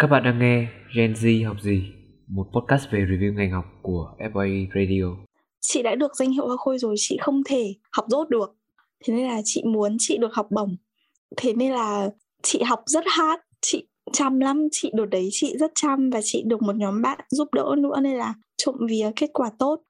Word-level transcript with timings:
Các 0.00 0.06
bạn 0.06 0.22
đang 0.24 0.38
nghe 0.38 0.68
Gen 0.94 1.12
Z 1.12 1.46
học 1.46 1.56
gì, 1.62 1.82
một 2.28 2.46
podcast 2.52 2.90
về 2.90 3.00
review 3.00 3.34
ngành 3.34 3.50
học 3.50 3.64
của 3.82 4.14
FA 4.18 4.66
Radio. 4.74 5.24
Chị 5.60 5.82
đã 5.82 5.94
được 5.94 6.16
danh 6.16 6.30
hiệu 6.30 6.46
hoa 6.46 6.56
khôi 6.56 6.78
rồi, 6.78 6.94
chị 6.98 7.18
không 7.20 7.42
thể 7.44 7.74
học 7.92 8.04
rốt 8.08 8.28
được. 8.28 8.56
Thế 9.04 9.14
nên 9.14 9.28
là 9.28 9.40
chị 9.44 9.62
muốn 9.64 9.96
chị 9.98 10.18
được 10.18 10.34
học 10.34 10.46
bổng. 10.50 10.76
Thế 11.36 11.52
nên 11.52 11.72
là 11.72 12.10
chị 12.42 12.62
học 12.62 12.82
rất 12.86 13.04
hard, 13.06 13.42
chị 13.60 13.86
chăm 14.12 14.40
lắm, 14.40 14.68
chị 14.72 14.90
đợt 14.94 15.06
đấy 15.06 15.28
chị 15.32 15.56
rất 15.58 15.72
chăm 15.74 16.10
và 16.10 16.20
chị 16.24 16.42
được 16.46 16.62
một 16.62 16.76
nhóm 16.76 17.02
bạn 17.02 17.20
giúp 17.30 17.48
đỡ 17.54 17.74
nữa 17.78 18.00
nên 18.02 18.16
là 18.16 18.34
trộm 18.56 18.74
vía 18.88 19.10
kết 19.16 19.30
quả 19.32 19.50
tốt. 19.58 19.82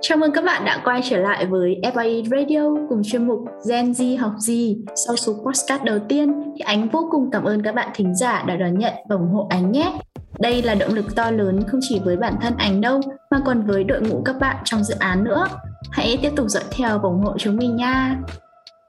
Chào 0.00 0.18
mừng 0.18 0.32
các 0.32 0.44
bạn 0.44 0.64
đã 0.64 0.80
quay 0.84 1.00
trở 1.04 1.16
lại 1.16 1.46
với 1.46 1.80
FIE 1.82 2.24
Radio 2.24 2.86
cùng 2.88 3.02
chuyên 3.04 3.26
mục 3.26 3.38
Gen 3.68 3.92
Z 3.92 4.18
học 4.18 4.32
gì. 4.38 4.76
Sau 5.06 5.16
số 5.16 5.32
podcast 5.32 5.82
đầu 5.82 5.98
tiên 6.08 6.32
thì 6.56 6.60
Ánh 6.60 6.88
vô 6.88 7.08
cùng 7.10 7.30
cảm 7.30 7.44
ơn 7.44 7.62
các 7.62 7.74
bạn 7.74 7.88
thính 7.94 8.14
giả 8.14 8.44
đã 8.46 8.56
đón 8.56 8.78
nhận 8.78 8.94
và 9.08 9.16
ủng 9.16 9.28
hộ 9.28 9.46
Ánh 9.50 9.72
nhé. 9.72 9.98
Đây 10.38 10.62
là 10.62 10.74
động 10.74 10.94
lực 10.94 11.16
to 11.16 11.30
lớn 11.30 11.60
không 11.66 11.80
chỉ 11.88 12.00
với 12.04 12.16
bản 12.16 12.34
thân 12.40 12.54
Ánh 12.58 12.80
đâu 12.80 13.00
mà 13.30 13.40
còn 13.44 13.66
với 13.66 13.84
đội 13.84 14.00
ngũ 14.00 14.22
các 14.24 14.36
bạn 14.40 14.56
trong 14.64 14.84
dự 14.84 14.94
án 14.98 15.24
nữa. 15.24 15.46
Hãy 15.90 16.18
tiếp 16.22 16.30
tục 16.36 16.48
dõi 16.48 16.64
theo 16.70 16.98
và 16.98 17.08
ủng 17.08 17.22
hộ 17.22 17.38
chúng 17.38 17.56
mình 17.56 17.76
nha. 17.76 18.16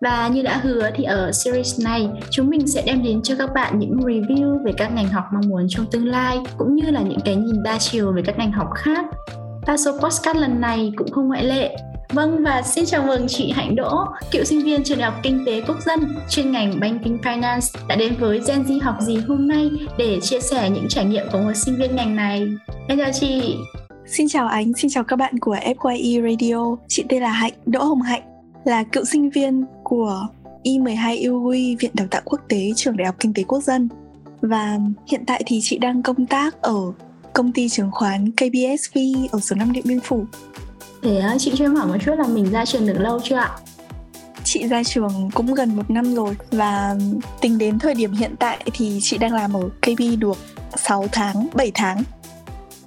Và 0.01 0.27
như 0.27 0.41
đã 0.41 0.57
hứa 0.57 0.89
thì 0.95 1.03
ở 1.03 1.31
series 1.31 1.85
này, 1.85 2.09
chúng 2.29 2.49
mình 2.49 2.67
sẽ 2.67 2.83
đem 2.85 3.03
đến 3.03 3.21
cho 3.23 3.35
các 3.39 3.53
bạn 3.53 3.79
những 3.79 3.97
review 3.97 4.63
về 4.65 4.71
các 4.77 4.93
ngành 4.95 5.07
học 5.07 5.23
mong 5.33 5.49
muốn 5.49 5.65
trong 5.69 5.85
tương 5.91 6.05
lai, 6.05 6.39
cũng 6.57 6.75
như 6.75 6.91
là 6.91 7.01
những 7.01 7.19
cái 7.25 7.35
nhìn 7.35 7.63
đa 7.63 7.77
chiều 7.79 8.11
về 8.11 8.21
các 8.25 8.37
ngành 8.37 8.51
học 8.51 8.67
khác 8.75 9.05
và 9.67 9.77
số 9.77 9.91
podcast 9.91 10.37
lần 10.37 10.61
này 10.61 10.91
cũng 10.95 11.11
không 11.11 11.27
ngoại 11.27 11.43
lệ. 11.43 11.75
Vâng 12.09 12.43
và 12.43 12.61
xin 12.61 12.85
chào 12.85 13.03
mừng 13.07 13.27
chị 13.27 13.51
Hạnh 13.51 13.75
Đỗ, 13.75 14.05
cựu 14.31 14.43
sinh 14.43 14.63
viên 14.63 14.83
trường 14.83 14.97
đại 14.97 15.11
học 15.11 15.19
Kinh 15.23 15.43
tế 15.45 15.61
Quốc 15.67 15.77
dân 15.85 16.15
chuyên 16.29 16.51
ngành 16.51 16.79
Banking 16.79 17.17
Finance 17.17 17.87
đã 17.87 17.95
đến 17.95 18.15
với 18.19 18.41
Gen 18.47 18.63
Z 18.63 18.79
học 18.81 18.95
gì 19.01 19.17
hôm 19.27 19.47
nay 19.47 19.69
để 19.97 20.19
chia 20.21 20.39
sẻ 20.39 20.69
những 20.69 20.85
trải 20.89 21.05
nghiệm 21.05 21.25
của 21.31 21.37
một 21.37 21.53
sinh 21.55 21.75
viên 21.75 21.95
ngành 21.95 22.15
này. 22.15 22.47
Em 22.87 22.97
chào 22.97 23.11
chị. 23.13 23.55
Xin 24.05 24.27
chào 24.27 24.47
Ánh, 24.47 24.73
xin 24.73 24.91
chào 24.91 25.03
các 25.03 25.15
bạn 25.15 25.39
của 25.39 25.55
FYE 25.55 26.31
Radio. 26.31 26.77
Chị 26.87 27.03
tên 27.09 27.21
là 27.21 27.31
Hạnh, 27.31 27.53
Đỗ 27.65 27.83
Hồng 27.83 28.01
Hạnh, 28.01 28.23
là 28.65 28.83
cựu 28.83 29.05
sinh 29.05 29.29
viên 29.29 29.65
của 29.83 30.27
Y12 30.63 31.31
UI 31.31 31.75
Viện 31.75 31.91
Đào 31.93 32.07
tạo 32.11 32.21
Quốc 32.25 32.41
tế 32.49 32.71
Trường 32.75 32.97
Đại 32.97 33.05
học 33.05 33.15
Kinh 33.19 33.33
tế 33.33 33.43
Quốc 33.43 33.63
dân. 33.63 33.89
Và 34.41 34.77
hiện 35.07 35.25
tại 35.27 35.43
thì 35.45 35.59
chị 35.63 35.77
đang 35.77 36.03
công 36.03 36.25
tác 36.25 36.61
ở 36.61 36.75
công 37.37 37.51
ty 37.51 37.69
chứng 37.69 37.91
khoán 37.91 38.31
KBSV 38.31 38.97
ở 39.31 39.39
số 39.39 39.55
5 39.55 39.71
Điện 39.71 39.83
Biên 39.87 39.99
Phủ. 39.99 40.25
Thế 41.01 41.21
chị 41.39 41.51
cho 41.55 41.65
em 41.65 41.75
hỏi 41.75 41.87
một 41.87 41.97
chút 42.05 42.15
là 42.17 42.27
mình 42.27 42.51
ra 42.51 42.65
trường 42.65 42.87
được 42.87 42.99
lâu 42.99 43.19
chưa 43.23 43.35
ạ? 43.35 43.51
Chị 44.43 44.67
ra 44.67 44.83
trường 44.83 45.29
cũng 45.33 45.53
gần 45.53 45.75
một 45.75 45.89
năm 45.89 46.15
rồi 46.15 46.35
và 46.51 46.95
tính 47.41 47.57
đến 47.57 47.79
thời 47.79 47.93
điểm 47.93 48.13
hiện 48.13 48.35
tại 48.39 48.63
thì 48.73 48.99
chị 49.01 49.17
đang 49.17 49.33
làm 49.33 49.53
ở 49.53 49.69
KB 49.81 50.01
được 50.19 50.37
6 50.75 51.07
tháng, 51.11 51.47
7 51.53 51.71
tháng. 51.73 52.03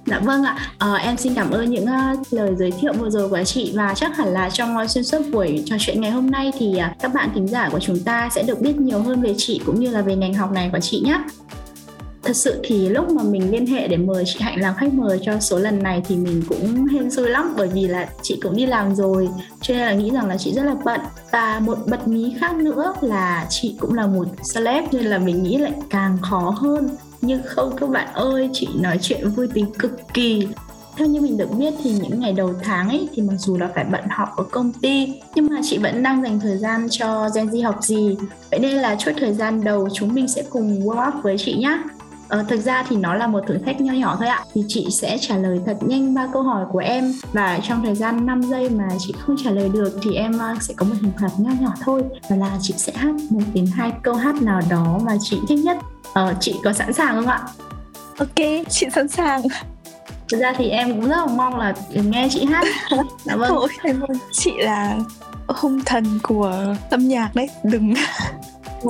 Dạ 0.05 0.19
vâng 0.19 0.43
ạ, 0.43 0.57
à, 0.77 0.93
em 0.93 1.17
xin 1.17 1.33
cảm 1.33 1.51
ơn 1.51 1.71
những 1.71 1.85
uh, 1.85 2.33
lời 2.33 2.51
giới 2.59 2.71
thiệu 2.71 2.93
vừa 2.93 3.09
rồi 3.09 3.29
của 3.29 3.43
chị 3.43 3.71
và 3.75 3.93
chắc 3.93 4.17
hẳn 4.17 4.27
là 4.27 4.49
trong 4.49 4.77
uh, 4.77 4.89
xuyên 4.89 5.03
suốt 5.03 5.21
buổi 5.31 5.63
trò 5.65 5.75
chuyện 5.79 6.01
ngày 6.01 6.11
hôm 6.11 6.31
nay 6.31 6.51
thì 6.59 6.73
uh, 6.77 6.99
các 6.99 7.13
bạn 7.13 7.29
thính 7.35 7.47
giả 7.47 7.69
của 7.71 7.79
chúng 7.79 7.99
ta 7.99 8.29
sẽ 8.35 8.43
được 8.43 8.61
biết 8.61 8.77
nhiều 8.77 9.01
hơn 9.01 9.21
về 9.21 9.33
chị 9.37 9.61
cũng 9.65 9.79
như 9.79 9.89
là 9.89 10.01
về 10.01 10.15
ngành 10.15 10.33
học 10.33 10.51
này 10.51 10.69
của 10.71 10.79
chị 10.79 11.03
nhé 11.05 11.19
thật 12.23 12.35
sự 12.35 12.59
thì 12.63 12.89
lúc 12.89 13.09
mà 13.09 13.23
mình 13.23 13.51
liên 13.51 13.65
hệ 13.65 13.87
để 13.87 13.97
mời 13.97 14.23
chị 14.27 14.39
Hạnh 14.39 14.61
làm 14.61 14.75
khách 14.75 14.93
mời 14.93 15.19
cho 15.25 15.39
số 15.39 15.59
lần 15.59 15.83
này 15.83 16.01
thì 16.07 16.15
mình 16.15 16.43
cũng 16.49 16.85
hên 16.85 17.11
xui 17.11 17.29
lắm, 17.29 17.53
bởi 17.57 17.67
vì 17.67 17.87
là 17.87 18.09
chị 18.21 18.39
cũng 18.43 18.55
đi 18.55 18.65
làm 18.65 18.95
rồi, 18.95 19.29
cho 19.61 19.73
nên 19.73 19.83
là 19.85 19.93
nghĩ 19.93 20.11
rằng 20.11 20.27
là 20.27 20.37
chị 20.37 20.53
rất 20.53 20.63
là 20.63 20.75
bận. 20.85 20.99
Và 21.31 21.59
một 21.59 21.77
bật 21.85 22.07
mí 22.07 22.33
khác 22.39 22.55
nữa 22.55 22.93
là 23.01 23.47
chị 23.49 23.75
cũng 23.79 23.93
là 23.93 24.07
một 24.07 24.27
celeb, 24.53 24.83
nên 24.91 25.05
là 25.05 25.17
mình 25.17 25.43
nghĩ 25.43 25.57
lại 25.57 25.73
càng 25.89 26.17
khó 26.21 26.55
hơn. 26.57 26.89
Nhưng 27.21 27.41
không, 27.45 27.75
các 27.77 27.89
bạn 27.89 28.13
ơi, 28.13 28.49
chị 28.53 28.67
nói 28.79 28.97
chuyện 29.01 29.29
vui 29.29 29.47
tính 29.47 29.65
cực 29.79 29.91
kỳ. 30.13 30.47
Theo 30.97 31.07
như 31.07 31.21
mình 31.21 31.37
được 31.37 31.51
biết 31.57 31.73
thì 31.83 31.91
những 31.91 32.19
ngày 32.19 32.33
đầu 32.33 32.53
tháng 32.63 32.89
ấy, 32.89 33.07
thì 33.13 33.21
mặc 33.21 33.35
dù 33.37 33.57
là 33.57 33.69
phải 33.75 33.83
bận 33.83 34.03
họp 34.09 34.29
ở 34.37 34.43
công 34.51 34.71
ty, 34.73 35.13
nhưng 35.35 35.47
mà 35.49 35.61
chị 35.63 35.77
vẫn 35.77 36.03
đang 36.03 36.23
dành 36.23 36.39
thời 36.39 36.57
gian 36.57 36.87
cho 36.89 37.29
Gen 37.35 37.47
Z 37.47 37.63
học 37.63 37.79
gì. 37.81 38.17
Vậy 38.51 38.59
nên 38.59 38.75
là 38.75 38.95
chút 38.99 39.11
thời 39.19 39.33
gian 39.33 39.63
đầu 39.63 39.87
chúng 39.93 40.13
mình 40.13 40.27
sẽ 40.27 40.43
cùng 40.49 40.79
warm 40.79 41.07
up 41.07 41.23
với 41.23 41.35
chị 41.37 41.53
nhé 41.53 41.81
Ờ, 42.31 42.43
thực 42.47 42.59
ra 42.59 42.83
thì 42.89 42.95
nó 42.95 43.13
là 43.13 43.27
một 43.27 43.39
thử 43.47 43.57
thách 43.57 43.81
nho 43.81 43.93
nhỏ 43.93 44.15
thôi 44.19 44.27
ạ. 44.27 44.43
Thì 44.53 44.61
chị 44.67 44.87
sẽ 44.91 45.17
trả 45.21 45.37
lời 45.37 45.59
thật 45.65 45.77
nhanh 45.81 46.13
ba 46.13 46.27
câu 46.33 46.43
hỏi 46.43 46.65
của 46.71 46.79
em 46.79 47.13
và 47.33 47.59
trong 47.63 47.83
thời 47.83 47.95
gian 47.95 48.25
5 48.25 48.41
giây 48.41 48.69
mà 48.69 48.87
chị 48.99 49.13
không 49.19 49.35
trả 49.43 49.51
lời 49.51 49.69
được 49.73 49.99
thì 50.01 50.15
em 50.15 50.39
ờ, 50.39 50.55
sẽ 50.61 50.73
có 50.77 50.85
một 50.85 50.95
hình 51.01 51.11
phạt 51.21 51.29
nho 51.37 51.51
nhỏ 51.59 51.73
thôi. 51.83 52.03
Đó 52.29 52.35
là 52.35 52.57
chị 52.61 52.73
sẽ 52.77 52.93
hát 52.95 53.15
một 53.29 53.41
đến 53.53 53.65
hai 53.73 53.91
câu 54.03 54.13
hát 54.13 54.41
nào 54.41 54.61
đó 54.69 54.99
mà 55.03 55.17
chị 55.21 55.37
thích 55.49 55.59
nhất. 55.63 55.77
Ờ, 56.13 56.33
chị 56.39 56.55
có 56.63 56.73
sẵn 56.73 56.93
sàng 56.93 57.15
không 57.15 57.27
ạ? 57.27 57.41
Ok, 58.17 58.65
chị 58.69 58.87
sẵn 58.95 59.07
sàng. 59.07 59.41
Thực 60.31 60.39
ra 60.39 60.53
thì 60.57 60.69
em 60.69 60.91
cũng 60.91 61.09
rất 61.09 61.17
là 61.17 61.25
mong 61.25 61.57
là 61.57 61.73
nghe 61.93 62.27
chị 62.31 62.45
hát. 62.45 62.65
Dạ 63.23 63.35
vâng. 63.35 63.49
Thôi, 63.49 63.67
chị 64.31 64.51
là 64.57 64.97
hung 65.47 65.81
thần 65.85 66.19
của 66.23 66.75
âm 66.89 67.07
nhạc 67.07 67.35
đấy, 67.35 67.49
đừng. 67.63 67.93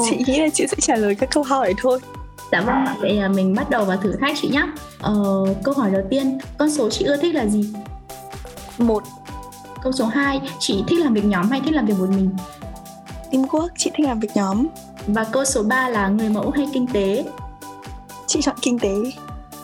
chị 0.09 0.23
nghĩ 0.27 0.39
là 0.39 0.49
chị 0.53 0.67
sẽ 0.67 0.77
trả 0.81 0.95
lời 0.95 1.15
các 1.15 1.29
câu 1.31 1.43
hỏi 1.43 1.73
thôi. 1.77 1.99
Dạ 2.51 2.61
vâng 2.61 2.85
vậy 2.99 3.13
là 3.13 3.27
mình 3.27 3.55
bắt 3.55 3.69
đầu 3.69 3.85
vào 3.85 3.97
thử 3.97 4.15
thách 4.21 4.37
chị 4.41 4.49
nhé. 4.49 4.63
Ờ, 5.01 5.45
câu 5.63 5.73
hỏi 5.73 5.91
đầu 5.91 6.01
tiên, 6.09 6.37
con 6.57 6.71
số 6.71 6.89
chị 6.89 7.05
ưa 7.05 7.17
thích 7.17 7.35
là 7.35 7.45
gì? 7.45 7.73
Một. 8.77 9.03
Câu 9.83 9.91
số 9.91 10.05
2, 10.05 10.41
chị 10.59 10.83
thích 10.87 10.99
làm 10.99 11.13
việc 11.13 11.25
nhóm 11.25 11.49
hay 11.49 11.61
thích 11.65 11.73
làm 11.73 11.85
việc 11.85 11.93
một 11.99 12.09
mình? 12.09 12.29
Teamwork, 13.31 13.69
chị 13.77 13.91
thích 13.95 14.07
làm 14.07 14.19
việc 14.19 14.29
nhóm. 14.35 14.67
Và 15.07 15.23
câu 15.23 15.45
số 15.45 15.63
3 15.63 15.89
là 15.89 16.07
người 16.07 16.29
mẫu 16.29 16.51
hay 16.51 16.67
kinh 16.73 16.87
tế? 16.87 17.25
Chị 18.27 18.41
chọn 18.41 18.55
kinh 18.61 18.79
tế. 18.79 18.95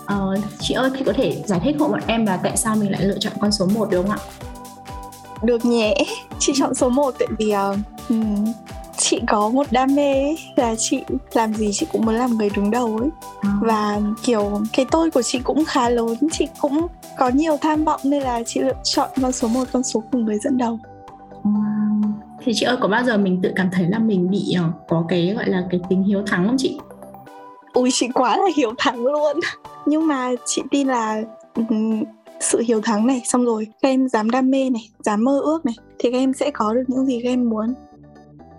Ờ, 0.05 0.35
chị 0.59 0.73
ơi, 0.73 0.89
thì 0.97 1.03
có 1.05 1.13
thể 1.13 1.43
giải 1.45 1.59
thích 1.63 1.75
hộ 1.79 1.87
bọn 1.87 2.01
em 2.07 2.25
là 2.25 2.37
tại 2.37 2.57
sao 2.57 2.75
mình 2.75 2.91
lại 2.91 3.03
lựa 3.03 3.17
chọn 3.19 3.33
con 3.41 3.51
số 3.51 3.65
1 3.65 3.89
được 3.89 4.01
không 4.01 4.11
ạ? 4.11 4.17
Được 5.43 5.65
nhé, 5.65 5.95
chị 6.39 6.53
chọn 6.55 6.75
số 6.75 6.89
1 6.89 7.15
tại 7.19 7.27
vì 7.37 7.53
uh, 7.55 7.77
chị 8.97 9.19
có 9.27 9.49
một 9.49 9.67
đam 9.71 9.95
mê 9.95 10.13
ấy, 10.13 10.39
là 10.55 10.75
chị 10.77 11.03
làm 11.33 11.53
gì 11.53 11.69
chị 11.73 11.87
cũng 11.91 12.05
muốn 12.05 12.15
làm 12.15 12.37
người 12.37 12.49
đứng 12.55 12.71
đầu 12.71 12.97
ấy. 13.01 13.09
À. 13.41 13.49
và 13.61 13.99
kiểu 14.23 14.61
cái 14.73 14.85
tôi 14.91 15.11
của 15.11 15.21
chị 15.21 15.39
cũng 15.43 15.65
khá 15.65 15.89
lớn 15.89 16.15
chị 16.31 16.47
cũng 16.59 16.87
có 17.17 17.29
nhiều 17.29 17.57
tham 17.61 17.83
vọng 17.83 18.01
nên 18.03 18.23
là 18.23 18.43
chị 18.45 18.61
lựa 18.61 18.81
chọn 18.83 19.09
con 19.21 19.31
số 19.31 19.47
một 19.47 19.63
con 19.71 19.83
số 19.83 20.03
của 20.11 20.17
người 20.17 20.37
dẫn 20.37 20.57
đầu. 20.57 20.79
À. 21.43 21.51
thì 22.43 22.51
chị 22.55 22.65
ơi 22.65 22.77
có 22.81 22.87
bao 22.87 23.03
giờ 23.03 23.17
mình 23.17 23.39
tự 23.43 23.51
cảm 23.55 23.69
thấy 23.71 23.87
là 23.89 23.99
mình 23.99 24.29
bị 24.29 24.53
ờ, 24.57 24.63
có 24.87 25.05
cái 25.09 25.33
gọi 25.35 25.49
là 25.49 25.63
cái 25.71 25.79
tính 25.89 26.03
hiếu 26.03 26.23
thắng 26.27 26.47
không 26.47 26.57
chị? 26.57 26.79
Ui 27.73 27.89
chị 27.93 28.07
quá 28.13 28.37
là 28.37 28.47
hiếu 28.57 28.73
thắng 28.77 29.05
luôn. 29.05 29.39
Nhưng 29.85 30.07
mà 30.07 30.31
chị 30.45 30.61
tin 30.71 30.87
là 30.87 31.21
sự 32.39 32.63
hiếu 32.67 32.81
thắng 32.81 33.07
này 33.07 33.21
xong 33.25 33.45
rồi 33.45 33.67
các 33.81 33.89
em 33.89 34.09
dám 34.09 34.29
đam 34.29 34.51
mê 34.51 34.69
này 34.69 34.89
dám 34.99 35.23
mơ 35.23 35.39
ước 35.43 35.65
này 35.65 35.75
thì 35.99 36.11
các 36.11 36.17
em 36.17 36.33
sẽ 36.33 36.51
có 36.51 36.73
được 36.73 36.83
những 36.87 37.05
gì 37.05 37.19
các 37.23 37.29
em 37.29 37.49
muốn 37.49 37.73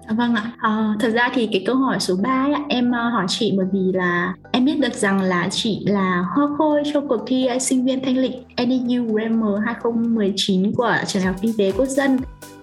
Dạ 0.09 0.15
vâng 0.15 0.35
ạ, 0.35 0.53
à, 0.59 0.95
thật 1.01 1.11
ra 1.11 1.31
thì 1.35 1.49
cái 1.53 1.63
câu 1.67 1.77
hỏi 1.77 2.01
số 2.01 2.17
3 2.23 2.31
ấy, 2.31 2.55
em 2.69 2.93
ờ, 2.93 3.09
hỏi 3.09 3.25
chị 3.29 3.53
bởi 3.57 3.67
vì 3.73 3.93
là 3.93 4.35
em 4.53 4.65
biết 4.65 4.81
được 4.81 4.95
rằng 4.95 5.21
là 5.21 5.49
chị 5.51 5.81
là 5.87 6.25
hoa 6.37 6.49
khôi 6.59 6.83
trong 6.93 7.09
cuộc 7.09 7.25
thi 7.27 7.47
ờ, 7.47 7.59
sinh 7.59 7.85
viên 7.85 8.05
thanh 8.05 8.17
lịch 8.17 8.33
NEU 8.57 9.05
Grammar 9.05 9.65
2019 9.67 10.73
của 10.73 10.97
trường 11.07 11.23
đại 11.23 11.33
học 11.33 11.37
kinh 11.43 11.53
tế 11.59 11.73
quốc 11.73 11.87
dân. 11.87 12.19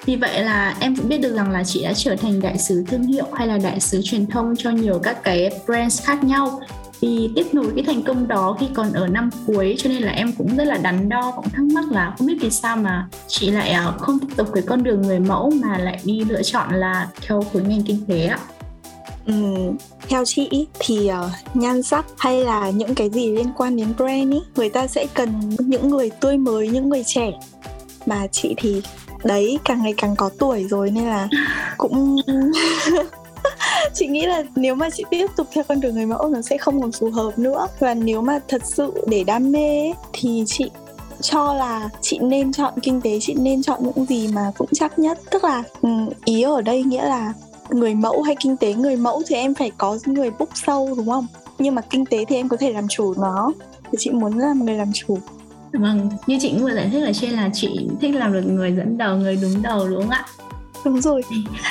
Vì 0.06 0.16
vậy 0.16 0.44
là 0.44 0.76
em 0.80 0.96
cũng 0.96 1.10
biết 1.10 1.22
được 1.22 1.36
rằng 1.36 1.52
là 1.52 1.64
chị 1.64 1.84
đã 1.84 1.94
trở 1.94 2.16
thành 2.16 2.42
đại 2.42 2.58
sứ 2.58 2.84
thương 2.88 3.04
hiệu 3.04 3.26
hay 3.34 3.48
là 3.48 3.58
đại 3.58 3.80
sứ 3.80 4.02
truyền 4.04 4.28
thông 4.28 4.54
cho 4.58 4.70
nhiều 4.70 5.00
các 5.04 5.24
cái 5.24 5.50
brands 5.66 6.04
khác 6.04 6.24
nhau 6.24 6.60
thì 7.02 7.30
tiếp 7.36 7.48
nối 7.54 7.66
cái 7.76 7.84
thành 7.84 8.04
công 8.04 8.28
đó 8.28 8.58
khi 8.60 8.68
còn 8.74 8.94
ở 8.94 9.08
năm 9.08 9.30
cuối 9.48 9.76
cho 9.78 9.90
nên 9.90 10.02
là 10.04 10.12
em 10.12 10.32
cũng 10.38 10.58
rất 10.58 10.64
là 10.64 10.78
đắn 10.78 11.10
đo 11.10 11.32
cũng 11.36 11.50
thắc 11.50 11.64
mắc 11.64 11.92
là 11.92 12.16
không 12.18 12.28
biết 12.28 12.38
vì 12.42 12.50
sao 12.50 12.78
mà 12.78 13.08
chị 13.28 13.52
lại 13.52 13.70
à, 13.70 13.92
không 14.00 14.20
tiếp 14.20 14.28
tục 14.36 14.48
cái 14.54 14.64
con 14.68 14.84
đường 14.84 15.02
người 15.02 15.20
mẫu 15.20 15.52
mà 15.64 15.78
lại 15.78 16.00
đi 16.04 16.24
lựa 16.30 16.44
chọn 16.44 16.74
là 16.74 17.08
theo 17.22 17.44
khối 17.54 17.62
ngành 17.62 17.84
kinh 17.84 18.06
tế 18.08 18.26
ạ. 18.26 18.40
Ừ, 19.26 19.34
theo 20.08 20.26
chị 20.26 20.68
thì 20.80 21.10
uh, 21.12 21.56
nhan 21.56 21.84
sắc 21.84 22.06
hay 22.18 22.42
là 22.44 22.70
những 22.70 22.96
cái 22.96 23.10
gì 23.10 23.30
liên 23.30 23.48
quan 23.56 23.76
đến 23.76 23.88
brand 23.98 24.34
ý 24.34 24.40
người 24.56 24.70
ta 24.70 24.88
sẽ 24.88 25.06
cần 25.14 25.30
những 25.60 25.90
người 25.90 26.10
tươi 26.10 26.38
mới 26.38 26.68
những 26.68 26.90
người 26.90 27.04
trẻ. 27.06 27.32
Mà 28.06 28.28
chị 28.32 28.56
thì 28.58 28.82
đấy 29.24 29.60
càng 29.66 29.84
ngày 29.84 29.94
càng 29.98 30.16
có 30.16 30.30
tuổi 30.40 30.64
rồi 30.70 30.92
nên 30.92 31.04
là 31.04 31.28
cũng 31.78 32.18
chị 33.94 34.08
nghĩ 34.08 34.26
là 34.26 34.44
nếu 34.56 34.76
mà 34.76 34.90
chị 34.90 35.04
tiếp 35.10 35.28
tục 35.38 35.48
theo 35.54 35.64
con 35.68 35.80
đường 35.80 35.96
người 35.96 36.06
mẫu, 36.06 36.28
nó 36.30 36.42
sẽ 36.42 36.58
không 36.58 36.82
còn 36.82 36.92
phù 36.92 37.12
hợp 37.12 37.40
nữa. 37.40 37.68
Và 37.80 37.94
nếu 37.94 38.22
mà 38.22 38.40
thật 38.48 38.62
sự 38.66 38.92
để 39.08 39.24
đam 39.24 39.52
mê 39.52 39.94
thì 40.14 40.44
chị 40.48 40.70
cho 41.22 41.54
là 41.54 41.90
chị 42.02 42.20
nên 42.20 42.54
chọn 42.54 42.74
kinh 42.82 43.02
tế, 43.02 43.18
chị 43.22 43.34
nên 43.34 43.64
chọn 43.64 43.80
những 43.84 44.06
gì 44.06 44.28
mà 44.28 44.52
vững 44.58 44.70
chắc 44.74 45.00
nhất. 45.00 45.20
Tức 45.32 45.44
là 45.44 45.64
ừ, 45.82 45.90
ý 46.26 46.42
ở 46.42 46.62
đây 46.62 46.84
nghĩa 46.84 47.06
là 47.06 47.34
người 47.70 47.96
mẫu 47.96 48.22
hay 48.22 48.36
kinh 48.40 48.58
tế, 48.58 48.74
người 48.74 48.96
mẫu 48.96 49.22
thì 49.28 49.36
em 49.36 49.54
phải 49.54 49.72
có 49.78 49.98
người 50.06 50.30
búc 50.40 50.50
sâu, 50.54 50.94
đúng 50.98 51.10
không? 51.10 51.28
Nhưng 51.60 51.76
mà 51.76 51.82
kinh 51.82 52.06
tế 52.06 52.26
thì 52.26 52.36
em 52.36 52.50
có 52.50 52.58
thể 52.58 52.72
làm 52.72 52.88
chủ 52.88 53.14
nó. 53.18 53.52
Thì 53.92 53.98
chị 54.00 54.12
muốn 54.12 54.38
làm 54.38 54.66
người 54.66 54.76
làm 54.76 54.92
chủ. 54.94 55.18
Vâng 55.74 56.10
như 56.28 56.38
chị 56.42 56.54
vừa 56.60 56.76
giải 56.76 56.90
thích 56.92 57.04
ở 57.06 57.14
trên 57.14 57.32
là 57.32 57.50
chị 57.54 57.88
thích 58.02 58.16
làm 58.16 58.34
được 58.34 58.42
người 58.42 58.72
dẫn 58.78 58.98
đầu, 58.98 59.18
người 59.18 59.40
đúng 59.42 59.62
đầu, 59.62 59.88
đúng 59.90 60.02
không 60.02 60.10
ạ? 60.10 60.26
Đúng 60.86 61.02
rồi. 61.02 61.22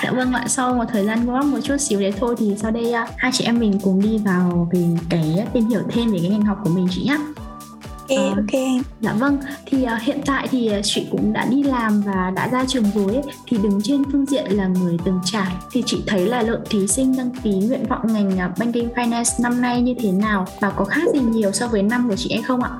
Dạ 0.04 0.10
vâng 0.10 0.32
ạ 0.32 0.44
sau 0.48 0.74
một 0.74 0.84
thời 0.92 1.06
gian 1.06 1.26
góp 1.26 1.44
một 1.44 1.58
chút 1.62 1.76
xíu 1.78 2.00
đấy 2.00 2.12
thôi 2.20 2.34
thì 2.38 2.54
sau 2.58 2.70
đây 2.70 2.94
uh, 3.02 3.08
hai 3.16 3.32
chị 3.34 3.44
em 3.44 3.58
mình 3.58 3.78
cùng 3.82 4.02
đi 4.02 4.18
vào 4.18 4.68
về 4.72 4.86
cái 5.10 5.46
tìm 5.52 5.68
hiểu 5.68 5.80
thêm 5.88 6.12
về 6.12 6.18
cái 6.22 6.30
ngành 6.30 6.44
học 6.44 6.58
của 6.64 6.70
mình 6.70 6.88
chị 6.90 7.04
nhé 7.04 7.18
Ok, 8.08 8.18
uh, 8.30 8.36
ok. 8.36 8.60
Dạ 9.00 9.12
vâng, 9.12 9.38
thì 9.66 9.82
uh, 9.82 10.02
hiện 10.02 10.20
tại 10.26 10.48
thì 10.50 10.70
uh, 10.78 10.84
chị 10.84 11.06
cũng 11.10 11.32
đã 11.32 11.46
đi 11.50 11.62
làm 11.62 12.00
và 12.00 12.32
đã 12.36 12.48
ra 12.48 12.64
trường 12.68 12.84
rồi 12.94 13.14
ấy, 13.14 13.24
thì 13.46 13.58
đứng 13.62 13.80
trên 13.82 14.02
phương 14.12 14.26
diện 14.26 14.44
là 14.50 14.66
người 14.66 14.96
từng 15.04 15.20
trải. 15.24 15.52
Thì 15.72 15.82
chị 15.86 16.02
thấy 16.06 16.26
là 16.26 16.42
lượng 16.42 16.60
thí 16.70 16.86
sinh 16.86 17.16
đăng 17.16 17.30
ký 17.42 17.50
nguyện 17.50 17.86
vọng 17.88 18.12
ngành 18.12 18.28
uh, 18.28 18.58
Banking 18.58 18.88
Finance 18.94 19.42
năm 19.42 19.60
nay 19.60 19.82
như 19.82 19.94
thế 20.00 20.12
nào? 20.12 20.46
Và 20.60 20.70
có 20.70 20.84
khác 20.84 21.02
gì 21.14 21.20
nhiều 21.20 21.52
so 21.52 21.68
với 21.68 21.82
năm 21.82 22.08
của 22.08 22.16
chị 22.16 22.32
hay 22.32 22.42
không 22.42 22.62
ạ? 22.62 22.70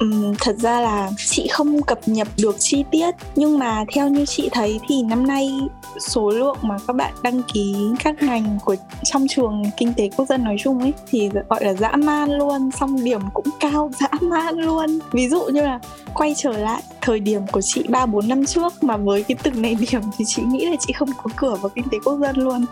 Um, 0.00 0.34
thật 0.40 0.56
ra 0.58 0.80
là 0.80 1.10
chị 1.26 1.48
không 1.48 1.82
cập 1.82 1.98
nhật 2.06 2.28
được 2.42 2.56
chi 2.58 2.84
tiết 2.90 3.14
nhưng 3.36 3.58
mà 3.58 3.84
theo 3.94 4.08
như 4.08 4.26
chị 4.26 4.48
thấy 4.52 4.80
thì 4.88 5.02
năm 5.02 5.26
nay 5.26 5.50
số 5.98 6.30
lượng 6.30 6.56
mà 6.62 6.76
các 6.86 6.96
bạn 6.96 7.14
đăng 7.22 7.42
ký 7.52 7.76
các 8.04 8.22
ngành 8.22 8.58
của 8.64 8.76
trong 9.04 9.26
trường 9.28 9.62
kinh 9.76 9.94
tế 9.94 10.10
quốc 10.16 10.28
dân 10.28 10.44
nói 10.44 10.56
chung 10.58 10.80
ấy 10.80 10.92
thì 11.10 11.30
gọi 11.48 11.64
là 11.64 11.74
dã 11.74 11.92
man 11.96 12.30
luôn 12.30 12.70
xong 12.70 13.04
điểm 13.04 13.20
cũng 13.34 13.46
cao 13.60 13.90
dã 14.00 14.08
man 14.20 14.58
luôn. 14.58 14.98
Ví 15.12 15.28
dụ 15.28 15.40
như 15.44 15.62
là 15.62 15.78
quay 16.14 16.34
trở 16.36 16.52
lại 16.52 16.82
thời 17.00 17.20
điểm 17.20 17.42
của 17.52 17.60
chị 17.60 17.82
ba 17.88 18.06
bốn 18.06 18.28
năm 18.28 18.46
trước 18.46 18.84
mà 18.84 18.96
với 18.96 19.22
cái 19.22 19.36
từng 19.42 19.62
này 19.62 19.76
điểm 19.90 20.02
thì 20.18 20.24
chị 20.28 20.42
nghĩ 20.42 20.66
là 20.66 20.76
chị 20.80 20.92
không 20.92 21.08
có 21.22 21.30
cửa 21.36 21.54
vào 21.54 21.68
kinh 21.68 21.88
tế 21.90 21.98
quốc 22.04 22.18
dân 22.20 22.36
luôn 22.36 22.64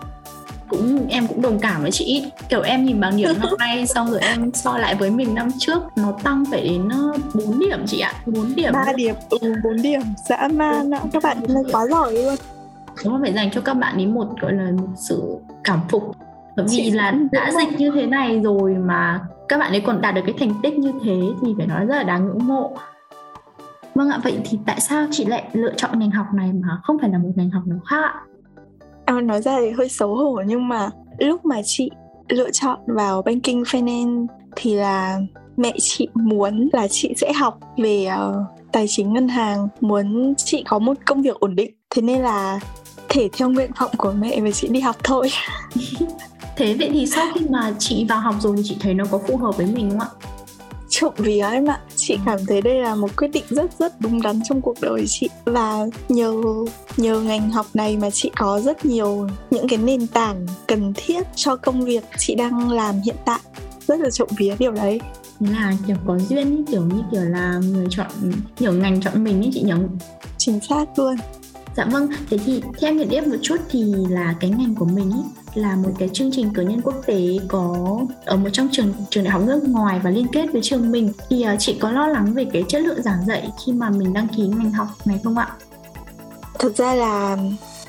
cũng 0.68 1.06
em 1.08 1.26
cũng 1.26 1.42
đồng 1.42 1.58
cảm 1.58 1.82
với 1.82 1.90
chị 1.90 2.24
kiểu 2.48 2.62
em 2.62 2.84
nhìn 2.84 3.00
bảng 3.00 3.16
điểm 3.16 3.28
năm 3.40 3.48
nay 3.58 3.86
xong 3.94 4.10
rồi 4.10 4.20
em 4.20 4.50
so 4.54 4.78
lại 4.78 4.94
với 4.94 5.10
mình 5.10 5.34
năm 5.34 5.48
trước 5.58 5.82
nó 5.96 6.12
tăng 6.22 6.44
phải 6.50 6.60
đến 6.64 6.88
4 7.34 7.46
ờ, 7.46 7.52
điểm 7.60 7.86
chị 7.86 8.00
ạ. 8.00 8.12
4 8.26 8.54
điểm. 8.54 8.72
3 8.72 8.92
điểm. 8.96 9.14
Ừ 9.30 9.54
4 9.64 9.82
điểm. 9.82 10.00
Dã 10.28 10.48
man 10.54 10.94
ạ. 10.94 11.00
Các 11.12 11.22
bạn 11.22 11.38
này 11.48 11.62
quá 11.72 11.86
giỏi 11.86 12.12
luôn. 12.12 12.34
Chúng 13.02 13.20
phải 13.22 13.32
dành 13.32 13.50
cho 13.50 13.60
các 13.60 13.74
bạn 13.74 13.94
ấy 13.96 14.06
một 14.06 14.26
gọi 14.40 14.52
là 14.52 14.70
một 14.70 14.88
sự 14.96 15.22
cảm 15.64 15.80
phục. 15.88 16.16
Bởi 16.56 16.66
vì 16.70 16.90
là 16.90 17.14
đã 17.32 17.52
dịch 17.58 17.78
như 17.78 17.90
thế 17.94 18.06
này 18.06 18.40
rồi 18.40 18.74
mà 18.74 19.20
các 19.48 19.58
bạn 19.58 19.72
ấy 19.72 19.80
còn 19.80 20.00
đạt 20.00 20.14
được 20.14 20.22
cái 20.26 20.34
thành 20.38 20.52
tích 20.62 20.78
như 20.78 20.92
thế 21.04 21.20
thì 21.42 21.54
phải 21.58 21.66
nói 21.66 21.86
rất 21.86 21.96
là 21.96 22.02
đáng 22.02 22.26
ngưỡng 22.26 22.46
mộ. 22.46 22.76
Vâng 23.94 24.10
ạ 24.10 24.18
vậy 24.24 24.38
thì 24.44 24.58
tại 24.66 24.80
sao 24.80 25.06
chị 25.10 25.24
lại 25.24 25.44
lựa 25.52 25.72
chọn 25.76 25.98
ngành 25.98 26.10
học 26.10 26.26
này 26.34 26.52
mà 26.52 26.78
không 26.82 26.96
phải 27.00 27.10
là 27.10 27.18
một 27.18 27.30
ngành 27.36 27.50
học 27.50 27.62
nào 27.66 27.78
khác 27.86 28.02
ạ 28.02 28.14
em 29.06 29.26
nói 29.26 29.42
ra 29.42 29.60
thì 29.60 29.70
hơi 29.70 29.88
xấu 29.88 30.14
hổ 30.14 30.42
nhưng 30.46 30.68
mà 30.68 30.90
lúc 31.18 31.44
mà 31.44 31.60
chị 31.64 31.90
lựa 32.28 32.50
chọn 32.50 32.78
vào 32.86 33.22
banking 33.22 33.62
finance 33.62 34.26
thì 34.56 34.74
là 34.74 35.20
mẹ 35.56 35.72
chị 35.78 36.08
muốn 36.14 36.68
là 36.72 36.88
chị 36.88 37.14
sẽ 37.16 37.32
học 37.32 37.58
về 37.76 38.08
uh, 38.08 38.36
tài 38.72 38.88
chính 38.88 39.12
ngân 39.12 39.28
hàng 39.28 39.68
muốn 39.80 40.34
chị 40.36 40.64
có 40.66 40.78
một 40.78 40.94
công 41.06 41.22
việc 41.22 41.40
ổn 41.40 41.56
định. 41.56 41.74
Thế 41.90 42.02
nên 42.02 42.20
là 42.20 42.60
thể 43.08 43.28
theo 43.32 43.50
nguyện 43.50 43.70
vọng 43.80 43.90
của 43.96 44.12
mẹ 44.18 44.40
và 44.40 44.50
chị 44.50 44.68
đi 44.68 44.80
học 44.80 44.96
thôi. 45.04 45.30
Thế 46.56 46.76
vậy 46.78 46.90
thì 46.92 47.06
sau 47.06 47.26
khi 47.34 47.46
mà 47.50 47.72
chị 47.78 48.06
vào 48.08 48.20
học 48.20 48.34
rồi 48.40 48.56
thì 48.56 48.62
chị 48.64 48.76
thấy 48.80 48.94
nó 48.94 49.04
có 49.10 49.18
phù 49.28 49.36
hợp 49.36 49.56
với 49.56 49.66
mình 49.66 49.90
không 49.90 50.00
ạ? 50.00 50.08
Trộm 51.00 51.14
vía 51.16 51.44
em 51.52 51.66
ạ 51.66 51.80
chị 51.96 52.18
cảm 52.26 52.38
thấy 52.48 52.62
đây 52.62 52.74
là 52.74 52.94
một 52.94 53.16
quyết 53.16 53.28
định 53.28 53.44
rất 53.48 53.78
rất 53.78 54.00
đúng 54.00 54.22
đắn 54.22 54.40
trong 54.44 54.60
cuộc 54.60 54.80
đời 54.80 55.04
chị. 55.08 55.28
Và 55.44 55.86
nhờ 56.08 56.42
nhờ 56.96 57.20
ngành 57.20 57.50
học 57.50 57.66
này 57.74 57.96
mà 57.96 58.10
chị 58.10 58.30
có 58.36 58.60
rất 58.60 58.84
nhiều 58.84 59.28
những 59.50 59.68
cái 59.68 59.78
nền 59.78 60.06
tảng 60.06 60.46
cần 60.66 60.92
thiết 60.96 61.22
cho 61.34 61.56
công 61.56 61.84
việc 61.84 62.04
chị 62.18 62.34
đang 62.34 62.70
làm 62.70 63.00
hiện 63.04 63.16
tại. 63.24 63.40
Rất 63.86 64.00
là 64.00 64.10
trộm 64.10 64.28
vía 64.36 64.54
điều 64.58 64.72
đấy. 64.72 65.00
Là 65.40 65.72
kiểu 65.86 65.96
có 66.06 66.18
duyên 66.18 66.64
kiểu 66.64 66.82
như 66.82 67.02
kiểu 67.12 67.22
là 67.22 67.58
người 67.58 67.86
chọn 67.90 68.10
kiểu 68.56 68.72
ngành 68.72 69.00
chọn 69.00 69.24
mình 69.24 69.42
ấy 69.42 69.50
chị 69.54 69.62
nhớ 69.62 69.78
chính 70.38 70.60
xác 70.60 70.98
luôn. 70.98 71.16
Dạ 71.76 71.84
vâng, 71.84 72.08
thế 72.30 72.38
thì 72.44 72.62
theo 72.80 72.94
nhận 72.94 73.08
biết 73.08 73.26
một 73.26 73.36
chút 73.42 73.56
thì 73.70 73.84
là 74.08 74.34
cái 74.40 74.50
ngành 74.50 74.74
của 74.74 74.84
mình 74.84 75.10
ý, 75.10 75.43
là 75.54 75.76
một 75.76 75.90
cái 75.98 76.08
chương 76.12 76.30
trình 76.32 76.50
cử 76.54 76.62
nhân 76.62 76.80
quốc 76.80 77.02
tế 77.06 77.18
có 77.48 77.98
ở 78.24 78.36
một 78.36 78.48
trong 78.52 78.68
trường 78.72 78.92
trường 79.10 79.24
đại 79.24 79.32
học 79.32 79.42
nước 79.46 79.68
ngoài 79.68 80.00
và 80.04 80.10
liên 80.10 80.26
kết 80.32 80.46
với 80.52 80.62
trường 80.62 80.90
mình 80.90 81.12
thì 81.28 81.44
uh, 81.54 81.58
chị 81.58 81.76
có 81.80 81.90
lo 81.90 82.06
lắng 82.06 82.34
về 82.34 82.46
cái 82.52 82.64
chất 82.68 82.82
lượng 82.82 83.02
giảng 83.02 83.26
dạy 83.26 83.50
khi 83.66 83.72
mà 83.72 83.90
mình 83.90 84.12
đăng 84.12 84.28
ký 84.36 84.42
ngành 84.42 84.72
học 84.72 84.88
này 85.04 85.20
không 85.24 85.38
ạ? 85.38 85.48
Thực 86.58 86.76
ra 86.76 86.94
là 86.94 87.36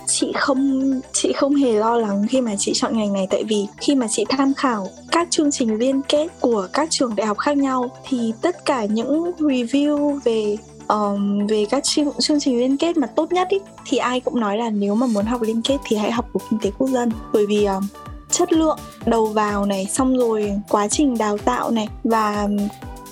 chị 0.08 0.32
không 0.36 0.92
chị 1.14 1.34
không 1.34 1.56
hề 1.56 1.74
lo 1.74 1.98
lắng 1.98 2.26
khi 2.30 2.42
mà 2.42 2.56
chị 2.58 2.72
chọn 2.76 2.98
ngành 2.98 3.14
này 3.14 3.28
tại 3.30 3.44
vì 3.44 3.68
khi 3.78 3.96
mà 3.96 4.08
chị 4.10 4.26
tham 4.30 4.54
khảo 4.54 4.88
các 5.12 5.28
chương 5.32 5.52
trình 5.52 5.78
liên 5.78 6.02
kết 6.02 6.28
của 6.40 6.68
các 6.74 6.88
trường 6.92 7.16
đại 7.16 7.28
học 7.28 7.38
khác 7.38 7.58
nhau 7.58 7.90
thì 8.10 8.34
tất 8.42 8.66
cả 8.66 8.86
những 8.86 9.32
review 9.40 10.20
về 10.24 10.58
um, 10.88 11.48
về 11.48 11.66
các 11.70 11.84
chương, 11.84 12.12
chương 12.20 12.40
trình 12.40 12.60
liên 12.60 12.78
kết 12.78 12.98
mà 12.98 13.08
tốt 13.08 13.32
nhất 13.32 13.48
ý, 13.50 13.60
thì 13.86 13.98
ai 13.98 14.20
cũng 14.20 14.40
nói 14.40 14.58
là 14.58 14.70
nếu 14.70 14.96
mà 14.96 15.08
muốn 15.08 15.26
học 15.26 15.42
liên 15.42 15.62
kết 15.62 15.78
thì 15.86 15.96
hãy 15.96 16.12
học 16.12 16.30
của 16.34 16.40
kinh 16.50 16.60
tế 16.60 16.72
quốc 16.78 16.88
dân. 16.88 17.12
Bởi 17.34 17.46
vì 17.46 17.66
um, 17.66 17.84
chất 18.32 18.54
lượng 18.54 18.80
đầu 19.06 19.26
vào 19.26 19.66
này 19.66 19.86
xong 19.86 20.18
rồi 20.18 20.62
quá 20.70 20.88
trình 20.88 21.18
đào 21.18 21.38
tạo 21.38 21.72
này 21.72 21.88
và 22.04 22.48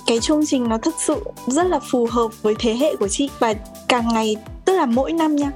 cái 0.07 0.19
chương 0.19 0.45
trình 0.45 0.67
nó 0.67 0.77
thực 0.77 0.95
sự 1.07 1.15
rất 1.47 1.67
là 1.67 1.79
phù 1.91 2.07
hợp 2.11 2.31
với 2.41 2.55
thế 2.59 2.73
hệ 2.73 2.95
của 2.95 3.07
chị. 3.07 3.29
Và 3.39 3.53
càng 3.87 4.07
ngày 4.13 4.35
tức 4.65 4.73
là 4.73 4.85
mỗi 4.85 5.13
năm 5.13 5.35
nha 5.35 5.51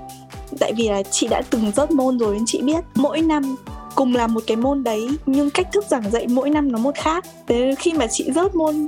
tại 0.60 0.74
vì 0.78 0.90
là 0.90 1.04
chị 1.04 1.28
đã 1.28 1.42
từng 1.50 1.72
rớt 1.76 1.92
môn 1.92 2.20
rồi 2.20 2.36
nên 2.36 2.44
chị 2.46 2.62
biết 2.62 2.84
mỗi 2.96 3.22
năm 3.22 3.56
cùng 3.96 4.16
là 4.16 4.28
một 4.28 4.44
cái 4.48 4.58
môn 4.58 4.84
đấy 4.84 5.10
nhưng 5.26 5.50
cách 5.50 5.68
thức 5.74 5.86
giảng 5.90 6.12
dạy 6.12 6.28
mỗi 6.28 6.50
năm 6.50 6.72
nó 6.72 6.78
một 6.78 6.96
khác. 6.96 7.26
Thế 7.48 7.76
khi 7.80 7.94
mà 7.94 8.08
chị 8.08 8.32
rớt 8.36 8.56
môn 8.56 8.88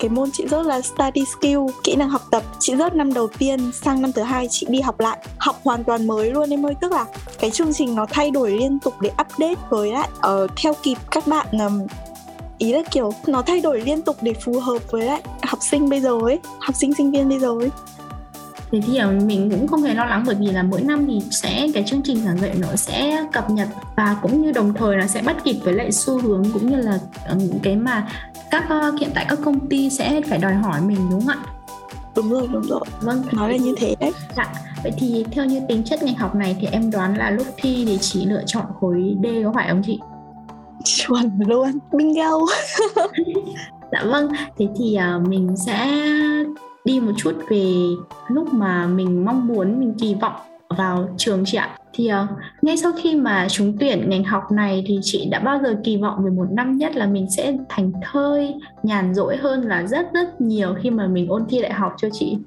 cái 0.00 0.08
môn 0.08 0.30
chị 0.32 0.44
rớt 0.50 0.66
là 0.66 0.80
study 0.80 1.24
skill 1.24 1.58
kỹ 1.84 1.96
năng 1.96 2.08
học 2.08 2.22
tập. 2.30 2.42
Chị 2.58 2.76
rớt 2.76 2.94
năm 2.94 3.12
đầu 3.12 3.28
tiên 3.38 3.72
sang 3.72 4.02
năm 4.02 4.12
thứ 4.12 4.22
hai 4.22 4.48
chị 4.50 4.66
đi 4.70 4.80
học 4.80 5.00
lại 5.00 5.18
học 5.38 5.60
hoàn 5.64 5.84
toàn 5.84 6.06
mới 6.06 6.30
luôn 6.30 6.50
em 6.50 6.66
ơi. 6.66 6.74
Tức 6.80 6.92
là 6.92 7.04
cái 7.38 7.50
chương 7.50 7.72
trình 7.72 7.94
nó 7.94 8.06
thay 8.10 8.30
đổi 8.30 8.50
liên 8.50 8.78
tục 8.78 8.94
để 9.00 9.10
update 9.10 9.60
với 9.70 9.92
lại 9.92 10.08
uh, 10.28 10.50
theo 10.56 10.74
kịp 10.82 10.96
các 11.10 11.26
bạn 11.26 11.46
um, 11.50 11.86
ý 12.58 12.72
là 12.72 12.82
kiểu 12.90 13.12
nó 13.26 13.42
thay 13.42 13.60
đổi 13.60 13.80
liên 13.80 14.02
tục 14.02 14.16
để 14.22 14.32
phù 14.32 14.60
hợp 14.60 14.78
với 14.90 15.02
lại 15.02 15.22
học 15.42 15.58
sinh 15.62 15.88
bây 15.88 16.00
giờ 16.00 16.18
ấy 16.22 16.38
học 16.60 16.74
sinh 16.76 16.94
sinh 16.94 17.10
viên 17.10 17.28
bây 17.28 17.38
giờ 17.38 17.48
ấy. 17.48 17.70
Thế 18.72 18.80
thì 18.86 18.96
ờ, 18.96 19.10
mình 19.10 19.50
cũng 19.50 19.68
không 19.68 19.82
hề 19.82 19.94
lo 19.94 20.04
lắng 20.04 20.24
bởi 20.26 20.36
vì 20.40 20.46
là 20.46 20.62
mỗi 20.62 20.80
năm 20.82 21.06
thì 21.06 21.20
sẽ 21.30 21.68
cái 21.74 21.84
chương 21.86 22.02
trình 22.04 22.24
giảng 22.24 22.38
dạy 22.38 22.54
nó 22.58 22.68
sẽ 22.76 23.24
cập 23.32 23.50
nhật 23.50 23.68
và 23.96 24.16
cũng 24.22 24.42
như 24.42 24.52
đồng 24.52 24.74
thời 24.74 24.96
nó 24.96 25.06
sẽ 25.06 25.22
bắt 25.22 25.36
kịp 25.44 25.56
với 25.64 25.74
lại 25.74 25.92
xu 25.92 26.18
hướng 26.18 26.44
cũng 26.52 26.70
như 26.70 26.76
là 26.76 26.98
những 27.36 27.58
cái 27.62 27.76
mà 27.76 28.08
các 28.50 28.64
uh, 28.64 29.00
hiện 29.00 29.10
tại 29.14 29.26
các 29.28 29.38
công 29.44 29.68
ty 29.68 29.90
sẽ 29.90 30.20
phải 30.28 30.38
đòi 30.38 30.54
hỏi 30.54 30.80
mình 30.80 30.98
đúng 31.10 31.20
không 31.20 31.28
ạ? 31.28 31.38
Đúng 32.16 32.30
rồi 32.30 32.48
đúng 32.52 32.62
rồi. 32.62 32.80
Vâng 33.00 33.22
nói 33.32 33.50
là 33.50 33.56
như 33.56 33.74
thế 33.78 33.96
đấy. 34.00 34.12
Dạ. 34.36 34.52
Vậy 34.82 34.92
thì 34.98 35.24
theo 35.30 35.44
như 35.44 35.60
tính 35.68 35.84
chất 35.84 36.02
ngành 36.02 36.14
học 36.14 36.34
này 36.34 36.56
thì 36.60 36.66
em 36.72 36.90
đoán 36.90 37.18
là 37.18 37.30
lúc 37.30 37.46
thi 37.56 37.84
thì 37.86 37.98
chỉ 38.00 38.26
lựa 38.26 38.42
chọn 38.46 38.64
khối 38.80 39.16
D 39.22 39.26
có 39.44 39.52
phải 39.54 39.68
không 39.68 39.82
chị? 39.86 40.00
Chuẩn 40.84 41.38
luôn. 41.46 41.70
Bingo. 41.92 42.38
Dạ 43.92 44.04
vâng. 44.04 44.32
Thế 44.58 44.68
thì 44.78 44.98
uh, 45.16 45.28
mình 45.28 45.56
sẽ 45.56 45.90
đi 46.84 47.00
một 47.00 47.12
chút 47.16 47.32
về 47.48 47.72
lúc 48.28 48.54
mà 48.54 48.86
mình 48.86 49.24
mong 49.24 49.46
muốn 49.46 49.80
mình 49.80 49.94
kỳ 50.00 50.14
vọng 50.14 50.49
vào 50.76 51.08
trường 51.16 51.42
chị 51.46 51.58
ạ. 51.58 51.76
Thì 51.92 52.10
uh, 52.12 52.38
ngay 52.62 52.76
sau 52.76 52.92
khi 53.02 53.16
mà 53.16 53.46
trúng 53.50 53.76
tuyển 53.80 54.10
ngành 54.10 54.24
học 54.24 54.42
này 54.52 54.84
thì 54.86 54.98
chị 55.02 55.28
đã 55.30 55.38
bao 55.38 55.60
giờ 55.62 55.80
kỳ 55.84 55.96
vọng 55.96 56.24
về 56.24 56.30
một 56.30 56.46
năm 56.50 56.76
nhất 56.76 56.96
là 56.96 57.06
mình 57.06 57.26
sẽ 57.36 57.56
thành 57.68 57.92
thơi 58.12 58.54
nhàn 58.82 59.14
rỗi 59.14 59.36
hơn 59.36 59.62
là 59.62 59.86
rất 59.86 60.12
rất 60.12 60.40
nhiều 60.40 60.74
khi 60.82 60.90
mà 60.90 61.06
mình 61.06 61.28
ôn 61.28 61.44
thi 61.48 61.62
đại 61.62 61.72
học 61.72 61.94
cho 61.96 62.08
chị? 62.12 62.38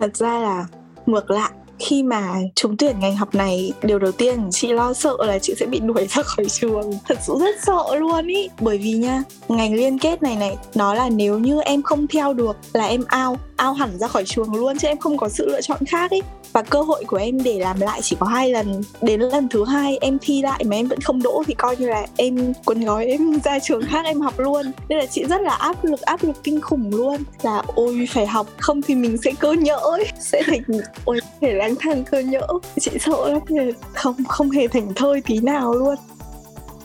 Thật 0.00 0.16
ra 0.16 0.38
là 0.38 0.66
ngược 1.06 1.30
lại 1.30 1.50
khi 1.84 2.02
mà 2.02 2.34
trúng 2.54 2.76
tuyển 2.76 3.00
ngành 3.00 3.16
học 3.16 3.34
này, 3.34 3.72
điều 3.82 3.98
đầu 3.98 4.12
tiên 4.12 4.48
chị 4.50 4.72
lo 4.72 4.92
sợ 4.92 5.16
là 5.18 5.38
chị 5.38 5.54
sẽ 5.60 5.66
bị 5.66 5.80
đuổi 5.80 6.06
ra 6.10 6.22
khỏi 6.22 6.46
trường. 6.48 6.92
Thật 7.08 7.18
sự 7.26 7.34
rất 7.40 7.54
sợ 7.66 7.96
luôn 7.96 8.26
ý. 8.26 8.48
Bởi 8.60 8.78
vì 8.78 8.92
nha, 8.92 9.22
ngành 9.48 9.74
liên 9.74 9.98
kết 9.98 10.22
này 10.22 10.36
này, 10.36 10.56
nó 10.74 10.94
là 10.94 11.08
nếu 11.08 11.38
như 11.38 11.60
em 11.60 11.82
không 11.82 12.06
theo 12.06 12.32
được 12.32 12.56
là 12.72 12.86
em 12.86 13.00
out 13.00 13.38
out 13.66 13.76
hẳn 13.78 13.98
ra 13.98 14.08
khỏi 14.08 14.24
trường 14.26 14.54
luôn 14.54 14.78
chứ 14.78 14.88
em 14.88 14.98
không 14.98 15.16
có 15.16 15.28
sự 15.28 15.46
lựa 15.46 15.60
chọn 15.60 15.78
khác 15.88 16.10
ý. 16.10 16.20
Và 16.52 16.62
cơ 16.62 16.82
hội 16.82 17.04
của 17.04 17.16
em 17.16 17.42
để 17.42 17.58
làm 17.58 17.80
lại 17.80 18.00
chỉ 18.02 18.16
có 18.20 18.26
hai 18.26 18.50
lần. 18.50 18.82
Đến 19.02 19.20
lần 19.20 19.48
thứ 19.48 19.64
hai 19.64 19.98
em 20.00 20.18
thi 20.22 20.42
lại 20.42 20.64
mà 20.64 20.76
em 20.76 20.86
vẫn 20.86 21.00
không 21.00 21.22
đỗ 21.22 21.42
thì 21.46 21.54
coi 21.54 21.76
như 21.76 21.88
là 21.88 22.06
em 22.16 22.52
quần 22.64 22.84
gói 22.84 23.06
em 23.06 23.40
ra 23.44 23.58
trường 23.58 23.82
khác 23.86 24.04
em 24.04 24.20
học 24.20 24.38
luôn. 24.38 24.72
Nên 24.88 24.98
là 24.98 25.06
chị 25.06 25.24
rất 25.24 25.40
là 25.40 25.54
áp 25.54 25.84
lực 25.84 26.00
áp 26.00 26.24
lực 26.24 26.44
kinh 26.44 26.60
khủng 26.60 26.90
luôn. 26.90 27.16
Là 27.42 27.62
ôi, 27.74 28.08
phải 28.10 28.26
học, 28.26 28.46
không 28.58 28.82
thì 28.82 28.94
mình 28.94 29.16
sẽ 29.24 29.30
cơ 29.38 29.52
nhỡ 29.52 29.76
ấy 29.76 30.06
sẽ 30.20 30.42
thành, 30.46 30.62
ôi, 31.04 31.20
phải 31.40 31.52
là 31.52 31.64
thang 31.80 32.04
cơ 32.04 32.18
nhỡ. 32.18 32.46
Chị 32.80 32.90
sợ 33.00 33.30
lắm 33.30 33.70
không 33.92 34.14
không 34.28 34.50
hề 34.50 34.68
thành 34.68 34.94
thơi 34.94 35.20
tí 35.26 35.38
nào 35.38 35.72
luôn. 35.72 35.94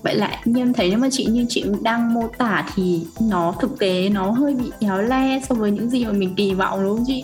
Vậy 0.01 0.15
lại 0.15 0.37
như 0.45 0.61
em 0.61 0.73
thấy 0.73 0.89
nếu 0.89 0.99
mà 0.99 1.07
chị 1.11 1.25
như 1.25 1.45
chị 1.49 1.63
đang 1.81 2.13
mô 2.13 2.27
tả 2.37 2.65
thì 2.75 3.01
nó 3.19 3.53
thực 3.59 3.79
tế 3.79 4.09
nó 4.09 4.31
hơi 4.31 4.53
bị 4.53 4.71
éo 4.79 5.01
le 5.01 5.41
so 5.49 5.55
với 5.55 5.71
những 5.71 5.89
gì 5.89 6.05
mà 6.05 6.11
mình 6.11 6.35
kỳ 6.35 6.53
vọng 6.53 6.83
đúng 6.83 6.97
không 6.97 7.05
chị? 7.07 7.23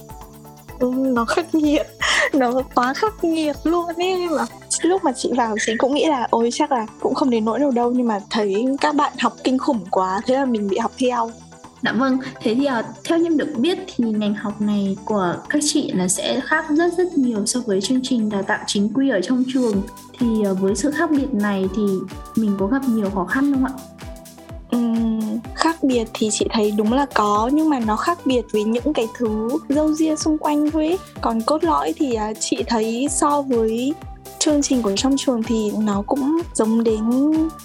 Ừ, 0.79 0.91
nó 0.95 1.25
khắc 1.25 1.55
nghiệt. 1.55 1.87
Nó 2.33 2.61
quá 2.75 2.93
khắc 2.93 3.23
nghiệt 3.23 3.55
luôn 3.63 3.85
ấy 3.85 4.29
mà 4.29 4.45
lúc 4.81 5.03
mà 5.03 5.11
chị 5.15 5.31
vào 5.37 5.55
chị 5.65 5.73
cũng 5.77 5.93
nghĩ 5.93 6.05
là 6.05 6.27
ôi 6.29 6.49
chắc 6.53 6.71
là 6.71 6.85
cũng 6.99 7.13
không 7.13 7.29
đến 7.29 7.45
nỗi 7.45 7.59
nào 7.59 7.71
đâu. 7.71 7.91
Nhưng 7.91 8.07
mà 8.07 8.19
thấy 8.29 8.65
các 8.81 8.95
bạn 8.95 9.13
học 9.19 9.33
kinh 9.43 9.57
khủng 9.57 9.85
quá 9.91 10.21
thế 10.25 10.35
là 10.35 10.45
mình 10.45 10.67
bị 10.67 10.77
học 10.77 10.91
theo 10.97 11.31
Dạ 11.85 11.91
vâng, 11.91 12.17
thế 12.41 12.55
thì 12.55 12.67
uh, 12.79 12.85
theo 13.03 13.19
như 13.19 13.29
được 13.29 13.53
biết 13.57 13.77
thì 13.95 14.03
ngành 14.03 14.33
học 14.33 14.61
này 14.61 14.97
của 15.05 15.35
các 15.49 15.59
chị 15.65 15.91
là 15.91 16.07
sẽ 16.07 16.39
khác 16.43 16.65
rất 16.69 16.93
rất 16.97 17.17
nhiều 17.17 17.45
so 17.45 17.59
với 17.65 17.81
chương 17.81 17.99
trình 18.03 18.29
đào 18.29 18.43
tạo 18.43 18.59
chính 18.67 18.93
quy 18.93 19.09
ở 19.09 19.21
trong 19.21 19.43
trường. 19.53 19.81
Thì 20.19 20.27
uh, 20.51 20.59
với 20.59 20.75
sự 20.75 20.91
khác 20.91 21.11
biệt 21.11 21.33
này 21.33 21.65
thì 21.75 21.83
mình 22.35 22.55
có 22.59 22.67
gặp 22.67 22.81
nhiều 22.87 23.09
khó 23.09 23.25
khăn 23.25 23.53
không 23.53 23.65
ạ? 23.65 23.71
Uhm, 24.77 25.39
khác 25.55 25.83
biệt 25.83 26.07
thì 26.13 26.29
chị 26.31 26.47
thấy 26.51 26.71
đúng 26.71 26.93
là 26.93 27.05
có 27.13 27.49
nhưng 27.53 27.69
mà 27.69 27.79
nó 27.79 27.95
khác 27.95 28.19
biệt 28.25 28.41
với 28.51 28.63
những 28.63 28.93
cái 28.93 29.07
thứ 29.17 29.49
dâu 29.69 29.93
ria 29.93 30.15
xung 30.15 30.37
quanh 30.37 30.71
thôi 30.71 30.87
ấy. 30.87 30.97
còn 31.21 31.41
cốt 31.41 31.63
lõi 31.63 31.93
thì 31.97 32.17
uh, 32.31 32.37
chị 32.39 32.63
thấy 32.67 33.07
so 33.11 33.41
với 33.41 33.93
chương 34.45 34.61
trình 34.61 34.81
của 34.81 34.95
trong 34.95 35.15
trường 35.17 35.43
thì 35.43 35.71
nó 35.79 36.03
cũng 36.07 36.41
giống 36.53 36.83
đến 36.83 36.99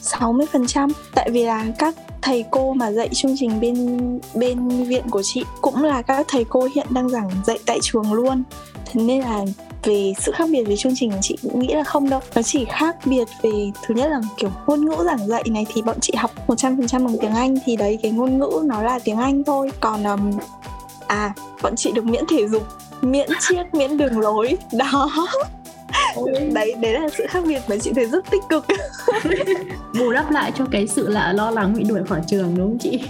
60% 0.02 0.90
tại 1.14 1.30
vì 1.30 1.44
là 1.44 1.66
các 1.78 1.94
thầy 2.22 2.44
cô 2.50 2.72
mà 2.74 2.92
dạy 2.92 3.08
chương 3.12 3.34
trình 3.38 3.60
bên 3.60 3.98
bên 4.34 4.84
viện 4.84 5.02
của 5.10 5.22
chị 5.22 5.44
cũng 5.60 5.84
là 5.84 6.02
các 6.02 6.26
thầy 6.28 6.44
cô 6.44 6.68
hiện 6.74 6.86
đang 6.90 7.08
giảng 7.08 7.30
dạy 7.46 7.58
tại 7.66 7.78
trường 7.82 8.12
luôn. 8.12 8.42
Thế 8.84 9.02
nên 9.02 9.20
là 9.20 9.44
về 9.84 10.12
sự 10.20 10.32
khác 10.32 10.48
biệt 10.52 10.62
về 10.62 10.76
chương 10.76 10.92
trình 10.96 11.12
chị 11.20 11.36
cũng 11.42 11.60
nghĩ 11.60 11.74
là 11.74 11.84
không 11.84 12.10
đâu. 12.10 12.20
Nó 12.34 12.42
chỉ 12.42 12.64
khác 12.64 12.96
biệt 13.06 13.28
về 13.42 13.70
thứ 13.86 13.94
nhất 13.94 14.10
là 14.10 14.20
kiểu 14.36 14.50
ngôn 14.66 14.84
ngữ 14.84 14.96
giảng 15.04 15.26
dạy 15.26 15.44
này 15.50 15.66
thì 15.74 15.82
bọn 15.82 15.96
chị 16.00 16.12
học 16.16 16.30
100% 16.48 17.04
bằng 17.04 17.16
tiếng 17.20 17.34
Anh 17.34 17.56
thì 17.64 17.76
đấy 17.76 17.98
cái 18.02 18.12
ngôn 18.12 18.38
ngữ 18.38 18.62
nó 18.64 18.82
là 18.82 18.98
tiếng 19.04 19.16
Anh 19.16 19.44
thôi. 19.44 19.70
Còn 19.80 20.04
um, 20.04 20.30
à 21.06 21.34
bọn 21.62 21.76
chị 21.76 21.92
được 21.92 22.04
miễn 22.04 22.24
thể 22.30 22.48
dục 22.48 22.62
miễn 23.02 23.28
chiếc 23.48 23.64
miễn 23.74 23.96
đường 23.96 24.18
lối. 24.18 24.56
Đó 24.72 25.10
đấy 26.52 26.74
đấy 26.80 26.92
là 26.92 27.08
sự 27.18 27.26
khác 27.28 27.44
biệt 27.46 27.60
mà 27.68 27.76
chị 27.76 27.92
thấy 27.94 28.06
rất 28.06 28.30
tích 28.30 28.42
cực. 28.48 28.64
Bù 29.98 30.12
đắp 30.12 30.30
lại 30.30 30.52
cho 30.54 30.66
cái 30.70 30.86
sự 30.86 31.08
là 31.08 31.32
lo 31.32 31.50
lắng 31.50 31.74
bị 31.76 31.84
đuổi 31.84 32.00
khỏi 32.08 32.20
trường 32.26 32.54
đúng 32.56 32.68
không 32.68 32.78
chị? 32.78 33.00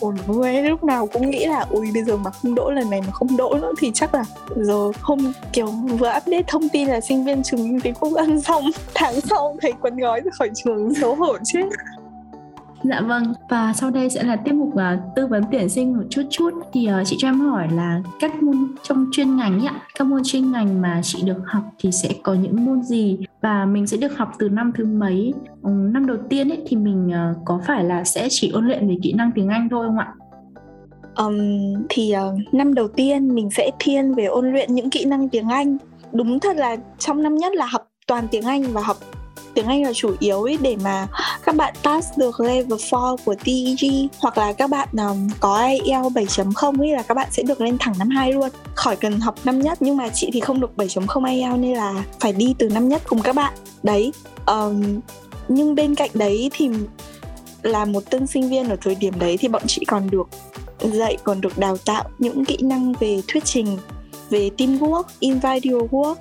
Ổn 0.00 0.16
vui 0.26 0.62
lúc 0.62 0.84
nào 0.84 1.06
cũng 1.06 1.30
nghĩ 1.30 1.46
là 1.46 1.66
ui 1.70 1.92
bây 1.94 2.04
giờ 2.04 2.16
mà 2.16 2.30
không 2.30 2.54
đỗ 2.54 2.70
lần 2.70 2.90
này 2.90 3.00
mà 3.00 3.12
không 3.12 3.36
đỗ 3.36 3.54
nữa 3.62 3.72
thì 3.78 3.90
chắc 3.94 4.14
là 4.14 4.24
giờ 4.56 4.92
không 5.00 5.32
kiểu 5.52 5.66
vừa 5.66 6.12
update 6.16 6.42
thông 6.46 6.68
tin 6.68 6.88
là 6.88 7.00
sinh 7.00 7.24
viên 7.24 7.42
trường 7.42 7.60
kinh 7.60 7.80
tế 7.80 7.92
quốc 8.00 8.12
dân 8.12 8.40
xong 8.40 8.64
tháng 8.94 9.20
sau 9.20 9.56
thấy 9.60 9.72
quấn 9.80 9.96
gói 9.96 10.20
ra 10.20 10.30
khỏi 10.38 10.50
trường 10.54 10.94
xấu 10.94 11.14
hổ 11.14 11.36
chết 11.44 11.62
Dạ 12.84 13.00
vâng, 13.00 13.22
và 13.50 13.72
sau 13.72 13.90
đây 13.90 14.10
sẽ 14.10 14.22
là 14.22 14.36
tiết 14.36 14.52
mục 14.52 14.68
uh, 14.68 14.80
tư 15.16 15.26
vấn 15.26 15.44
tuyển 15.52 15.68
sinh 15.68 15.96
một 15.96 16.02
chút 16.10 16.22
chút 16.30 16.50
thì 16.72 16.88
uh, 17.00 17.06
chị 17.06 17.16
cho 17.18 17.28
em 17.28 17.40
hỏi 17.40 17.68
là 17.72 18.02
các 18.20 18.42
môn 18.42 18.56
trong 18.82 19.06
chuyên 19.12 19.36
ngành 19.36 19.66
ạ, 19.66 19.80
các 19.98 20.06
môn 20.06 20.20
chuyên 20.24 20.52
ngành 20.52 20.82
mà 20.82 21.00
chị 21.02 21.22
được 21.24 21.42
học 21.46 21.62
thì 21.78 21.90
sẽ 21.92 22.08
có 22.22 22.34
những 22.34 22.64
môn 22.64 22.82
gì 22.82 23.18
và 23.42 23.64
mình 23.64 23.86
sẽ 23.86 23.96
được 23.96 24.18
học 24.18 24.32
từ 24.38 24.48
năm 24.48 24.72
thứ 24.74 24.84
mấy? 24.84 25.34
Um, 25.62 25.92
năm 25.92 26.06
đầu 26.06 26.16
tiên 26.28 26.48
ấy 26.48 26.62
thì 26.66 26.76
mình 26.76 27.06
uh, 27.06 27.36
có 27.44 27.60
phải 27.66 27.84
là 27.84 28.04
sẽ 28.04 28.28
chỉ 28.30 28.50
ôn 28.50 28.66
luyện 28.66 28.88
về 28.88 28.96
kỹ 29.02 29.12
năng 29.12 29.30
tiếng 29.34 29.48
Anh 29.48 29.68
thôi 29.70 29.86
không 29.86 29.98
ạ? 29.98 30.14
Um, 31.16 31.36
thì 31.88 32.14
uh, 32.16 32.54
năm 32.54 32.74
đầu 32.74 32.88
tiên 32.88 33.34
mình 33.34 33.50
sẽ 33.50 33.70
thiên 33.78 34.14
về 34.14 34.24
ôn 34.24 34.52
luyện 34.52 34.74
những 34.74 34.90
kỹ 34.90 35.04
năng 35.04 35.28
tiếng 35.28 35.48
Anh. 35.48 35.76
Đúng 36.12 36.40
thật 36.40 36.56
là 36.56 36.76
trong 36.98 37.22
năm 37.22 37.36
nhất 37.36 37.54
là 37.54 37.66
học 37.66 37.88
toàn 38.06 38.24
tiếng 38.30 38.44
Anh 38.44 38.62
và 38.72 38.80
học 38.80 38.96
tiếng 39.54 39.66
Anh 39.66 39.82
là 39.82 39.92
chủ 39.94 40.14
yếu 40.18 40.42
ấy 40.42 40.58
để 40.60 40.76
mà 40.84 41.08
các 41.44 41.56
bạn 41.56 41.74
pass 41.82 42.08
được 42.16 42.40
level 42.40 42.78
4 42.92 43.16
của 43.24 43.34
TEG 43.44 44.08
hoặc 44.18 44.38
là 44.38 44.52
các 44.52 44.70
bạn 44.70 44.88
um, 44.92 45.28
có 45.40 45.66
IELTS 45.66 46.38
7.0 46.38 46.80
ấy 46.80 46.92
là 46.92 47.02
các 47.02 47.14
bạn 47.14 47.28
sẽ 47.30 47.42
được 47.42 47.60
lên 47.60 47.76
thẳng 47.80 47.94
năm 47.98 48.08
2 48.08 48.32
luôn. 48.32 48.48
Khỏi 48.74 48.96
cần 48.96 49.20
học 49.20 49.34
năm 49.44 49.60
nhất 49.60 49.78
nhưng 49.82 49.96
mà 49.96 50.08
chị 50.08 50.30
thì 50.32 50.40
không 50.40 50.60
được 50.60 50.70
7.0 50.76 51.24
IELTS 51.24 51.58
nên 51.60 51.76
là 51.76 52.04
phải 52.20 52.32
đi 52.32 52.54
từ 52.58 52.68
năm 52.68 52.88
nhất 52.88 53.02
cùng 53.06 53.22
các 53.22 53.34
bạn. 53.34 53.54
Đấy 53.82 54.12
um, 54.46 55.00
nhưng 55.48 55.74
bên 55.74 55.94
cạnh 55.94 56.10
đấy 56.14 56.50
thì 56.52 56.70
là 57.62 57.84
một 57.84 58.10
tân 58.10 58.26
sinh 58.26 58.48
viên 58.48 58.68
ở 58.68 58.76
thời 58.80 58.94
điểm 58.94 59.18
đấy 59.18 59.36
thì 59.40 59.48
bọn 59.48 59.62
chị 59.66 59.84
còn 59.84 60.10
được 60.10 60.28
dạy 60.80 61.16
còn 61.24 61.40
được 61.40 61.58
đào 61.58 61.76
tạo 61.76 62.04
những 62.18 62.44
kỹ 62.44 62.56
năng 62.62 62.92
về 62.92 63.20
thuyết 63.28 63.44
trình 63.44 63.78
về 64.30 64.50
teamwork, 64.56 65.02
individual 65.20 65.86
work 65.90 66.14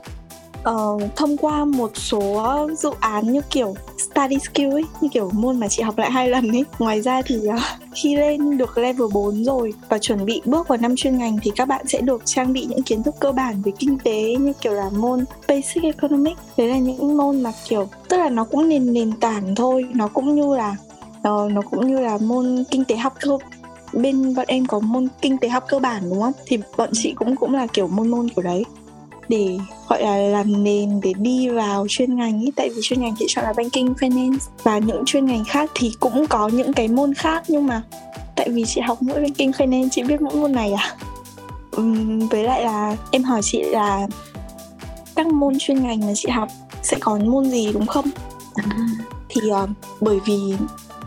uh, 0.70 1.16
thông 1.16 1.38
qua 1.38 1.66
một 1.66 1.92
số 1.94 2.70
dự 2.78 2.90
án 3.00 3.34
như 3.34 3.42
kiểu 3.50 3.76
study 3.98 4.38
skill 4.40 4.72
ấy 4.72 4.84
như 5.02 5.10
kiểu 5.12 5.32
môn 5.34 5.60
mà 5.60 5.68
chị 5.68 5.84
học 5.84 5.98
lại 5.98 6.12
hai 6.12 6.30
lần 6.30 6.52
ấy. 6.52 6.64
Ngoài 6.80 7.02
ra 7.02 7.22
thì 7.26 7.36
uh, 7.36 7.62
khi 7.94 8.16
lên 8.16 8.58
được 8.58 8.78
level 8.78 9.08
4 9.14 9.44
rồi 9.44 9.74
và 9.90 9.98
chuẩn 9.98 10.26
bị 10.26 10.42
bước 10.46 10.68
vào 10.68 10.78
năm 10.78 10.96
chuyên 10.96 11.18
ngành 11.18 11.38
thì 11.44 11.52
các 11.56 11.68
bạn 11.68 11.88
sẽ 11.88 12.02
được 12.02 12.22
trang 12.26 12.54
bị 12.54 12.66
những 12.66 12.84
kiến 12.84 13.04
thức 13.04 13.16
cơ 13.20 13.32
bản 13.32 13.62
về 13.62 13.72
kinh 13.80 13.98
tế 13.98 14.36
như 14.36 14.54
kiểu 14.62 14.74
là 14.74 14.90
môn 14.90 15.26
basic 15.48 15.84
economics. 15.84 16.42
Đấy 16.58 16.68
là 16.68 16.78
những 16.78 17.18
môn 17.18 17.42
mà 17.44 17.52
kiểu 17.68 17.88
tức 18.10 18.18
là 18.18 18.30
nó 18.30 18.44
cũng 18.44 18.70
nền 18.70 18.94
nền 18.94 19.12
tảng 19.12 19.56
thôi 19.56 19.86
nó 19.94 20.08
cũng 20.08 20.36
như 20.36 20.56
là 20.56 20.76
uh, 21.18 21.52
nó 21.52 21.62
cũng 21.72 21.88
như 21.88 22.00
là 22.00 22.18
môn 22.22 22.64
kinh 22.72 22.86
tế 22.86 22.96
học 22.96 23.14
thôi. 23.22 23.40
bên 23.94 24.36
bọn 24.36 24.46
em 24.48 24.66
có 24.66 24.80
môn 24.80 25.08
kinh 25.22 25.38
tế 25.38 25.50
học 25.50 25.64
cơ 25.68 25.80
bản 25.80 26.04
đúng 26.10 26.22
không? 26.22 26.34
Thì 26.46 26.58
bọn 26.78 26.90
chị 26.94 27.14
cũng 27.16 27.36
cũng 27.36 27.56
là 27.56 27.68
kiểu 27.68 27.88
môn 27.88 28.08
môn 28.08 28.30
kiểu 28.30 28.44
đấy. 28.44 28.66
Để 29.30 29.58
gọi 29.90 30.04
là 30.04 30.18
làm 30.18 30.64
nền 30.64 31.02
để 31.02 31.14
đi 31.18 31.50
vào 31.50 31.86
chuyên 31.90 32.16
ngành 32.16 32.42
ý. 32.42 32.52
Tại 32.56 32.70
vì 32.70 32.82
chuyên 32.82 33.02
ngành 33.02 33.16
chị 33.20 33.26
chọn 33.30 33.46
là 33.46 33.54
banking 33.58 33.94
finance. 33.94 34.38
Và 34.64 34.78
những 34.78 35.04
chuyên 35.06 35.26
ngành 35.26 35.46
khác 35.46 35.72
thì 35.76 35.92
cũng 36.00 36.28
có 36.28 36.48
những 36.48 36.74
cái 36.74 36.88
môn 36.88 37.14
khác. 37.14 37.44
Nhưng 37.48 37.68
mà 37.68 37.82
tại 38.36 38.50
vì 38.50 38.66
chị 38.66 38.82
học 38.82 39.02
mỗi 39.02 39.22
banking 39.22 39.52
finance 39.52 39.88
chị 39.92 40.04
biết 40.04 40.22
mỗi 40.22 40.36
môn 40.36 40.52
này 40.52 40.74
à. 40.74 40.96
Uhm, 41.78 42.28
với 42.28 42.44
lại 42.44 42.64
là 42.64 42.96
em 43.12 43.24
hỏi 43.24 43.42
chị 43.44 43.64
là 43.64 44.08
các 45.16 45.28
môn 45.28 45.54
chuyên 45.60 45.84
ngành 45.84 46.00
mà 46.00 46.14
chị 46.16 46.30
học 46.30 46.50
sẽ 46.84 46.98
có 47.00 47.18
môn 47.18 47.52
gì 47.52 47.74
đúng 47.74 47.88
không? 47.88 48.06
À. 48.56 48.64
thì 49.30 49.42
uh, 49.52 49.70
bởi 50.02 50.20
vì 50.26 50.54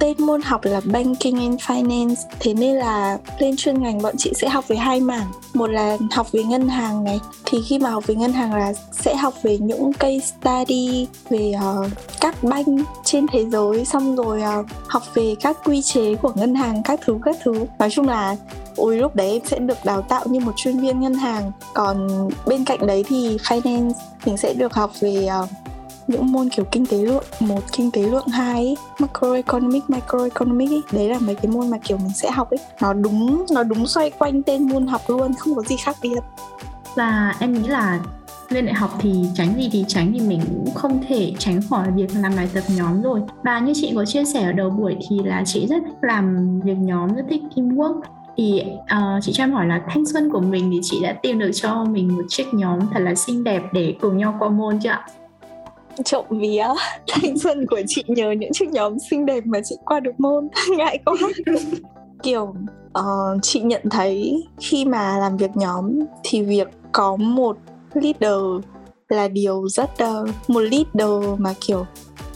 tên 0.03 0.17
môn 0.19 0.43
học 0.43 0.65
là 0.65 0.81
Banking 0.85 1.41
and 1.41 1.61
Finance. 1.61 2.15
Thế 2.41 2.55
nên 2.55 2.77
là 2.77 3.19
lên 3.39 3.57
chuyên 3.57 3.83
ngành 3.83 4.03
bọn 4.03 4.15
chị 4.19 4.33
sẽ 4.35 4.49
học 4.49 4.69
về 4.69 4.77
hai 4.77 5.01
mảng. 5.01 5.27
Một 5.55 5.71
là 5.71 5.97
học 6.11 6.33
về 6.33 6.43
ngân 6.43 6.69
hàng 6.69 7.05
này. 7.05 7.21
Thì 7.45 7.59
khi 7.69 7.79
mà 7.79 7.91
học 7.91 8.07
về 8.07 8.15
ngân 8.15 8.33
hàng 8.33 8.55
là 8.55 8.73
sẽ 8.93 9.15
học 9.17 9.35
về 9.43 9.59
những 9.59 9.93
case 9.93 10.19
study 10.19 11.07
Về 11.31 11.53
uh, 11.57 11.87
các 12.21 12.45
banh 12.45 12.79
trên 13.05 13.27
thế 13.33 13.45
giới 13.45 13.85
Xong 13.85 14.17
rồi 14.17 14.43
uh, 14.61 14.67
học 14.87 15.03
về 15.15 15.35
các 15.41 15.59
quy 15.65 15.83
chế 15.83 16.15
của 16.15 16.33
ngân 16.35 16.55
hàng 16.55 16.83
các 16.85 17.01
thứ 17.05 17.19
các 17.25 17.37
thứ. 17.45 17.53
Nói 17.79 17.91
chung 17.91 18.09
là 18.09 18.37
ôi 18.77 18.97
lúc 18.97 19.17
đấy 19.17 19.33
em 19.33 19.43
sẽ 19.45 19.59
được 19.59 19.79
đào 19.85 20.03
tạo 20.03 20.25
như 20.27 20.41
một 20.41 20.53
chuyên 20.57 20.81
viên 20.81 21.01
ngân 21.01 21.15
hàng. 21.15 21.53
Còn 21.75 22.09
bên 22.47 22.65
cạnh 22.65 22.87
đấy 22.87 23.05
thì 23.09 23.37
finance 23.37 23.93
mình 24.27 24.37
sẽ 24.37 24.55
được 24.55 24.75
học 24.75 24.91
về 25.01 25.29
uh, 25.43 25.49
những 26.07 26.33
môn 26.33 26.49
kiểu 26.49 26.65
kinh 26.73 26.87
tế 26.87 26.97
lượng 26.97 27.25
một 27.41 27.61
kinh 27.73 27.91
tế 27.91 28.03
lượng 28.03 28.27
hai 28.27 28.77
macroeconomic 28.99 29.91
microeconomic 29.91 30.71
ấy. 30.71 30.83
đấy 30.93 31.09
là 31.09 31.19
mấy 31.19 31.35
cái 31.35 31.47
môn 31.47 31.71
mà 31.71 31.79
kiểu 31.79 31.97
mình 31.97 32.13
sẽ 32.15 32.31
học 32.31 32.51
ấy 32.51 32.59
nó 32.81 32.93
đúng 32.93 33.47
nó 33.51 33.63
đúng 33.63 33.87
xoay 33.87 34.11
quanh 34.11 34.43
tên 34.43 34.69
môn 34.69 34.87
học 34.87 35.01
luôn 35.09 35.35
không 35.35 35.55
có 35.55 35.63
gì 35.63 35.77
khác 35.77 35.97
biệt 36.03 36.21
và 36.95 37.35
em 37.41 37.53
nghĩ 37.53 37.69
là 37.69 38.01
lên 38.49 38.67
đại 38.67 38.75
học 38.75 38.91
thì 39.01 39.25
tránh 39.35 39.55
gì 39.57 39.69
thì 39.73 39.85
tránh 39.89 40.13
thì 40.13 40.21
mình 40.21 40.41
cũng 40.47 40.75
không 40.75 41.01
thể 41.09 41.33
tránh 41.39 41.61
khỏi 41.71 41.91
việc 41.91 42.11
làm 42.23 42.33
bài 42.37 42.49
tập 42.55 42.65
nhóm 42.77 43.03
rồi 43.03 43.21
và 43.45 43.59
như 43.59 43.73
chị 43.75 43.93
có 43.95 44.05
chia 44.05 44.25
sẻ 44.25 44.45
ở 44.45 44.53
đầu 44.53 44.71
buổi 44.71 44.97
thì 45.09 45.19
là 45.25 45.43
chị 45.47 45.67
rất 45.67 45.83
thích 45.87 45.97
làm 46.01 46.61
việc 46.61 46.77
nhóm 46.79 47.15
rất 47.15 47.23
thích 47.31 47.43
teamwork 47.55 48.01
thì 48.37 48.63
uh, 48.81 49.23
chị 49.23 49.33
cho 49.33 49.45
em 49.45 49.53
hỏi 49.53 49.67
là 49.67 49.83
thanh 49.89 50.07
xuân 50.07 50.31
của 50.33 50.41
mình 50.41 50.71
thì 50.73 50.81
chị 50.83 51.01
đã 51.03 51.13
tìm 51.13 51.39
được 51.39 51.51
cho 51.55 51.85
mình 51.85 52.17
một 52.17 52.23
chiếc 52.29 52.55
nhóm 52.55 52.79
thật 52.93 53.01
là 53.01 53.15
xinh 53.15 53.45
đẹp 53.45 53.63
để 53.73 53.95
cùng 54.01 54.19
nhau 54.19 54.37
qua 54.39 54.49
môn 54.49 54.79
chưa 54.81 54.91
ạ? 54.91 55.07
Trộm 56.05 56.25
vía. 56.31 56.67
Thanh 57.09 57.39
xuân 57.39 57.67
của 57.67 57.81
chị 57.89 58.05
nhờ 58.07 58.31
những 58.31 58.53
chiếc 58.53 58.69
nhóm 58.69 58.99
xinh 59.11 59.27
đẹp 59.27 59.47
mà 59.47 59.61
chị 59.65 59.77
qua 59.85 60.01
được 60.01 60.21
môn. 60.21 60.49
Ngại 60.77 60.99
quá. 61.05 61.15
Kiểu 62.23 62.55
uh, 62.99 63.43
chị 63.43 63.61
nhận 63.61 63.83
thấy 63.91 64.45
khi 64.61 64.85
mà 64.85 65.19
làm 65.19 65.37
việc 65.37 65.51
nhóm 65.55 65.99
thì 66.25 66.43
việc 66.43 66.69
có 66.93 67.17
một 67.17 67.57
leader 67.95 68.65
là 69.09 69.29
điều 69.29 69.69
rất 69.69 69.91
uh, 70.05 70.29
một 70.49 70.61
leader 70.61 71.39
mà 71.39 71.55
kiểu 71.61 71.87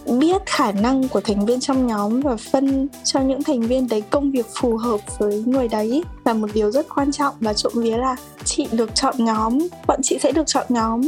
biết 0.06 0.42
khả 0.46 0.72
năng 0.72 1.08
của 1.08 1.20
thành 1.20 1.46
viên 1.46 1.60
trong 1.60 1.86
nhóm 1.86 2.20
và 2.20 2.36
phân 2.36 2.88
cho 3.04 3.20
những 3.20 3.42
thành 3.42 3.60
viên 3.60 3.88
đấy 3.88 4.02
công 4.10 4.30
việc 4.30 4.46
phù 4.60 4.76
hợp 4.76 5.00
với 5.18 5.44
người 5.46 5.68
đấy. 5.68 6.02
Là 6.24 6.34
một 6.34 6.48
điều 6.54 6.70
rất 6.70 6.86
quan 6.94 7.12
trọng 7.12 7.34
và 7.40 7.52
trộm 7.52 7.72
vía 7.76 7.96
là 7.96 8.16
chị 8.44 8.66
được 8.72 8.94
chọn 8.94 9.14
nhóm 9.18 9.58
bọn 9.86 10.00
chị 10.02 10.18
sẽ 10.20 10.32
được 10.32 10.46
chọn 10.46 10.66
nhóm 10.68 11.00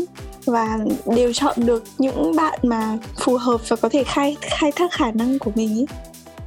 và 0.48 0.78
đều 1.16 1.32
chọn 1.32 1.56
được 1.56 1.84
những 1.98 2.36
bạn 2.36 2.58
mà 2.62 2.98
phù 3.24 3.36
hợp 3.36 3.60
và 3.68 3.76
có 3.76 3.88
thể 3.88 4.04
khai 4.04 4.36
khai 4.40 4.72
thác 4.72 4.92
khả 4.92 5.10
năng 5.10 5.38
của 5.38 5.50
mình 5.54 5.76
ý. 5.76 5.86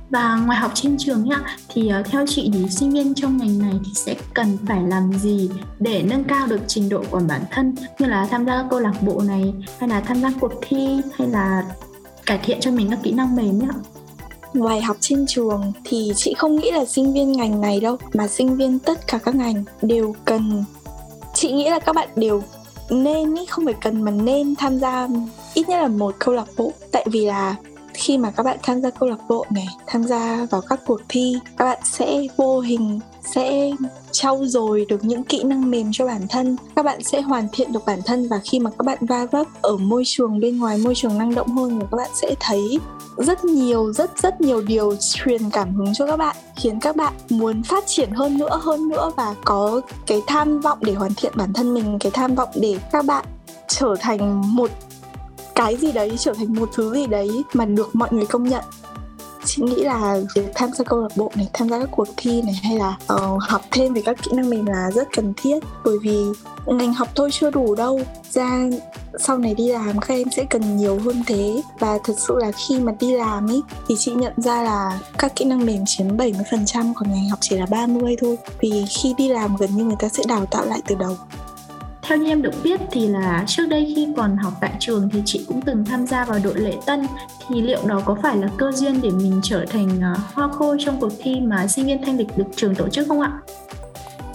Và 0.10 0.36
ngoài 0.36 0.60
học 0.60 0.72
trên 0.74 0.96
trường 1.00 1.24
nhá, 1.24 1.42
thì 1.70 1.92
uh, 2.00 2.06
theo 2.06 2.26
chị 2.28 2.50
thì 2.54 2.70
sinh 2.70 2.92
viên 2.92 3.14
trong 3.14 3.38
ngành 3.38 3.60
này 3.60 3.74
thì 3.86 3.92
sẽ 3.96 4.16
cần 4.34 4.58
phải 4.68 4.82
làm 4.84 5.14
gì 5.14 5.50
để 5.80 6.04
nâng 6.04 6.24
cao 6.24 6.48
được 6.48 6.62
trình 6.68 6.90
độ 6.90 7.04
của 7.12 7.22
bản 7.28 7.42
thân 7.52 7.76
như 8.00 8.06
là 8.06 8.28
tham 8.32 8.46
gia 8.46 8.66
câu 8.70 8.80
lạc 8.80 8.94
bộ 9.02 9.22
này 9.22 9.54
hay 9.80 9.90
là 9.90 10.02
tham 10.02 10.22
gia 10.22 10.34
cuộc 10.40 10.52
thi 10.62 11.02
hay 11.18 11.28
là 11.28 11.66
cải 12.26 12.40
thiện 12.44 12.60
cho 12.60 12.72
mình 12.72 12.90
các 12.90 13.00
kỹ 13.04 13.12
năng 13.12 13.36
mềm 13.36 13.60
nhá. 13.60 13.70
Ngoài 14.54 14.82
học 14.82 14.98
trên 15.00 15.26
trường 15.28 15.74
thì 15.84 16.12
chị 16.16 16.34
không 16.38 16.56
nghĩ 16.56 16.72
là 16.72 16.86
sinh 16.86 17.14
viên 17.14 17.32
ngành 17.32 17.62
này 17.62 17.80
đâu 17.80 17.98
mà 18.14 18.28
sinh 18.28 18.58
viên 18.58 18.80
tất 18.80 19.08
cả 19.08 19.18
các 19.18 19.36
ngành 19.36 19.64
đều 19.82 20.16
cần 20.26 20.64
chị 21.34 21.52
nghĩ 21.52 21.70
là 21.70 21.80
các 21.80 21.96
bạn 21.96 22.10
đều 22.16 22.44
nên 22.92 23.36
ý, 23.36 23.46
không 23.46 23.66
phải 23.66 23.76
cần 23.82 24.02
mà 24.02 24.12
nên 24.12 24.56
tham 24.56 24.80
gia, 24.80 25.08
ít 25.54 25.70
nhất 25.70 25.82
là 25.82 25.88
một 25.88 26.16
câu 26.20 26.36
lạc 26.36 26.48
bộ. 26.58 26.74
Tại 26.92 27.06
vì 27.12 27.26
là 27.26 27.56
khi 27.94 28.18
mà 28.18 28.32
các 28.32 28.44
bạn 28.44 28.58
tham 28.64 28.82
gia 28.82 28.90
câu 28.90 29.10
lạc 29.10 29.20
bộ 29.28 29.46
này, 29.50 29.68
tham 29.88 30.04
gia 30.04 30.46
vào 30.52 30.62
các 30.62 30.80
cuộc 30.86 31.02
thi, 31.10 31.36
các 31.58 31.66
bạn 31.66 31.80
sẽ 31.84 32.22
vô 32.38 32.60
hình 32.60 33.00
sẽ 33.24 33.72
trau 34.12 34.46
dồi 34.46 34.86
được 34.90 35.04
những 35.04 35.24
kỹ 35.24 35.44
năng 35.44 35.72
mềm 35.72 35.90
cho 35.92 36.06
bản 36.06 36.22
thân. 36.30 36.56
Các 36.76 36.86
bạn 36.86 37.04
sẽ 37.04 37.22
hoàn 37.22 37.48
thiện 37.52 37.72
được 37.72 37.86
bản 37.86 38.00
thân 38.06 38.28
và 38.30 38.40
khi 38.44 38.60
mà 38.60 38.70
các 38.70 38.84
bạn 38.86 38.98
va 39.02 39.26
vấp 39.32 39.48
ở 39.62 39.78
môi 39.78 40.04
trường 40.06 40.40
bên 40.40 40.58
ngoài, 40.60 40.78
môi 40.78 40.96
trường 40.96 41.18
năng 41.18 41.36
động 41.36 41.48
hơn 41.48 41.80
thì 41.80 41.86
các 41.92 41.98
bạn 41.98 42.10
sẽ 42.22 42.36
thấy 42.40 42.80
rất 43.18 43.46
nhiều, 43.46 43.94
rất 43.94 44.12
rất 44.18 44.42
nhiều 44.42 44.62
điều 44.62 44.96
truyền 45.00 45.50
cảm 45.50 45.76
hứng 45.76 45.94
cho 45.94 46.08
các 46.08 46.18
bạn, 46.18 46.36
khiến 46.56 46.80
các 46.80 46.96
bạn 46.96 47.14
muốn 47.30 47.64
phát 47.64 47.84
triển 47.88 48.12
hơn 48.12 48.38
nữa 48.38 48.60
hơn 48.62 48.90
nữa 48.90 49.12
và 49.18 49.36
có 49.46 49.82
cái 50.08 50.22
tham 50.28 50.62
vọng 50.62 50.78
để 50.82 50.94
hoàn 50.94 51.14
thiện 51.14 51.34
bản 51.36 51.54
thân 51.54 51.74
mình, 51.74 52.00
cái 52.00 52.12
tham 52.12 52.36
vọng 52.36 52.50
để 52.56 52.78
các 52.92 53.06
bạn 53.06 53.26
trở 53.68 53.96
thành 54.00 54.56
một 54.56 54.72
cái 55.56 55.78
gì 55.78 55.92
đấy, 55.92 56.12
trở 56.18 56.34
thành 56.34 56.54
một 56.54 56.70
thứ 56.74 56.94
gì 56.94 57.08
đấy 57.08 57.44
mà 57.54 57.66
được 57.66 57.96
mọi 57.96 58.10
người 58.12 58.26
công 58.26 58.44
nhận 58.44 58.64
chị 59.46 59.62
nghĩ 59.62 59.84
là 59.84 60.18
việc 60.36 60.52
tham 60.56 60.70
gia 60.74 60.84
câu 60.84 61.02
lạc 61.02 61.18
bộ 61.18 61.32
này 61.36 61.48
tham 61.54 61.70
gia 61.70 61.80
các 61.80 61.90
cuộc 61.92 62.08
thi 62.18 62.42
này 62.42 62.60
hay 62.64 62.78
là 62.78 62.98
uh, 63.14 63.42
học 63.42 63.62
thêm 63.72 63.94
về 63.94 64.02
các 64.06 64.18
kỹ 64.24 64.32
năng 64.34 64.50
mềm 64.50 64.66
là 64.66 64.92
rất 64.94 65.08
cần 65.16 65.34
thiết. 65.38 65.60
Bởi 65.86 65.98
vì 66.02 66.18
ngành 66.66 66.94
học 66.94 67.08
thôi 67.16 67.30
chưa 67.32 67.52
đủ 67.52 67.76
đâu. 67.76 68.02
Ra 68.30 68.70
sau 69.20 69.38
này 69.38 69.54
đi 69.54 69.68
làm 69.68 70.00
các 70.00 70.14
em 70.14 70.28
sẽ 70.36 70.46
cần 70.50 70.78
nhiều 70.78 71.00
hơn 71.06 71.24
thế. 71.28 71.62
Và 71.80 71.98
thật 72.04 72.14
sự 72.18 72.36
là 72.38 72.52
khi 72.52 72.80
mà 72.80 72.92
đi 73.00 73.14
làm 73.14 73.50
ấy 73.50 73.62
thì 73.88 73.96
chị 73.98 74.12
nhận 74.12 74.34
ra 74.38 74.64
là 74.64 75.00
các 75.18 75.36
kỹ 75.36 75.46
năng 75.46 75.66
mềm 75.66 75.84
chiếm 75.86 76.08
70% 76.18 76.94
còn 76.96 77.12
ngành 77.12 77.30
học 77.30 77.40
chỉ 77.42 77.58
là 77.58 77.66
30 77.66 78.16
thôi. 78.22 78.38
Vì 78.60 78.86
khi 78.90 79.14
đi 79.18 79.28
làm 79.28 79.56
gần 79.56 79.76
như 79.76 79.84
người 79.84 79.96
ta 80.00 80.10
sẽ 80.10 80.24
đào 80.28 80.46
tạo 80.46 80.66
lại 80.66 80.82
từ 80.88 80.96
đầu 80.96 81.18
theo 82.12 82.18
như 82.18 82.28
em 82.28 82.42
được 82.42 82.54
biết 82.64 82.80
thì 82.92 83.08
là 83.08 83.44
trước 83.48 83.66
đây 83.70 83.94
khi 83.96 84.08
còn 84.18 84.38
học 84.38 84.54
tại 84.62 84.74
trường 84.80 85.10
thì 85.10 85.22
chị 85.26 85.46
cũng 85.48 85.62
từng 85.62 85.86
tham 85.86 86.08
gia 86.08 86.26
vào 86.26 86.40
đội 86.44 86.56
lễ 86.56 86.74
tân 86.86 87.08
thì 87.48 87.62
liệu 87.62 87.88
đó 87.88 88.02
có 88.06 88.18
phải 88.22 88.38
là 88.38 88.48
cơ 88.58 88.72
duyên 88.72 89.02
để 89.02 89.10
mình 89.10 89.40
trở 89.44 89.66
thành 89.66 89.90
ờ, 90.02 90.16
hoa 90.34 90.48
khôi 90.48 90.78
trong 90.80 91.00
cuộc 91.00 91.12
thi 91.20 91.40
mà 91.40 91.68
sinh 91.68 91.86
viên 91.86 92.04
thanh 92.04 92.18
lịch 92.18 92.38
được 92.38 92.46
trường 92.56 92.76
tổ 92.76 92.90
chức 92.90 93.08
không 93.08 93.22
ạ? 93.22 93.32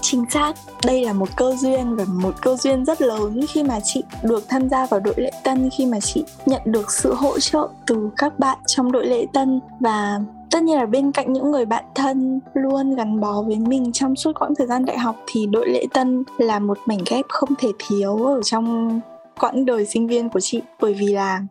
Chính 0.01 0.25
xác, 0.31 0.53
đây 0.85 1.05
là 1.05 1.13
một 1.13 1.29
cơ 1.37 1.55
duyên 1.57 1.97
và 1.97 2.05
một 2.09 2.35
cơ 2.43 2.57
duyên 2.57 2.85
rất 2.85 3.03
lớn 3.03 3.41
khi 3.49 3.63
mà 3.63 3.81
chị 3.81 4.05
được 4.23 4.49
tham 4.49 4.69
gia 4.69 4.87
vào 4.87 5.01
đội 5.01 5.15
lễ 5.17 5.31
tân, 5.45 5.71
khi 5.77 5.87
mà 5.87 6.01
chị 6.01 6.25
nhận 6.47 6.61
được 6.65 6.91
sự 6.91 7.15
hỗ 7.15 7.39
trợ 7.39 7.69
từ 7.87 8.11
các 8.17 8.39
bạn 8.39 8.59
trong 8.67 8.93
đội 8.93 9.07
lễ 9.07 9.27
tân. 9.33 9.61
Và 9.81 10.21
tất 10.51 10.63
nhiên 10.63 10.79
là 10.79 10.87
bên 10.87 11.13
cạnh 11.13 11.33
những 11.33 11.51
người 11.51 11.65
bạn 11.65 11.85
thân 11.95 12.41
luôn 12.55 12.95
gắn 12.95 13.21
bó 13.21 13.43
với 13.43 13.57
mình 13.57 13.93
trong 13.93 14.17
suốt 14.17 14.33
quãng 14.41 14.55
thời 14.59 14.67
gian 14.67 14.85
đại 14.85 14.99
học 14.99 15.17
thì 15.27 15.47
đội 15.47 15.69
lễ 15.69 15.85
tân 15.93 16.25
là 16.39 16.59
một 16.59 16.79
mảnh 16.87 17.01
ghép 17.11 17.25
không 17.29 17.55
thể 17.59 17.69
thiếu 17.89 18.27
ở 18.27 18.43
trong 18.43 19.01
quãng 19.41 19.65
đời 19.65 19.87
sinh 19.87 20.07
viên 20.07 20.29
của 20.29 20.41
chị. 20.41 20.63
Bởi 20.81 20.95
vì 20.95 21.07
là 21.07 21.43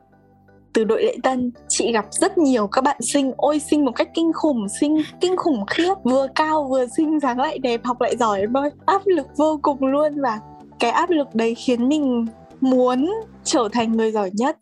từ 0.75 0.83
đội 0.83 1.03
lễ 1.03 1.15
tân, 1.23 1.51
chị 1.67 1.91
gặp 1.91 2.05
rất 2.11 2.37
nhiều 2.37 2.67
các 2.67 2.83
bạn 2.83 2.97
sinh 3.01 3.31
ôi 3.37 3.59
sinh 3.59 3.85
một 3.85 3.91
cách 3.95 4.09
kinh 4.13 4.31
khủng 4.33 4.67
sinh 4.79 4.97
kinh 5.21 5.37
khủng 5.37 5.65
khiếp. 5.65 5.93
Vừa 6.03 6.27
cao 6.35 6.67
vừa 6.71 6.85
sinh 6.97 7.19
dáng 7.19 7.39
lại 7.39 7.59
đẹp, 7.59 7.81
học 7.83 8.01
lại 8.01 8.17
giỏi. 8.17 8.39
Em 8.39 8.57
ơi 8.57 8.69
áp 8.85 9.01
lực 9.05 9.27
vô 9.37 9.59
cùng 9.61 9.85
luôn 9.85 10.21
và 10.21 10.39
cái 10.79 10.91
áp 10.91 11.09
lực 11.09 11.35
đấy 11.35 11.55
khiến 11.55 11.89
mình 11.89 12.25
muốn 12.61 13.11
trở 13.43 13.69
thành 13.71 13.91
người 13.91 14.11
giỏi 14.11 14.29
nhất. 14.33 14.57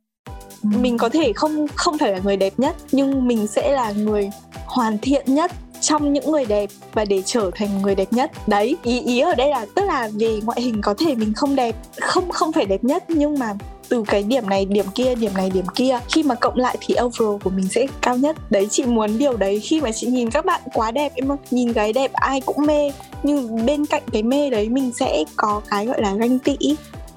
Mình 0.63 0.97
có 0.97 1.09
thể 1.09 1.33
không 1.33 1.67
không 1.75 1.97
phải 1.97 2.11
là 2.11 2.19
người 2.23 2.37
đẹp 2.37 2.53
nhất, 2.57 2.75
nhưng 2.91 3.27
mình 3.27 3.47
sẽ 3.47 3.71
là 3.71 3.91
người 3.91 4.29
hoàn 4.65 4.97
thiện 5.01 5.23
nhất 5.27 5.51
trong 5.81 6.13
những 6.13 6.31
người 6.31 6.45
đẹp 6.45 6.69
và 6.93 7.05
để 7.05 7.21
trở 7.25 7.51
thành 7.55 7.81
người 7.81 7.95
đẹp 7.95 8.13
nhất. 8.13 8.31
Đấy, 8.47 8.77
ý 8.83 9.01
ý 9.01 9.19
ở 9.19 9.35
đây 9.35 9.49
là, 9.49 9.65
tức 9.75 9.85
là 9.85 10.09
về 10.19 10.39
ngoại 10.45 10.61
hình 10.61 10.81
có 10.81 10.93
thể 10.97 11.15
mình 11.15 11.33
không 11.33 11.55
đẹp, 11.55 11.75
không 12.01 12.29
không 12.29 12.51
phải 12.51 12.65
đẹp 12.65 12.83
nhất, 12.83 13.03
nhưng 13.07 13.39
mà 13.39 13.53
từ 13.93 14.03
cái 14.07 14.23
điểm 14.23 14.49
này 14.49 14.65
điểm 14.65 14.85
kia 14.95 15.15
điểm 15.15 15.31
này 15.37 15.49
điểm 15.49 15.65
kia. 15.75 15.99
Khi 16.13 16.23
mà 16.23 16.35
cộng 16.35 16.57
lại 16.57 16.77
thì 16.81 16.95
overall 17.03 17.37
của 17.43 17.49
mình 17.49 17.67
sẽ 17.67 17.87
cao 18.01 18.17
nhất. 18.17 18.35
Đấy 18.49 18.67
chị 18.71 18.85
muốn 18.85 19.17
điều 19.17 19.37
đấy 19.37 19.59
khi 19.59 19.81
mà 19.81 19.91
chị 19.91 20.07
nhìn 20.07 20.29
các 20.29 20.45
bạn 20.45 20.61
quá 20.73 20.91
đẹp 20.91 21.11
em 21.15 21.27
nhìn 21.51 21.71
gái 21.71 21.93
đẹp 21.93 22.13
ai 22.13 22.41
cũng 22.41 22.65
mê 22.65 22.91
nhưng 23.23 23.65
bên 23.65 23.85
cạnh 23.85 24.01
cái 24.11 24.23
mê 24.23 24.49
đấy 24.49 24.69
mình 24.69 24.91
sẽ 24.93 25.23
có 25.35 25.61
cái 25.69 25.85
gọi 25.85 26.01
là 26.01 26.13
ganh 26.15 26.39
tị. 26.39 26.57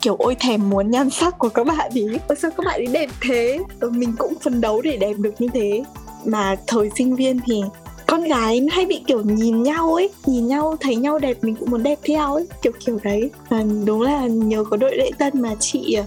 Kiểu 0.01 0.17
ôi 0.19 0.37
thèm 0.41 0.71
muốn 0.71 0.91
nhan 0.91 1.11
sắc 1.11 1.39
của 1.39 1.49
các 1.49 1.67
bạn 1.67 1.91
ý. 1.95 2.07
Ôi 2.29 2.37
sao 2.43 2.51
các 2.57 2.67
bạn 2.67 2.81
ấy 2.81 2.87
đẹp 2.87 3.11
thế? 3.21 3.59
Ừ, 3.81 3.91
mình 3.91 4.13
cũng 4.19 4.35
phấn 4.41 4.61
đấu 4.61 4.83
để 4.83 4.97
đẹp 4.97 5.15
được 5.19 5.35
như 5.39 5.49
thế. 5.55 5.83
Mà 6.25 6.57
thời 6.67 6.91
sinh 6.97 7.17
viên 7.17 7.41
thì 7.47 7.63
con 8.07 8.23
gái 8.23 8.67
hay 8.73 8.87
bị 8.87 9.03
kiểu 9.07 9.23
nhìn 9.23 9.63
nhau 9.63 9.95
ấy 9.95 10.09
nhìn 10.27 10.47
nhau 10.49 10.77
thấy 10.81 10.97
nhau 10.97 11.19
đẹp 11.19 11.37
mình 11.43 11.55
cũng 11.55 11.71
muốn 11.71 11.83
đẹp 11.83 11.99
theo 12.05 12.35
ấy. 12.35 12.47
Kiểu 12.63 12.73
kiểu 12.87 12.99
đấy. 13.03 13.31
Và 13.49 13.65
đúng 13.85 14.03
là 14.03 14.27
nhờ 14.27 14.65
có 14.71 14.77
đội 14.77 14.97
lễ 14.97 15.11
tân 15.19 15.43
mà 15.43 15.55
chị 15.61 15.99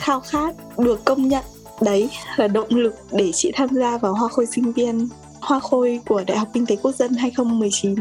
khao 0.00 0.20
khát 0.20 0.54
được 0.78 1.04
công 1.04 1.28
nhận. 1.28 1.44
Đấy 1.80 2.10
là 2.36 2.48
động 2.48 2.68
lực 2.70 2.94
để 3.12 3.30
chị 3.34 3.52
tham 3.54 3.68
gia 3.72 3.98
vào 3.98 4.14
hoa 4.14 4.28
khôi 4.28 4.46
sinh 4.46 4.72
viên 4.72 5.08
hoa 5.40 5.60
khôi 5.60 6.00
của 6.06 6.24
Đại 6.26 6.38
học 6.38 6.48
Kinh 6.52 6.66
tế 6.66 6.76
Quốc 6.82 6.94
dân 6.94 7.14
2019 7.14 7.94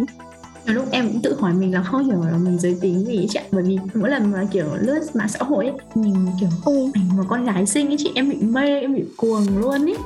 Nhiều 0.65 0.75
lúc 0.75 0.85
em 0.91 1.07
cũng 1.07 1.21
tự 1.21 1.35
hỏi 1.39 1.53
mình 1.53 1.73
là 1.73 1.83
không 1.83 2.05
hiểu 2.05 2.21
là 2.21 2.37
mình 2.37 2.59
giới 2.59 2.77
tính 2.81 3.05
gì 3.05 3.27
chị 3.29 3.39
bởi 3.51 3.63
vì 3.63 3.77
mỗi 3.93 4.09
lần 4.09 4.31
mà 4.31 4.47
kiểu 4.51 4.65
lướt 4.79 5.01
mạng 5.13 5.29
xã 5.29 5.39
hội 5.39 5.65
ấy, 5.65 5.75
nhìn 5.95 6.15
kiểu 6.39 6.49
ừ. 6.65 6.91
mình 6.93 7.09
mà 7.17 7.23
con 7.27 7.45
gái 7.45 7.65
xinh 7.65 7.87
ấy 7.87 7.95
chị 7.99 8.11
em 8.15 8.29
bị 8.29 8.37
mê 8.41 8.79
em 8.79 8.95
bị 8.95 9.03
cuồng 9.17 9.57
luôn 9.57 9.89
ấy. 9.89 9.97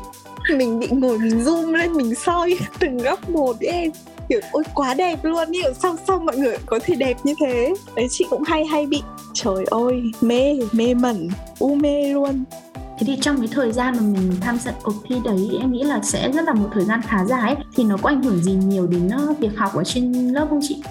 Mình 0.57 0.79
bị 0.79 0.87
ngồi 0.87 1.19
mình 1.19 1.39
zoom 1.39 1.71
lên 1.71 1.93
mình 1.93 2.15
soi 2.15 2.57
từng 2.79 2.97
góc 2.97 3.29
một 3.29 3.59
ấy 3.59 3.67
em 3.67 3.91
kiểu 4.33 4.41
ôi 4.51 4.63
quá 4.73 4.93
đẹp 4.93 5.25
luôn 5.25 5.51
hiểu 5.51 5.73
sao 5.73 5.95
sao 6.07 6.19
mọi 6.19 6.37
người 6.37 6.57
có 6.65 6.79
thể 6.83 6.95
đẹp 6.95 7.17
như 7.23 7.33
thế 7.39 7.73
đấy 7.95 8.07
chị 8.09 8.25
cũng 8.29 8.43
hay 8.43 8.65
hay 8.65 8.85
bị 8.85 9.01
trời 9.33 9.65
ơi 9.65 10.11
mê 10.21 10.59
mê 10.71 10.93
mẩn 10.93 11.29
u 11.59 11.75
mê 11.75 12.13
luôn 12.13 12.43
Thế 12.99 13.05
thì 13.07 13.17
trong 13.21 13.37
cái 13.37 13.47
thời 13.51 13.71
gian 13.71 13.93
mà 13.97 14.01
mình 14.01 14.31
tham 14.41 14.59
gia 14.59 14.71
cuộc 14.83 14.93
thi 15.03 15.15
đấy 15.23 15.49
em 15.61 15.71
nghĩ 15.71 15.83
là 15.83 15.99
sẽ 16.03 16.31
rất 16.31 16.45
là 16.45 16.53
một 16.53 16.69
thời 16.73 16.85
gian 16.85 17.01
khá 17.01 17.25
dài 17.25 17.55
ấy. 17.55 17.65
Thì 17.75 17.83
nó 17.83 17.97
có 18.01 18.09
ảnh 18.09 18.23
hưởng 18.23 18.43
gì 18.43 18.53
nhiều 18.53 18.87
đến 18.87 19.09
uh, 19.31 19.39
việc 19.39 19.57
học 19.57 19.75
ở 19.75 19.83
trên 19.83 20.29
lớp 20.29 20.47
không 20.49 20.59
chị? 20.61 20.81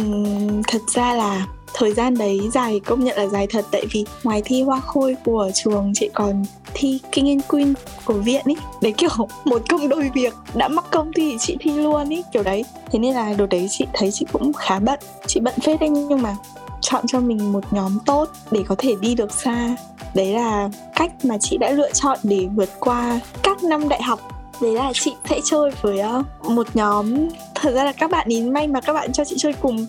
Uhm, 0.00 0.62
thật 0.68 0.80
ra 0.94 1.14
là 1.14 1.46
thời 1.74 1.94
gian 1.94 2.18
đấy 2.18 2.40
dài, 2.52 2.80
công 2.86 3.04
nhận 3.04 3.16
là 3.16 3.26
dài 3.26 3.46
thật. 3.46 3.64
Tại 3.70 3.86
vì 3.90 4.04
ngoài 4.24 4.42
thi 4.44 4.62
hoa 4.62 4.80
khôi 4.80 5.16
của 5.24 5.50
trường, 5.54 5.92
chị 5.94 6.10
còn 6.14 6.44
thi 6.74 7.00
King 7.12 7.28
and 7.28 7.42
Queen 7.48 7.74
của 8.04 8.14
viện 8.14 8.42
ý. 8.46 8.54
Đấy, 8.82 8.92
kiểu, 8.92 9.10
một 9.44 9.62
công 9.68 9.88
đôi 9.88 10.10
việc. 10.14 10.34
Đã 10.54 10.68
mắc 10.68 10.84
công 10.90 11.12
thì 11.16 11.36
chị 11.40 11.56
thi 11.60 11.72
luôn 11.72 12.08
ý, 12.08 12.22
kiểu 12.32 12.42
đấy. 12.42 12.64
Thế 12.90 12.98
nên 12.98 13.14
là 13.14 13.32
đồ 13.32 13.46
đấy 13.46 13.66
chị 13.70 13.86
thấy 13.92 14.10
chị 14.12 14.26
cũng 14.32 14.52
khá 14.52 14.78
bận. 14.78 14.98
Chị 15.26 15.40
bận 15.40 15.54
phết 15.62 15.80
đấy, 15.80 15.88
nhưng 15.88 16.22
mà 16.22 16.36
chọn 16.80 17.04
cho 17.06 17.20
mình 17.20 17.52
một 17.52 17.64
nhóm 17.70 17.98
tốt 18.06 18.28
để 18.50 18.62
có 18.68 18.74
thể 18.78 18.94
đi 19.00 19.14
được 19.14 19.32
xa. 19.32 19.76
Đấy 20.14 20.26
là 20.26 20.68
cách 20.96 21.24
mà 21.24 21.38
chị 21.38 21.58
đã 21.58 21.70
lựa 21.70 21.92
chọn 21.92 22.18
để 22.22 22.46
vượt 22.54 22.68
qua 22.80 23.20
các 23.42 23.64
năm 23.64 23.88
đại 23.88 24.02
học. 24.02 24.20
Đấy 24.62 24.72
là 24.72 24.92
chị 24.94 25.14
sẽ 25.30 25.40
chơi 25.44 25.70
với 25.82 26.00
ờ, 26.00 26.22
một 26.42 26.66
nhóm. 26.74 27.28
Thật 27.54 27.70
ra 27.74 27.84
là 27.84 27.92
các 27.92 28.10
bạn 28.10 28.28
ý, 28.28 28.42
may 28.42 28.68
mà 28.68 28.80
các 28.80 28.92
bạn 28.92 29.12
cho 29.12 29.24
chị 29.24 29.34
chơi 29.38 29.52
cùng 29.52 29.86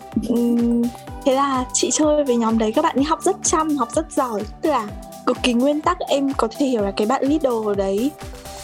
thế 1.25 1.35
là 1.35 1.65
chị 1.73 1.89
chơi 1.91 2.23
với 2.23 2.35
nhóm 2.35 2.57
đấy, 2.57 2.71
các 2.71 2.81
bạn 2.81 2.95
ấy 2.95 3.03
học 3.03 3.23
rất 3.23 3.35
chăm, 3.43 3.77
học 3.77 3.91
rất 3.91 4.11
giỏi. 4.11 4.41
Tức 4.61 4.69
là 4.69 4.87
cực 5.25 5.37
kỳ 5.43 5.53
nguyên 5.53 5.81
tắc, 5.81 5.97
em 5.99 6.33
có 6.37 6.47
thể 6.57 6.65
hiểu 6.65 6.81
là 6.81 6.91
cái 6.91 7.07
bạn 7.07 7.23
leader 7.23 7.77
đấy 7.77 8.11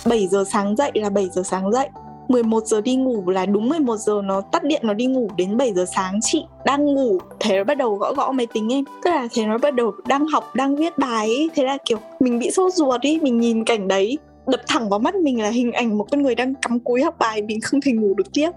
7 0.06 0.28
giờ 0.28 0.44
sáng 0.52 0.76
dậy 0.76 0.92
là 0.94 1.10
7 1.10 1.30
giờ 1.30 1.44
sáng 1.46 1.72
dậy 1.72 1.90
11 2.28 2.66
giờ 2.66 2.82
đi 2.82 2.96
ngủ 2.96 3.30
là 3.30 3.46
đúng 3.46 3.70
11 3.70 3.98
giờ 3.98 4.22
nó 4.24 4.42
tắt 4.42 4.64
điện, 4.64 4.82
nó 4.86 4.94
đi 4.94 5.06
ngủ 5.06 5.30
đến 5.38 5.58
7 5.58 5.74
giờ 5.74 5.86
sáng, 5.96 6.20
chị 6.22 6.44
đang 6.66 6.86
ngủ, 6.86 7.20
thế 7.40 7.58
nó 7.58 7.64
bắt 7.64 7.78
đầu 7.78 7.96
gõ 7.96 8.14
gõ 8.14 8.32
máy 8.32 8.48
tính 8.54 8.74
em 8.74 8.84
tức 9.04 9.10
là 9.10 9.28
thế 9.34 9.46
nó 9.46 9.58
bắt 9.58 9.76
đầu 9.76 9.92
đang 10.08 10.28
học, 10.28 10.56
đang 10.56 10.76
viết 10.76 10.98
bài 10.98 11.28
ấy. 11.28 11.50
thế 11.56 11.64
là 11.64 11.78
kiểu 11.86 11.98
mình 12.20 12.40
bị 12.40 12.52
sốt 12.52 12.74
ruột 12.74 13.02
đi 13.02 13.20
mình 13.22 13.40
nhìn 13.40 13.64
cảnh 13.64 13.88
đấy, 13.88 14.18
đập 14.48 14.62
thẳng 14.68 14.90
vào 14.90 15.00
mắt 15.00 15.16
mình 15.16 15.42
là 15.42 15.50
hình 15.50 15.72
ảnh 15.72 15.98
một 15.98 16.08
con 16.12 16.22
người 16.22 16.36
đang 16.36 16.54
cắm 16.56 16.80
cúi 16.80 17.02
học 17.02 17.16
bài, 17.20 17.42
mình 17.42 17.62
không 17.62 17.82
thể 17.82 17.92
ngủ 17.92 18.14
được 18.14 18.34
tiếp 18.34 18.52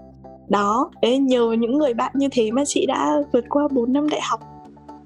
đó 0.49 0.91
đấy 1.01 1.17
nhờ 1.17 1.55
những 1.59 1.77
người 1.77 1.93
bạn 1.93 2.11
như 2.15 2.27
thế 2.31 2.51
mà 2.51 2.65
chị 2.65 2.85
đã 2.85 3.15
vượt 3.31 3.45
qua 3.49 3.67
4 3.71 3.93
năm 3.93 4.09
đại 4.09 4.21
học. 4.21 4.41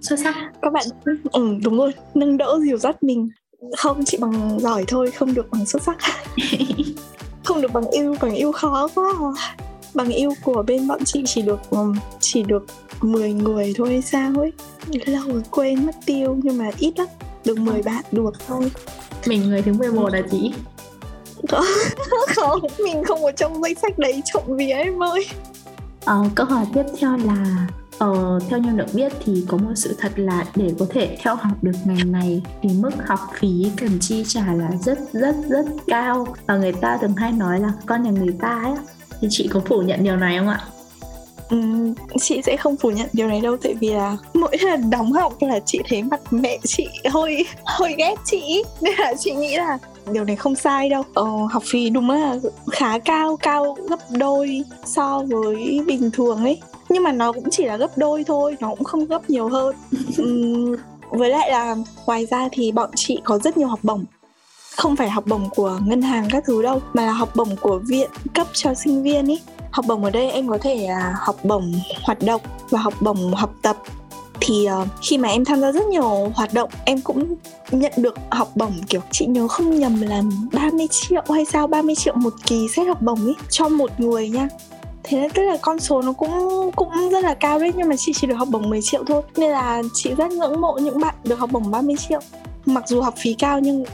Xuất 0.01 0.19
sắc. 0.19 0.35
Các 0.61 0.73
bạn 0.73 0.85
ừ 1.31 1.55
đúng 1.63 1.77
rồi 1.77 1.93
nâng 2.13 2.37
đỡ 2.37 2.59
dìu 2.63 2.77
dắt 2.77 3.03
mình. 3.03 3.29
Không 3.77 4.05
chị 4.05 4.17
bằng 4.21 4.59
giỏi 4.59 4.83
thôi 4.87 5.11
không 5.11 5.33
được 5.33 5.51
bằng 5.51 5.65
xuất 5.65 5.83
sắc. 5.83 5.97
Không 7.43 7.61
được 7.61 7.73
bằng 7.73 7.89
yêu 7.91 8.15
bằng 8.21 8.35
yêu 8.35 8.51
khó 8.51 8.87
quá. 8.95 9.13
À. 9.37 9.55
bằng 9.93 10.09
yêu 10.09 10.33
của 10.43 10.63
bên 10.67 10.87
bọn 10.87 11.03
chị 11.05 11.23
chỉ 11.25 11.41
được 11.41 11.59
chỉ 12.19 12.43
được 12.43 12.65
10 13.01 13.33
người 13.33 13.73
thôi 13.77 13.89
hay 13.89 14.01
sao 14.01 14.31
ấy? 14.37 14.51
Lâu 15.05 15.23
rồi 15.27 15.43
quên 15.51 15.85
mất 15.85 15.95
tiêu 16.05 16.37
nhưng 16.43 16.57
mà 16.57 16.71
ít 16.79 16.99
lắm. 16.99 17.07
Được 17.45 17.59
10 17.59 17.81
bạn 17.81 18.03
được 18.11 18.33
thôi. 18.47 18.71
Mình 19.27 19.41
người 19.49 19.61
thứ 19.61 19.73
11 19.73 20.13
là 20.13 20.21
chị 20.31 20.53
không 22.35 22.61
mình 22.79 23.03
không 23.03 23.25
ở 23.25 23.31
trong 23.31 23.61
danh 23.61 23.75
sách 23.75 23.99
đấy 23.99 24.21
trộm 24.25 24.43
vía 24.47 24.71
em 24.71 25.03
ơi. 25.03 25.25
Ờ, 26.05 26.23
câu 26.35 26.45
hỏi 26.45 26.65
tiếp 26.73 26.83
theo 26.99 27.17
là 27.17 27.67
Ờ, 27.99 28.39
theo 28.49 28.59
như 28.59 28.69
được 28.69 28.93
biết 28.93 29.11
thì 29.25 29.45
có 29.47 29.57
một 29.57 29.71
sự 29.75 29.95
thật 29.99 30.11
là 30.15 30.45
để 30.55 30.73
có 30.79 30.85
thể 30.89 31.17
theo 31.21 31.35
học 31.35 31.57
được 31.61 31.71
ngành 31.85 32.11
này 32.11 32.41
thì 32.61 32.69
mức 32.69 32.91
học 33.07 33.19
phí 33.39 33.71
cần 33.77 33.89
chi 34.01 34.23
trả 34.27 34.53
là 34.53 34.71
rất 34.81 34.99
rất 35.13 35.35
rất 35.49 35.65
cao. 35.87 36.27
Và 36.47 36.57
người 36.57 36.71
ta 36.71 36.97
thường 37.01 37.15
hay 37.17 37.31
nói 37.31 37.59
là 37.59 37.71
con 37.85 38.03
nhà 38.03 38.11
người 38.11 38.35
ta 38.41 38.61
ấy. 38.63 38.73
Thì 39.21 39.27
chị 39.31 39.49
có 39.53 39.61
phủ 39.65 39.81
nhận 39.81 40.03
điều 40.03 40.17
này 40.17 40.37
không 40.37 40.47
ạ? 40.47 40.61
Um, 41.49 41.93
chị 42.19 42.41
sẽ 42.45 42.57
không 42.57 42.77
phủ 42.77 42.91
nhận 42.91 43.07
điều 43.13 43.27
này 43.27 43.41
đâu 43.41 43.57
tại 43.57 43.73
vì 43.79 43.89
là 43.89 44.17
mỗi 44.33 44.57
lần 44.61 44.89
đóng 44.89 45.11
học 45.11 45.33
là 45.39 45.59
chị 45.65 45.79
thấy 45.89 46.03
mặt 46.03 46.21
mẹ 46.31 46.57
chị 46.63 46.87
hơi 47.11 47.45
hơi 47.65 47.95
ghét 47.97 48.15
chị. 48.25 48.63
Nên 48.81 48.93
là 48.97 49.13
chị 49.19 49.31
nghĩ 49.31 49.57
là 49.57 49.77
điều 50.13 50.23
này 50.23 50.35
không 50.35 50.55
sai 50.55 50.89
đâu. 50.89 51.03
Ờ, 51.13 51.25
học 51.51 51.63
phí 51.65 51.89
đúng 51.89 52.09
là 52.09 52.35
khá 52.71 52.99
cao 52.99 53.37
cao 53.37 53.77
gấp 53.89 53.99
đôi 54.11 54.63
so 54.85 55.23
với 55.29 55.81
bình 55.87 56.11
thường 56.11 56.37
ấy. 56.37 56.61
Nhưng 56.89 57.03
mà 57.03 57.11
nó 57.11 57.31
cũng 57.31 57.49
chỉ 57.51 57.65
là 57.65 57.77
gấp 57.77 57.97
đôi 57.97 58.23
thôi 58.23 58.57
nó 58.59 58.69
cũng 58.69 58.83
không 58.83 59.05
gấp 59.05 59.29
nhiều 59.29 59.49
hơn. 59.49 59.75
Uhm, 60.21 60.75
với 61.11 61.29
lại 61.29 61.51
là 61.51 61.75
ngoài 62.05 62.25
ra 62.25 62.49
thì 62.51 62.71
bọn 62.71 62.89
chị 62.95 63.19
có 63.23 63.39
rất 63.39 63.57
nhiều 63.57 63.67
học 63.67 63.79
bổng. 63.83 64.05
Không 64.75 64.95
phải 64.95 65.09
học 65.09 65.23
bổng 65.27 65.49
của 65.55 65.79
ngân 65.85 66.01
hàng 66.01 66.27
các 66.31 66.43
thứ 66.47 66.61
đâu 66.61 66.81
mà 66.93 67.05
là 67.05 67.11
học 67.11 67.35
bổng 67.35 67.55
của 67.61 67.79
viện 67.87 68.09
cấp 68.33 68.47
cho 68.53 68.73
sinh 68.73 69.03
viên 69.03 69.27
ý. 69.27 69.41
Học 69.71 69.85
bổng 69.87 70.03
ở 70.03 70.09
đây 70.09 70.31
em 70.31 70.47
có 70.47 70.57
thể 70.57 70.87
là 70.87 71.13
học 71.17 71.35
bổng 71.43 71.73
hoạt 72.03 72.23
động 72.23 72.41
và 72.69 72.79
học 72.79 72.93
bổng 73.01 73.33
học 73.33 73.53
tập 73.61 73.77
thì 74.41 74.67
uh, 74.81 74.87
khi 75.01 75.17
mà 75.17 75.29
em 75.29 75.45
tham 75.45 75.61
gia 75.61 75.71
rất 75.71 75.85
nhiều 75.85 76.31
hoạt 76.35 76.53
động 76.53 76.69
em 76.85 77.01
cũng 77.01 77.35
nhận 77.71 77.91
được 77.97 78.15
học 78.29 78.51
bổng 78.55 78.73
kiểu 78.89 79.01
chị 79.11 79.25
nhớ 79.25 79.47
không 79.47 79.79
nhầm 79.79 80.01
là 80.01 80.21
30 80.53 80.87
triệu 80.91 81.23
hay 81.29 81.45
sao? 81.45 81.67
30 81.67 81.95
triệu 81.95 82.15
một 82.15 82.33
kỳ 82.45 82.67
xét 82.75 82.87
học 82.87 83.01
bổng 83.01 83.25
ấy 83.25 83.35
cho 83.49 83.69
một 83.69 83.99
người 83.99 84.29
nha. 84.29 84.47
Thế 85.03 85.21
nên 85.21 85.31
tức 85.31 85.43
là 85.43 85.57
con 85.61 85.79
số 85.79 86.01
nó 86.01 86.13
cũng 86.13 86.31
cũng 86.75 87.09
rất 87.11 87.23
là 87.23 87.33
cao 87.33 87.59
đấy 87.59 87.71
nhưng 87.75 87.89
mà 87.89 87.95
chị 87.95 88.13
chỉ 88.15 88.27
được 88.27 88.35
học 88.35 88.47
bổng 88.51 88.69
10 88.69 88.81
triệu 88.81 89.03
thôi. 89.03 89.21
Nên 89.37 89.51
là 89.51 89.81
chị 89.93 90.13
rất 90.13 90.31
ngưỡng 90.31 90.61
mộ 90.61 90.77
những 90.81 90.99
bạn 90.99 91.15
được 91.23 91.39
học 91.39 91.51
bổng 91.51 91.71
30 91.71 91.95
triệu. 92.09 92.19
Mặc 92.65 92.83
dù 92.87 93.01
học 93.01 93.13
phí 93.17 93.33
cao 93.33 93.59
nhưng 93.59 93.85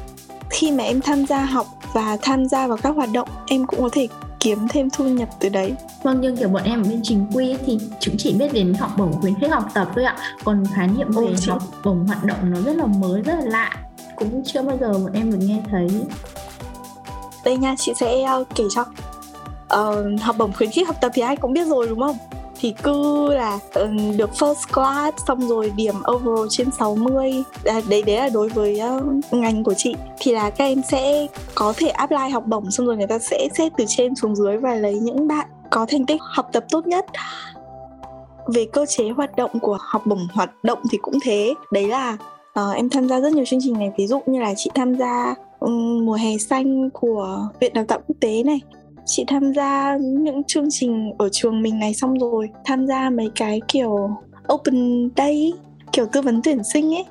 khi 0.49 0.71
mà 0.71 0.83
em 0.83 1.01
tham 1.01 1.25
gia 1.25 1.41
học 1.41 1.67
và 1.93 2.17
tham 2.21 2.45
gia 2.45 2.67
vào 2.67 2.77
các 2.77 2.95
hoạt 2.95 3.09
động 3.13 3.29
em 3.47 3.65
cũng 3.65 3.81
có 3.81 3.89
thể 3.91 4.07
kiếm 4.45 4.67
thêm 4.69 4.89
thu 4.89 5.05
nhập 5.05 5.29
từ 5.39 5.49
đấy. 5.49 5.75
Vâng 6.03 6.21
nhưng 6.21 6.37
kiểu 6.37 6.49
bọn 6.49 6.63
em 6.63 6.83
ở 6.83 6.89
bên 6.89 6.99
chính 7.03 7.25
quy 7.33 7.55
thì 7.65 7.79
chúng 7.99 8.15
chỉ 8.17 8.33
biết 8.33 8.53
đến 8.53 8.73
học 8.73 8.91
bổng 8.97 9.21
khuyến 9.21 9.39
khích 9.39 9.51
học 9.51 9.63
tập 9.73 9.89
thôi 9.95 10.03
ạ. 10.03 10.15
Còn 10.43 10.63
khái 10.75 10.87
niệm 10.87 11.11
về 11.11 11.27
ừ, 11.27 11.35
học 11.47 11.63
bổng 11.83 12.07
hoạt 12.07 12.23
động 12.23 12.37
nó 12.41 12.61
rất 12.61 12.75
là 12.75 12.85
mới 12.85 13.21
rất 13.21 13.33
là 13.33 13.45
lạ. 13.45 13.71
Cũng 14.15 14.43
chưa 14.45 14.61
bao 14.61 14.77
giờ 14.81 14.93
bọn 14.93 15.13
em 15.13 15.31
được 15.31 15.37
nghe 15.41 15.61
thấy. 15.71 15.87
Đây 17.45 17.57
nha 17.57 17.75
chị 17.77 17.93
sẽ 17.99 18.25
uh, 18.41 18.47
kể 18.55 18.63
cho. 18.69 18.85
Uh, 19.79 20.21
học 20.21 20.35
bổng 20.37 20.53
khuyến 20.53 20.71
khích 20.71 20.87
học 20.87 20.95
tập 21.01 21.11
thì 21.15 21.21
ai 21.21 21.35
cũng 21.35 21.53
biết 21.53 21.67
rồi 21.67 21.87
đúng 21.87 21.99
không 21.99 22.17
thì 22.59 22.73
cứ 22.83 23.27
là 23.33 23.55
uh, 23.55 24.17
được 24.17 24.29
first 24.33 24.73
class 24.73 25.17
xong 25.27 25.47
rồi 25.47 25.71
điểm 25.75 25.95
overall 26.15 26.47
trên 26.49 26.71
60 26.71 27.43
à, 27.65 27.81
đấy 27.89 28.03
đấy 28.05 28.17
là 28.17 28.29
đối 28.29 28.49
với 28.49 28.81
uh, 28.97 29.33
ngành 29.33 29.63
của 29.63 29.73
chị. 29.73 29.95
Thì 30.19 30.31
là 30.31 30.49
các 30.49 30.65
em 30.65 30.81
sẽ 30.91 31.27
có 31.55 31.73
thể 31.77 31.89
apply 31.89 32.29
học 32.33 32.43
bổng 32.47 32.71
xong 32.71 32.87
rồi 32.87 32.97
người 32.97 33.07
ta 33.07 33.19
sẽ 33.19 33.47
xét 33.57 33.71
từ 33.77 33.85
trên 33.87 34.15
xuống 34.15 34.35
dưới 34.35 34.57
và 34.57 34.75
lấy 34.75 34.99
những 34.99 35.27
bạn 35.27 35.47
có 35.69 35.85
thành 35.89 36.05
tích 36.05 36.21
học 36.21 36.49
tập 36.53 36.65
tốt 36.69 36.87
nhất. 36.87 37.05
Về 38.53 38.65
cơ 38.73 38.85
chế 38.85 39.09
hoạt 39.09 39.35
động 39.35 39.51
của 39.61 39.77
học 39.81 40.05
bổng 40.05 40.27
hoạt 40.33 40.63
động 40.63 40.79
thì 40.91 40.97
cũng 41.01 41.19
thế. 41.23 41.53
Đấy 41.71 41.87
là 41.87 42.17
uh, 42.59 42.75
em 42.75 42.89
tham 42.89 43.07
gia 43.07 43.19
rất 43.19 43.33
nhiều 43.33 43.45
chương 43.45 43.59
trình 43.63 43.79
này. 43.79 43.91
Ví 43.97 44.07
dụ 44.07 44.19
như 44.25 44.39
là 44.39 44.53
chị 44.57 44.69
tham 44.75 44.95
gia 44.95 45.35
um, 45.59 46.05
mùa 46.05 46.13
hè 46.13 46.37
xanh 46.37 46.89
của 46.89 47.49
viện 47.59 47.73
đào 47.73 47.85
tạo 47.87 47.99
quốc 48.07 48.15
tế 48.19 48.43
này 48.43 48.59
chị 49.05 49.23
tham 49.27 49.53
gia 49.53 49.97
những 49.97 50.43
chương 50.43 50.67
trình 50.69 51.11
ở 51.17 51.29
trường 51.31 51.61
mình 51.61 51.79
này 51.79 51.93
xong 51.93 52.19
rồi, 52.19 52.49
tham 52.65 52.87
gia 52.87 53.09
mấy 53.09 53.29
cái 53.35 53.61
kiểu 53.67 54.09
open 54.53 55.09
day, 55.17 55.53
kiểu 55.91 56.05
tư 56.11 56.21
vấn 56.21 56.41
tuyển 56.43 56.63
sinh 56.63 56.95
ấy 56.95 57.05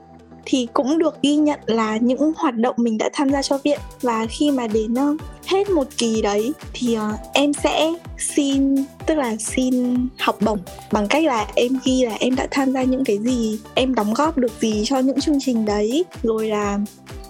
thì 0.47 0.69
cũng 0.73 0.99
được 0.99 1.23
ghi 1.23 1.37
nhận 1.37 1.61
là 1.67 1.97
những 1.97 2.33
hoạt 2.37 2.57
động 2.57 2.75
mình 2.79 2.99
đã 2.99 3.11
tham 3.13 3.31
gia 3.31 3.43
cho 3.43 3.59
viện. 3.59 3.81
Và 4.03 4.27
khi 4.27 4.51
mà 4.51 4.67
đến 4.67 4.95
uh, 4.95 5.21
hết 5.47 5.71
một 5.71 5.87
kỳ 5.99 6.23
đấy 6.23 6.53
thì 6.73 6.97
uh, 6.99 7.15
em 7.33 7.53
sẽ 7.53 7.93
xin 8.19 8.85
tức 9.07 9.15
là 9.15 9.37
xin 9.37 9.97
học 10.19 10.37
bổng 10.41 10.59
bằng 10.93 11.09
cách 11.09 11.25
là 11.25 11.47
em 11.55 11.79
ghi 11.85 12.05
là 12.05 12.17
em 12.21 12.37
đã 12.37 12.49
tham 12.51 12.73
gia 12.73 12.83
những 12.83 13.05
cái 13.05 13.19
gì 13.19 13.59
em 13.75 13.95
đóng 13.95 14.15
góp 14.15 14.39
được 14.39 14.53
gì 14.61 14.83
cho 14.85 14.99
những 14.99 15.21
chương 15.21 15.39
trình 15.41 15.65
đấy 15.65 16.05
rồi 16.23 16.49
là 16.49 16.79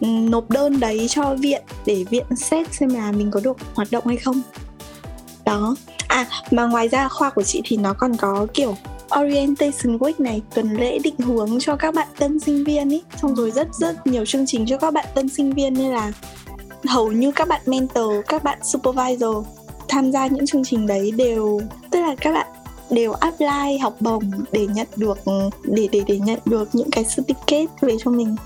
ừ, 0.01 0.07
nộp 0.07 0.51
đơn 0.51 0.81
đấy 0.81 1.07
cho 1.09 1.35
viện 1.35 1.63
để 1.87 2.05
viện 2.11 2.25
xét 2.37 2.75
xem 2.75 2.89
là 2.89 3.13
mình 3.13 3.31
có 3.31 3.41
được 3.41 3.57
hoạt 3.75 3.89
động 3.91 4.07
hay 4.07 4.17
không. 4.17 4.43
Đó. 5.45 5.77
À 6.09 6.27
mà 6.51 6.67
ngoài 6.67 6.89
ra 6.89 7.09
khoa 7.09 7.31
của 7.31 7.43
chị 7.43 7.63
thì 7.65 7.77
nó 7.77 7.93
còn 7.93 8.17
có 8.17 8.47
kiểu 8.55 8.77
orientation 9.21 9.99
week 9.99 10.15
này, 10.19 10.43
tuần 10.55 10.73
lễ 10.73 10.99
định 10.99 11.19
hướng 11.19 11.61
cho 11.61 11.77
các 11.77 11.95
bạn 11.95 12.09
tân 12.19 12.41
sinh 12.41 12.65
viên 12.65 12.91
ý. 12.91 13.03
Xong 13.23 13.35
rồi 13.35 13.51
rất 13.51 13.69
rất 13.75 14.07
nhiều 14.07 14.27
chương 14.27 14.47
trình 14.47 14.67
cho 14.67 14.79
các 14.79 14.95
bạn 14.95 15.07
tân 15.15 15.29
sinh 15.29 15.53
viên 15.53 15.75
nên 15.75 15.91
là 15.91 16.13
hầu 16.87 17.13
như 17.13 17.33
các 17.33 17.49
bạn 17.49 17.61
mentor, 17.67 18.13
các 18.29 18.45
bạn 18.45 18.59
supervisor 18.63 19.37
tham 19.89 20.13
gia 20.13 20.27
những 20.27 20.47
chương 20.47 20.65
trình 20.65 20.87
đấy 20.87 21.11
đều, 21.11 21.61
tức 21.91 22.01
là 22.01 22.15
các 22.21 22.33
bạn 22.33 22.47
đều 22.91 23.13
apply, 23.13 23.79
học 23.83 23.97
bổng 24.01 24.31
để 24.53 24.67
nhận 24.67 24.87
được, 24.97 25.19
để 25.65 25.89
để 25.93 26.03
để 26.07 26.19
nhận 26.19 26.39
được 26.45 26.69
những 26.73 26.91
cái 26.91 27.05
certificate 27.05 27.67
về 27.81 27.97
cho 28.05 28.11
mình. 28.11 28.37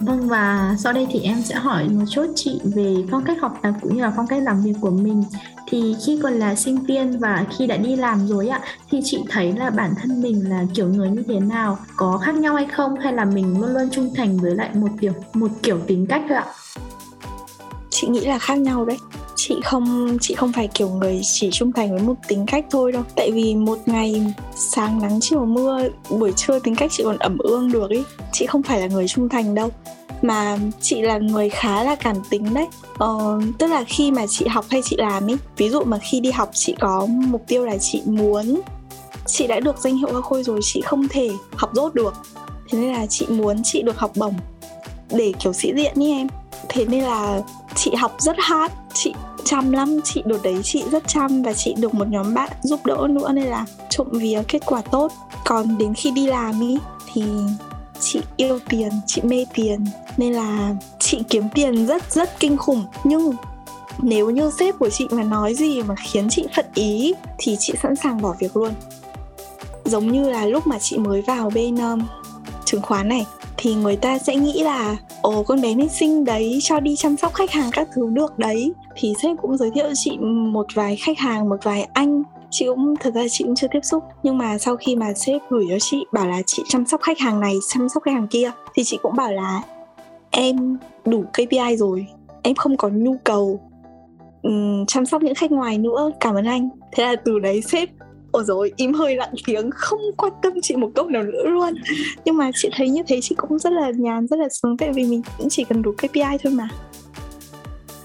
Vâng 0.00 0.28
và 0.28 0.76
sau 0.78 0.92
đây 0.92 1.06
thì 1.10 1.20
em 1.20 1.42
sẽ 1.42 1.54
hỏi 1.54 1.88
một 1.88 2.04
chút 2.10 2.26
chị 2.34 2.60
về 2.64 2.94
phong 3.10 3.24
cách 3.24 3.40
học 3.40 3.58
tập 3.62 3.74
cũng 3.80 3.96
như 3.96 4.02
là 4.02 4.12
phong 4.16 4.26
cách 4.26 4.42
làm 4.42 4.62
việc 4.62 4.74
của 4.80 4.90
mình. 4.90 5.24
Thì 5.68 5.96
khi 6.06 6.20
còn 6.22 6.32
là 6.32 6.54
sinh 6.54 6.78
viên 6.78 7.18
và 7.18 7.46
khi 7.56 7.66
đã 7.66 7.76
đi 7.76 7.96
làm 7.96 8.26
rồi 8.26 8.48
ạ 8.48 8.60
thì 8.90 9.00
chị 9.04 9.18
thấy 9.28 9.52
là 9.52 9.70
bản 9.70 9.94
thân 10.02 10.22
mình 10.22 10.50
là 10.50 10.64
kiểu 10.74 10.88
người 10.88 11.10
như 11.10 11.22
thế 11.28 11.40
nào, 11.40 11.78
có 11.96 12.18
khác 12.18 12.34
nhau 12.34 12.54
hay 12.54 12.66
không 12.66 13.00
hay 13.00 13.12
là 13.12 13.24
mình 13.24 13.60
luôn 13.60 13.74
luôn 13.74 13.90
trung 13.90 14.10
thành 14.16 14.36
với 14.36 14.54
lại 14.54 14.70
một 14.74 14.90
kiểu 15.00 15.12
một 15.34 15.50
kiểu 15.62 15.78
tính 15.86 16.06
cách 16.06 16.22
thôi 16.28 16.38
ạ? 16.38 16.46
Chị 17.90 18.08
nghĩ 18.08 18.20
là 18.20 18.38
khác 18.38 18.58
nhau 18.58 18.84
đấy 18.84 18.98
chị 19.36 19.54
không 19.64 20.18
chị 20.20 20.34
không 20.34 20.52
phải 20.52 20.68
kiểu 20.74 20.88
người 20.88 21.20
chỉ 21.22 21.50
trung 21.52 21.72
thành 21.72 21.90
với 21.90 22.02
một 22.02 22.14
tính 22.28 22.44
cách 22.46 22.64
thôi 22.70 22.92
đâu. 22.92 23.02
Tại 23.16 23.30
vì 23.32 23.54
một 23.54 23.78
ngày 23.86 24.34
sáng 24.56 25.02
nắng 25.02 25.18
chiều 25.20 25.46
mưa 25.46 25.88
buổi 26.10 26.32
trưa 26.32 26.58
tính 26.58 26.76
cách 26.76 26.92
chị 26.92 27.02
còn 27.04 27.16
ẩm 27.18 27.38
ương 27.38 27.72
được 27.72 27.90
ý. 27.90 28.02
Chị 28.32 28.46
không 28.46 28.62
phải 28.62 28.80
là 28.80 28.86
người 28.86 29.08
trung 29.08 29.28
thành 29.28 29.54
đâu. 29.54 29.70
Mà 30.22 30.58
chị 30.80 31.02
là 31.02 31.18
người 31.18 31.50
khá 31.50 31.82
là 31.82 31.94
cảm 31.94 32.16
tính 32.30 32.54
đấy. 32.54 32.66
Ờ, 32.98 33.40
tức 33.58 33.66
là 33.66 33.84
khi 33.84 34.10
mà 34.10 34.26
chị 34.26 34.46
học 34.46 34.64
hay 34.70 34.80
chị 34.84 34.96
làm 34.98 35.26
ý 35.26 35.34
ví 35.56 35.68
dụ 35.68 35.84
mà 35.84 35.98
khi 35.98 36.20
đi 36.20 36.30
học 36.30 36.50
chị 36.52 36.74
có 36.80 37.06
mục 37.06 37.44
tiêu 37.46 37.64
là 37.64 37.76
chị 37.78 38.02
muốn 38.04 38.60
chị 39.26 39.46
đã 39.46 39.60
được 39.60 39.78
danh 39.78 39.96
hiệu 39.96 40.12
hoa 40.12 40.20
khôi 40.22 40.42
rồi 40.42 40.60
chị 40.62 40.80
không 40.80 41.08
thể 41.08 41.30
học 41.56 41.70
dốt 41.74 41.94
được. 41.94 42.14
Thế 42.70 42.78
nên 42.78 42.92
là 42.92 43.06
chị 43.06 43.26
muốn 43.28 43.62
chị 43.64 43.82
được 43.82 43.98
học 43.98 44.12
bổng 44.16 44.34
để 45.10 45.32
kiểu 45.40 45.52
sĩ 45.52 45.72
diện 45.76 45.94
ý 45.94 46.12
em. 46.12 46.26
Thế 46.68 46.84
nên 46.84 47.04
là 47.04 47.40
chị 47.76 47.94
học 47.94 48.16
rất 48.18 48.36
hard 48.38 48.74
chị 48.94 49.14
chăm 49.44 49.72
lắm 49.72 50.00
chị 50.04 50.22
đợt 50.24 50.38
đấy 50.42 50.60
chị 50.64 50.84
rất 50.90 51.08
chăm 51.08 51.42
và 51.42 51.52
chị 51.52 51.74
được 51.78 51.94
một 51.94 52.08
nhóm 52.08 52.34
bạn 52.34 52.50
giúp 52.62 52.86
đỡ 52.86 53.06
nữa 53.10 53.32
nên 53.32 53.44
là 53.44 53.66
trộm 53.90 54.06
vía 54.12 54.42
kết 54.48 54.62
quả 54.66 54.80
tốt. 54.80 55.12
Còn 55.44 55.78
đến 55.78 55.94
khi 55.94 56.10
đi 56.10 56.26
làm 56.26 56.60
ý 56.60 56.78
thì 57.12 57.22
chị 58.00 58.20
yêu 58.36 58.58
tiền 58.68 58.90
chị 59.06 59.22
mê 59.22 59.46
tiền 59.54 59.84
nên 60.16 60.32
là 60.32 60.74
chị 60.98 61.18
kiếm 61.28 61.44
tiền 61.54 61.86
rất 61.86 62.12
rất 62.12 62.40
kinh 62.40 62.56
khủng. 62.56 62.84
Nhưng 63.04 63.32
nếu 63.98 64.30
như 64.30 64.50
sếp 64.58 64.78
của 64.78 64.90
chị 64.90 65.06
mà 65.10 65.22
nói 65.22 65.54
gì 65.54 65.82
mà 65.82 65.94
khiến 66.06 66.28
chị 66.30 66.46
phật 66.56 66.74
ý 66.74 67.14
thì 67.38 67.56
chị 67.60 67.74
sẵn 67.82 67.96
sàng 67.96 68.22
bỏ 68.22 68.34
việc 68.38 68.56
luôn. 68.56 68.72
Giống 69.84 70.12
như 70.12 70.30
là 70.30 70.46
lúc 70.46 70.66
mà 70.66 70.78
chị 70.78 70.98
mới 70.98 71.22
vào 71.22 71.50
bên 71.50 71.76
um, 71.76 72.02
chứng 72.66 72.82
khoán 72.82 73.08
này 73.08 73.26
thì 73.56 73.74
người 73.74 73.96
ta 73.96 74.18
sẽ 74.18 74.36
nghĩ 74.36 74.62
là 74.62 74.96
ồ 75.22 75.42
con 75.42 75.60
bé 75.60 75.74
này 75.74 75.88
xinh 75.88 76.24
đấy 76.24 76.58
cho 76.62 76.80
đi 76.80 76.96
chăm 76.96 77.16
sóc 77.16 77.34
khách 77.34 77.50
hàng 77.50 77.70
các 77.72 77.88
thứ 77.94 78.08
được 78.12 78.38
đấy. 78.38 78.72
Thì 78.94 79.14
sếp 79.22 79.36
cũng 79.42 79.56
giới 79.56 79.70
thiệu 79.70 79.86
chị 79.94 80.18
một 80.52 80.66
vài 80.74 80.96
khách 80.96 81.18
hàng 81.18 81.48
một 81.48 81.56
vài 81.62 81.88
anh. 81.92 82.22
Chị 82.50 82.66
cũng 82.66 82.94
thật 83.00 83.14
ra 83.14 83.22
chị 83.30 83.44
cũng 83.44 83.54
chưa 83.54 83.68
tiếp 83.70 83.80
xúc 83.82 84.04
nhưng 84.22 84.38
mà 84.38 84.58
sau 84.58 84.76
khi 84.76 84.96
mà 84.96 85.12
sếp 85.14 85.42
gửi 85.50 85.66
cho 85.70 85.78
chị 85.80 86.04
bảo 86.12 86.26
là 86.26 86.42
chị 86.46 86.62
chăm 86.68 86.86
sóc 86.86 87.00
khách 87.02 87.18
hàng 87.18 87.40
này 87.40 87.54
chăm 87.68 87.88
sóc 87.88 88.02
khách 88.02 88.12
hàng 88.12 88.28
kia 88.28 88.50
thì 88.74 88.84
chị 88.84 88.98
cũng 89.02 89.16
bảo 89.16 89.32
là 89.32 89.62
em 90.30 90.78
đủ 91.04 91.24
KPI 91.32 91.76
rồi 91.78 92.06
em 92.42 92.54
không 92.54 92.76
có 92.76 92.88
nhu 92.88 93.16
cầu 93.24 93.60
um, 94.42 94.86
chăm 94.86 95.06
sóc 95.06 95.22
những 95.22 95.34
khách 95.34 95.52
ngoài 95.52 95.78
nữa 95.78 96.10
cảm 96.20 96.34
ơn 96.34 96.44
anh. 96.44 96.68
Thế 96.92 97.04
là 97.04 97.16
từ 97.24 97.38
đấy 97.38 97.62
sếp 97.62 97.88
ôi 98.36 98.44
rồi 98.46 98.72
im 98.76 98.92
hơi 98.92 99.16
lặng 99.16 99.32
tiếng, 99.44 99.70
không 99.70 100.00
quan 100.16 100.32
tâm 100.42 100.52
chị 100.62 100.76
một 100.76 100.90
câu 100.94 101.08
nào 101.08 101.22
nữa 101.22 101.42
luôn. 101.44 101.74
Nhưng 102.24 102.36
mà 102.36 102.50
chị 102.54 102.68
thấy 102.76 102.88
như 102.88 103.02
thế, 103.08 103.20
chị 103.22 103.34
cũng 103.34 103.58
rất 103.58 103.72
là 103.72 103.90
nhàn, 103.96 104.26
rất 104.26 104.38
là 104.38 104.48
sướng 104.48 104.76
tại 104.76 104.92
vì 104.92 105.04
mình 105.04 105.22
cũng 105.38 105.48
chỉ 105.48 105.64
cần 105.64 105.82
đủ 105.82 105.92
KPI 105.92 106.38
thôi 106.44 106.52
mà. 106.52 106.68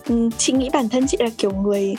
Ừ, 0.09 0.29
chị 0.37 0.53
nghĩ 0.53 0.69
bản 0.73 0.89
thân 0.89 1.07
chị 1.07 1.17
là 1.19 1.29
kiểu 1.37 1.51
người 1.51 1.95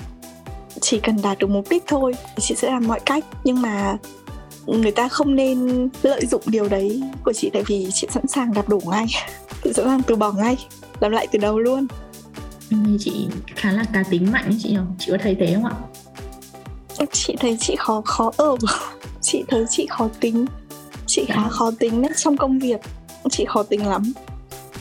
chỉ 0.81 1.01
cần 1.01 1.17
đạt 1.23 1.39
được 1.39 1.51
mục 1.51 1.65
đích 1.71 1.85
thôi 1.87 2.13
chị 2.39 2.55
sẽ 2.55 2.71
làm 2.71 2.89
mọi 2.89 3.01
cách. 3.07 3.25
Nhưng 3.45 3.63
mà 3.63 3.97
người 4.67 4.93
ta 4.93 5.09
không 5.09 5.37
nên 5.37 5.89
lợi 6.03 6.27
dụng 6.27 6.43
điều 6.47 6.69
đấy 6.69 7.03
của 7.25 7.33
chị, 7.33 7.51
tại 7.53 7.63
vì 7.67 7.89
chị 7.93 8.07
sẵn 8.11 8.27
sàng 8.27 8.53
đạp 8.55 8.69
đổ 8.69 8.81
ngay 8.87 9.07
chị 9.65 9.73
sẵn 9.73 9.85
sàng 9.85 10.03
từ 10.07 10.17
bỏ 10.17 10.33
ngay, 10.33 10.57
làm 11.01 11.13
lại 11.13 11.27
từ 11.33 11.39
đầu 11.39 11.59
luôn. 11.59 11.87
Chị 12.99 13.29
khá 13.57 13.73
là 13.73 13.85
cá 13.93 14.03
tính 14.11 14.33
mạnh 14.33 14.51
chị 14.59 14.69
nhỉ? 14.69 14.79
Chị 14.99 15.13
có 15.13 15.19
thấy 15.23 15.37
thế 15.41 15.55
không 15.55 15.65
ạ? 15.65 15.75
Chị 17.13 17.37
thấy 17.41 17.57
chị 17.61 17.77
khó 17.79 18.03
khó 18.05 18.33
ở 18.37 18.57
chị 19.21 19.45
thấy 19.49 19.65
chị 19.71 19.87
khó 19.91 20.09
tính. 20.21 20.47
Chị 21.07 21.25
khá 21.29 21.43
dạ. 21.43 21.49
khó 21.49 21.71
tính 21.79 22.03
đấy 22.03 22.11
trong 22.17 22.37
công 22.37 22.59
việc. 22.59 22.81
Chị 23.31 23.45
khó 23.49 23.63
tính 23.63 23.87
lắm. 23.87 24.13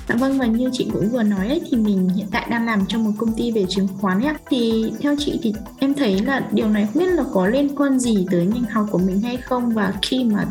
Dạ 0.09 0.15
vâng 0.15 0.39
và 0.39 0.45
như 0.45 0.69
chị 0.73 0.87
cũng 0.93 1.09
vừa 1.09 1.23
nói 1.23 1.47
ấy, 1.47 1.61
thì 1.71 1.77
mình 1.77 2.09
hiện 2.09 2.27
tại 2.31 2.47
đang 2.49 2.65
làm 2.65 2.85
trong 2.87 3.03
một 3.03 3.11
công 3.17 3.33
ty 3.33 3.51
về 3.51 3.65
chứng 3.69 3.87
khoán 4.01 4.21
ấy 4.21 4.33
thì 4.49 4.93
theo 4.99 5.15
chị 5.19 5.39
thì 5.43 5.53
em 5.79 5.93
thấy 5.93 6.19
là 6.19 6.47
điều 6.51 6.69
này 6.69 6.87
không 6.93 7.03
biết 7.03 7.09
là 7.09 7.23
có 7.33 7.47
liên 7.47 7.75
quan 7.75 7.99
gì 7.99 8.25
tới 8.31 8.45
ngành 8.45 8.63
học 8.63 8.85
của 8.91 8.97
mình 8.97 9.21
hay 9.21 9.37
không? 9.37 9.69
Và 9.69 9.93
khi 10.01 10.23
mà 10.23 10.45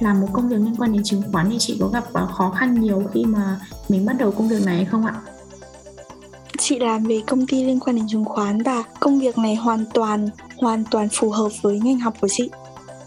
làm 0.00 0.20
một 0.20 0.28
công 0.32 0.48
việc 0.48 0.56
liên 0.56 0.74
quan 0.78 0.92
đến 0.92 1.02
chứng 1.04 1.22
khoán 1.32 1.50
thì 1.50 1.56
chị 1.58 1.76
có 1.80 1.88
gặp 1.88 2.04
khó 2.32 2.50
khăn 2.50 2.80
nhiều 2.80 3.02
khi 3.14 3.24
mà 3.24 3.60
mình 3.88 4.06
bắt 4.06 4.16
đầu 4.18 4.30
công 4.30 4.48
việc 4.48 4.66
này 4.66 4.76
hay 4.76 4.84
không 4.84 5.06
ạ? 5.06 5.14
Chị 6.62 6.78
làm 6.78 7.04
về 7.04 7.20
công 7.26 7.46
ty 7.46 7.64
liên 7.64 7.80
quan 7.80 7.96
đến 7.96 8.04
chứng 8.08 8.24
khoán 8.24 8.62
và 8.62 8.82
công 9.00 9.18
việc 9.18 9.38
này 9.38 9.54
hoàn 9.54 9.84
toàn 9.94 10.28
hoàn 10.58 10.84
toàn 10.90 11.08
phù 11.12 11.30
hợp 11.30 11.48
với 11.62 11.80
ngành 11.80 11.98
học 11.98 12.14
của 12.20 12.28
chị. 12.28 12.50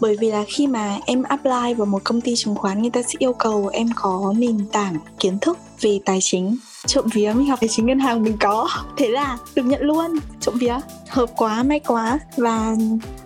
Bởi 0.00 0.16
vì 0.20 0.30
là 0.30 0.44
khi 0.48 0.66
mà 0.66 0.98
em 1.06 1.22
apply 1.22 1.74
vào 1.76 1.86
một 1.86 2.04
công 2.04 2.20
ty 2.20 2.36
chứng 2.36 2.54
khoán 2.54 2.82
người 2.82 2.90
ta 2.90 3.02
sẽ 3.02 3.14
yêu 3.18 3.32
cầu 3.32 3.70
em 3.72 3.88
có 3.96 4.34
nền 4.38 4.66
tảng 4.72 4.96
kiến 5.18 5.38
thức 5.38 5.58
về 5.80 5.98
tài 6.04 6.18
chính. 6.22 6.56
Trộm 6.86 7.04
vía 7.12 7.32
mình 7.36 7.48
học 7.48 7.58
tài 7.60 7.68
chính 7.68 7.86
ngân 7.86 7.98
hàng 7.98 8.22
mình 8.22 8.36
có. 8.40 8.68
Thế 8.96 9.08
là 9.08 9.38
được 9.54 9.62
nhận 9.62 9.82
luôn. 9.82 10.18
Trộm 10.40 10.54
vía. 10.58 10.78
Hợp 11.08 11.30
quá 11.36 11.62
may 11.62 11.80
quá. 11.80 12.18
Và 12.36 12.76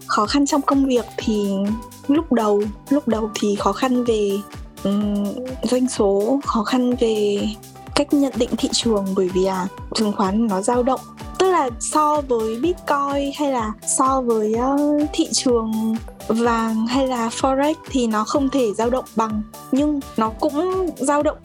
khó 0.07 0.27
khăn 0.27 0.47
trong 0.47 0.63
công 0.63 0.87
việc 0.87 1.05
thì 1.17 1.49
lúc 2.09 2.33
đầu 2.33 2.63
lúc 2.89 3.09
đầu 3.09 3.31
thì 3.35 3.57
khó 3.57 3.73
khăn 3.73 4.05
về 4.05 4.31
um, 4.85 5.25
doanh 5.63 5.89
số 5.89 6.41
khó 6.45 6.65
khăn 6.65 6.95
về 7.01 7.49
cách 8.01 8.13
nhận 8.15 8.33
định 8.37 8.51
thị 8.59 8.69
trường 8.73 9.07
bởi 9.17 9.29
vì 9.29 9.45
à 9.45 9.67
chứng 9.95 10.13
khoán 10.13 10.47
nó 10.47 10.63
dao 10.63 10.83
động. 10.83 11.01
Tức 11.39 11.51
là 11.51 11.71
so 11.81 12.21
với 12.29 12.57
bitcoin 12.57 13.33
hay 13.39 13.53
là 13.53 13.73
so 13.87 14.21
với 14.21 14.55
uh, 14.55 15.11
thị 15.13 15.29
trường 15.33 15.73
vàng 16.29 16.87
hay 16.87 17.07
là 17.07 17.29
forex 17.29 17.75
thì 17.91 18.07
nó 18.07 18.25
không 18.25 18.49
thể 18.49 18.73
dao 18.77 18.91
động 18.91 19.05
bằng 19.17 19.43
nhưng 19.73 20.01
nó 20.17 20.31
cũng 20.41 20.87
dao 20.97 21.23
động 21.23 21.39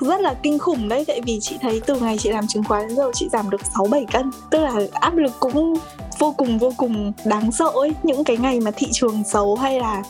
rất 0.00 0.20
là 0.20 0.34
kinh 0.42 0.58
khủng 0.58 0.88
đấy. 0.88 1.04
Tại 1.06 1.20
vì 1.26 1.38
chị 1.40 1.56
thấy 1.60 1.80
từ 1.86 2.00
ngày 2.00 2.18
chị 2.18 2.30
làm 2.30 2.46
chứng 2.46 2.64
khoán 2.64 2.88
đến 2.88 2.96
giờ 2.96 3.10
chị 3.14 3.28
giảm 3.32 3.50
được 3.50 3.60
6 3.76 3.86
7 3.86 4.06
cân. 4.12 4.30
Tức 4.50 4.58
là 4.58 4.80
áp 4.92 5.16
lực 5.16 5.32
cũng 5.40 5.74
vô 6.18 6.34
cùng 6.36 6.58
vô 6.58 6.72
cùng 6.76 7.12
đáng 7.24 7.52
sợ 7.52 7.70
ấy. 7.74 7.92
Những 8.02 8.24
cái 8.24 8.36
ngày 8.36 8.60
mà 8.60 8.70
thị 8.70 8.86
trường 8.92 9.22
xấu 9.24 9.56
hay 9.56 9.80
là 9.80 10.02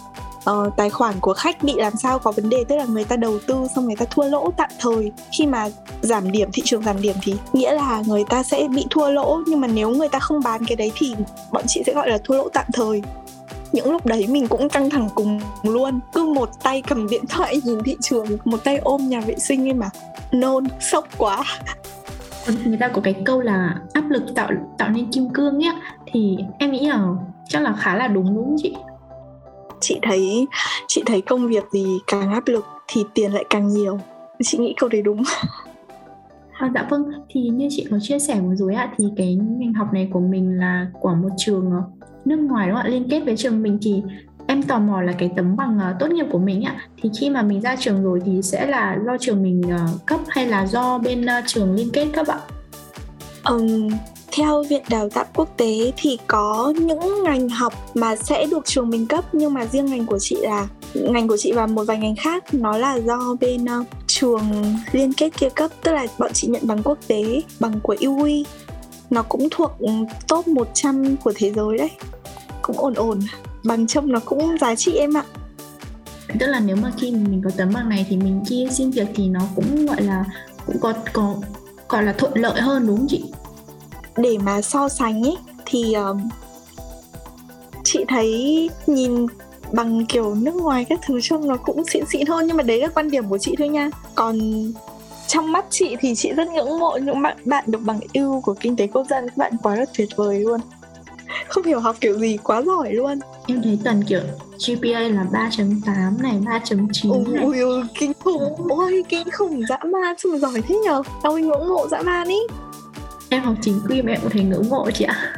uh, 0.50 0.76
tài 0.76 0.90
khoản 0.90 1.14
của 1.20 1.35
khách 1.35 1.62
bị 1.62 1.72
làm 1.76 1.96
sao 1.96 2.18
có 2.18 2.33
vấn 2.33 2.48
đề 2.48 2.64
tức 2.68 2.76
là 2.76 2.85
người 2.85 3.05
ta 3.05 3.16
đầu 3.16 3.38
tư 3.46 3.66
xong 3.74 3.87
người 3.87 3.96
ta 3.96 4.07
thua 4.11 4.24
lỗ 4.24 4.52
tạm 4.57 4.70
thời. 4.78 5.12
Khi 5.38 5.46
mà 5.46 5.68
giảm 6.00 6.33
điểm 6.33 6.48
thị 6.52 6.62
trường 6.64 6.83
giảm 6.83 7.02
điểm 7.02 7.16
thì 7.22 7.35
nghĩa 7.52 7.74
là 7.74 8.02
người 8.07 8.24
ta 8.28 8.42
sẽ 8.42 8.68
bị 8.74 8.87
thua 8.90 9.11
lỗ 9.11 9.40
nhưng 9.46 9.61
mà 9.61 9.68
nếu 9.68 9.90
người 9.90 10.09
ta 10.09 10.18
không 10.18 10.40
bán 10.44 10.64
cái 10.64 10.76
đấy 10.76 10.92
thì 10.94 11.14
bọn 11.52 11.64
chị 11.68 11.83
sẽ 11.87 11.94
gọi 11.94 12.11
là 12.11 12.18
thua 12.24 12.35
lỗ 12.35 12.48
tạm 12.48 12.66
thời. 12.72 13.02
Những 13.72 13.92
lúc 13.92 14.07
đấy 14.07 14.26
mình 14.26 14.48
cũng 14.48 14.68
căng 14.68 14.90
thẳng 14.90 15.09
cùng 15.14 15.40
luôn. 15.62 16.00
Cứ 16.12 16.24
một 16.35 16.62
tay 16.62 16.83
cầm 16.83 17.09
điện 17.09 17.24
thoại 17.28 17.61
nhìn 17.64 17.83
thị 17.85 17.96
trường 18.00 18.26
một 18.44 18.64
tay 18.64 18.76
ôm 18.76 19.09
nhà 19.09 19.20
vệ 19.20 19.38
sinh 19.38 19.68
ấy 19.68 19.74
mà. 19.74 19.90
Nôn 20.33 20.64
sốc 20.81 21.09
quá. 21.18 21.44
Người 22.64 22.76
ta 22.81 22.88
có 22.88 23.00
cái 23.05 23.14
câu 23.24 23.40
là 23.40 23.74
áp 23.92 24.05
lực 24.11 24.22
tạo 24.35 24.50
tạo 24.78 24.88
nên 24.88 25.11
kim 25.12 25.28
cương 25.31 25.59
nhé 25.59 25.81
thì 26.12 26.37
em 26.59 26.70
nghĩ 26.72 26.87
là 26.87 27.05
chắc 27.48 27.62
là 27.62 27.74
khá 27.78 27.96
là 27.96 28.07
đúng 28.07 28.35
đúng 28.35 28.44
không 28.44 28.57
chị? 28.62 28.74
Chị 29.83 29.99
thấy 30.03 30.47
chị 30.88 31.03
thấy 31.07 31.21
công 31.21 31.49
việc 31.49 31.64
gì 31.73 31.99
càng 32.07 32.33
áp 32.33 32.49
lực 32.49 32.64
thì 32.88 33.05
tiền 33.14 33.33
lại 33.33 33.45
càng 33.51 33.68
nhiều. 33.68 33.99
Chị 34.42 34.59
nghĩ 34.59 34.75
câu 34.81 34.88
đấy 34.88 35.03
đúng. 35.03 35.23
À, 36.53 36.71
dạ 36.75 36.87
vâng, 36.90 37.05
thì 37.29 37.40
như 37.40 37.68
chị 37.71 37.87
có 37.90 37.99
chia 38.03 38.18
sẻ 38.18 38.40
vừa 38.40 38.55
rồi 38.55 38.75
ạ, 38.75 38.92
thì 38.99 39.05
cái 39.16 39.35
ngành 39.35 39.73
học 39.73 39.92
này 39.92 40.09
của 40.12 40.21
mình 40.21 40.59
là 40.59 40.87
của 41.01 41.14
một 41.14 41.29
trường 41.38 41.71
ờ, 41.71 42.07
nước 42.25 42.37
ngoài 42.37 42.68
đúng 42.68 42.77
không 42.77 42.85
ạ, 42.85 42.88
liên 42.88 43.09
kết 43.11 43.21
với 43.21 43.37
trường 43.37 43.62
mình 43.62 43.79
thì 43.83 44.03
em 44.47 44.62
tò 44.62 44.79
mò 44.79 45.03
là 45.03 45.12
cái 45.12 45.31
tấm 45.37 45.57
bằng 45.57 45.79
uh, 45.79 46.01
tốt 46.01 46.11
nghiệp 46.11 46.27
của 46.33 46.38
mình 46.38 46.62
ạ 46.62 46.77
thì 47.03 47.11
khi 47.21 47.31
mà 47.31 47.42
mình 47.42 47.61
ra 47.61 47.77
trường 47.77 48.03
rồi 48.03 48.21
thì 48.25 48.42
sẽ 48.42 48.66
là 48.66 48.99
do 49.07 49.16
trường 49.21 49.42
mình 49.42 49.62
uh, 49.66 50.07
cấp 50.07 50.21
hay 50.29 50.47
là 50.47 50.66
do 50.66 50.99
bên 50.99 51.25
uh, 51.25 51.45
trường 51.47 51.75
liên 51.75 51.90
kết 51.92 52.07
cấp 52.12 52.27
ạ? 52.27 52.38
Um, 53.45 53.88
theo 54.33 54.62
viện 54.62 54.83
đào 54.88 55.09
tạo 55.09 55.25
quốc 55.35 55.49
tế 55.57 55.92
thì 55.97 56.18
có 56.27 56.73
những 56.77 57.23
ngành 57.25 57.49
học 57.49 57.73
mà 57.95 58.16
sẽ 58.16 58.47
được 58.47 58.64
trường 58.64 58.90
mình 58.90 59.07
cấp 59.07 59.25
nhưng 59.33 59.55
mà 59.55 59.66
riêng 59.66 59.87
ngành 59.87 60.07
của 60.07 60.18
chị 60.18 60.37
là 60.40 60.68
ngành 60.95 61.29
của 61.29 61.37
chị 61.37 61.53
và 61.53 61.66
một 61.66 61.85
vài 61.85 61.99
ngành 61.99 62.16
khác 62.16 62.55
nó 62.55 62.79
là 62.79 62.95
do 62.95 63.37
bên 63.40 63.64
uh, 63.64 63.87
trường 64.07 64.42
liên 64.92 65.12
kết 65.12 65.31
kia 65.38 65.49
cấp 65.55 65.71
tức 65.83 65.92
là 65.92 66.07
bọn 66.18 66.31
chị 66.33 66.49
nhận 66.49 66.66
bằng 66.66 66.83
quốc 66.83 66.99
tế 67.09 67.42
bằng 67.61 67.81
của 67.83 67.97
UI 68.07 68.45
nó 69.12 69.23
cũng 69.23 69.49
thuộc 69.51 69.71
ừ, 69.79 69.88
top 70.29 70.49
100 70.49 71.16
của 71.16 71.33
thế 71.37 71.53
giới 71.53 71.79
đấy. 71.79 71.90
Cũng 72.62 72.79
ổn 72.79 72.95
ổn. 72.95 73.21
Bằng 73.64 73.87
trông 73.87 74.12
nó 74.12 74.21
cũng 74.25 74.57
giá 74.61 74.75
trị 74.75 74.92
em 74.92 75.16
ạ. 75.16 75.25
Tức 76.38 76.47
là 76.47 76.61
nếu 76.61 76.77
mà 76.77 76.92
khi 76.99 77.11
mình 77.11 77.42
có 77.45 77.51
tấm 77.57 77.71
bằng 77.75 77.88
này 77.88 78.07
thì 78.09 78.16
mình 78.16 78.45
kia 78.49 78.66
xin 78.71 78.90
việc 78.90 79.07
thì 79.14 79.29
nó 79.29 79.40
cũng 79.57 79.87
gọi 79.87 80.03
là 80.03 80.25
cũng 80.66 80.77
có 80.81 80.92
có 81.12 81.37
gọi 81.88 82.03
là 82.03 82.12
thuận 82.12 82.33
lợi 82.35 82.61
hơn 82.61 82.87
đúng 82.87 82.97
không 82.97 83.07
chị? 83.09 83.25
Để 84.16 84.38
mà 84.38 84.62
so 84.62 84.88
sánh 84.88 85.22
ấy 85.22 85.37
thì 85.66 85.94
uh, 86.11 86.16
chị 87.85 88.05
thấy 88.09 88.70
nhìn 88.87 89.27
bằng 89.72 90.07
kiểu 90.07 90.35
nước 90.35 90.55
ngoài 90.55 90.85
các 90.85 91.01
thứ 91.07 91.20
trông 91.20 91.48
nó 91.48 91.57
cũng 91.57 91.85
xịn 91.85 92.05
xịn 92.07 92.27
hơn 92.27 92.46
nhưng 92.46 92.57
mà 92.57 92.62
đấy 92.62 92.81
là 92.81 92.88
quan 92.88 93.11
điểm 93.11 93.29
của 93.29 93.38
chị 93.38 93.55
thôi 93.59 93.68
nha. 93.68 93.90
Còn 94.14 94.38
trong 95.27 95.53
mắt 95.53 95.64
chị 95.70 95.96
thì 96.01 96.14
chị 96.14 96.33
rất 96.33 96.48
ngưỡng 96.48 96.79
mộ 96.79 96.98
những 97.03 97.22
bạn 97.22 97.37
bạn 97.44 97.64
được 97.66 97.81
bằng 97.83 98.01
ưu 98.14 98.40
của 98.40 98.55
kinh 98.61 98.77
tế 98.77 98.87
quốc 98.87 99.07
dân 99.11 99.29
các 99.29 99.37
bạn 99.37 99.53
quá 99.62 99.77
là 99.77 99.85
tuyệt 99.98 100.09
vời 100.16 100.38
luôn. 100.38 100.61
Không 101.48 101.64
hiểu 101.64 101.81
học 101.81 101.96
kiểu 102.01 102.18
gì 102.18 102.37
quá 102.42 102.62
giỏi 102.62 102.92
luôn. 102.92 103.18
Em 103.46 103.62
thấy 103.62 103.79
toàn 103.85 104.03
kiểu 104.09 104.20
GPA 104.66 104.98
là 104.98 105.27
3.8 105.33 106.22
này 106.22 106.40
3.9 106.44 107.33
này. 107.33 107.44
ui, 107.44 107.61
ui 107.61 107.83
kinh 107.98 108.12
khủng. 108.25 108.68
Ôi 108.68 109.05
kinh 109.09 109.31
khủng 109.31 109.62
dã 109.68 109.79
man 109.92 110.14
sao 110.18 110.33
mà 110.33 110.38
giỏi 110.38 110.62
thế 110.68 110.75
nhở? 110.85 111.03
Ôi 111.22 111.42
ngưỡng 111.42 111.68
mộ 111.68 111.88
dã 111.88 112.03
man 112.03 112.29
ý 112.29 112.38
em 113.33 113.42
học 113.42 113.55
chính 113.61 113.81
quy 113.88 114.03
mà 114.03 114.12
em 114.12 114.21
cũng 114.21 114.31
thấy 114.31 114.42
ngưỡng 114.42 114.68
mộ 114.68 114.90
chị 114.90 115.05
ạ. 115.05 115.35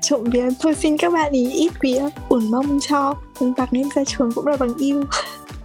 Trộm 0.00 0.24
vía. 0.24 0.48
Thôi 0.60 0.74
xin 0.74 0.96
các 0.96 1.12
bạn 1.12 1.32
ý 1.32 1.50
ít 1.50 1.72
vía. 1.80 2.08
Ủn 2.28 2.50
mong 2.50 2.78
cho. 2.88 3.14
Bằng 3.40 3.68
em 3.72 3.88
ra 3.94 4.04
trường 4.04 4.32
cũng 4.32 4.46
là 4.46 4.56
bằng 4.56 4.74
yêu. 4.78 5.04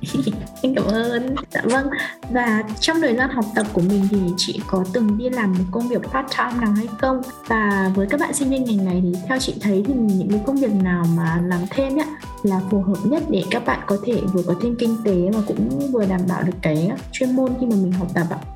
Em 0.62 0.76
cảm 0.76 0.86
ơn. 0.86 1.36
Dạ 1.52 1.62
vâng. 1.63 1.88
Và 2.32 2.63
trong 2.80 3.02
thời 3.02 3.15
gian 3.15 3.30
học 3.30 3.45
tập 3.56 3.67
của 3.73 3.82
mình 3.82 4.08
thì 4.12 4.17
chị 4.38 4.62
có 4.67 4.84
từng 4.93 5.17
đi 5.17 5.30
làm 5.30 5.54
một 5.54 5.63
công 5.71 5.88
việc 5.88 6.02
part 6.04 6.28
time 6.38 6.62
nào 6.62 6.71
hay 6.71 6.88
không? 7.02 7.21
Và 7.47 7.91
với 7.95 8.08
các 8.10 8.19
bạn 8.19 8.34
sinh 8.34 8.49
viên 8.49 8.63
ngành 8.63 8.86
này 8.86 9.02
thì 9.04 9.19
theo 9.28 9.39
chị 9.39 9.54
thấy 9.62 9.84
thì 9.88 9.93
những 9.93 10.30
cái 10.30 10.41
công 10.45 10.56
việc 10.56 10.71
nào 10.73 11.06
mà 11.17 11.41
làm 11.45 11.60
thêm 11.69 11.95
nhá 11.95 12.06
là 12.43 12.60
phù 12.71 12.82
hợp 12.82 12.97
nhất 13.04 13.23
để 13.30 13.43
các 13.52 13.65
bạn 13.65 13.80
có 13.88 13.97
thể 14.06 14.21
vừa 14.34 14.43
có 14.43 14.56
thêm 14.62 14.76
kinh 14.80 14.97
tế 15.04 15.30
mà 15.34 15.39
cũng 15.47 15.91
vừa 15.91 16.06
đảm 16.06 16.21
bảo 16.30 16.43
được 16.43 16.56
cái 16.62 16.91
chuyên 17.12 17.36
môn 17.36 17.52
khi 17.60 17.65
mà 17.65 17.76
mình 17.76 17.91
học 17.91 18.08
tập 18.13 18.28
ạ 18.30 18.53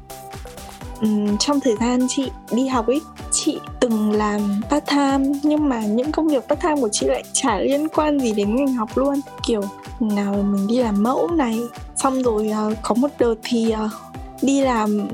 um, 1.01 1.37
trong 1.37 1.59
thời 1.59 1.75
gian 1.79 2.07
chị 2.09 2.31
đi 2.51 2.67
học 2.67 2.87
ấy 2.87 3.01
chị 3.31 3.59
từng 3.79 4.11
làm 4.11 4.61
part 4.69 4.85
time 4.85 5.39
nhưng 5.43 5.69
mà 5.69 5.81
những 5.81 6.11
công 6.11 6.27
việc 6.27 6.47
part 6.47 6.61
time 6.61 6.81
của 6.81 6.89
chị 6.91 7.07
lại 7.07 7.23
chả 7.33 7.59
liên 7.59 7.87
quan 7.87 8.19
gì 8.19 8.33
đến 8.33 8.55
ngành 8.55 8.73
học 8.73 8.97
luôn. 8.97 9.21
Kiểu 9.47 9.61
nào 9.99 10.33
mình 10.33 10.67
đi 10.67 10.77
làm 10.77 11.03
mẫu 11.03 11.27
này 11.27 11.59
xong 11.95 12.21
rồi 12.21 12.51
uh, 12.71 12.77
có 12.81 12.95
một 12.95 13.07
đợt 13.19 13.35
thì 13.43 13.73
uh, 13.85 13.91
đi 14.41 14.61
làm 14.61 15.07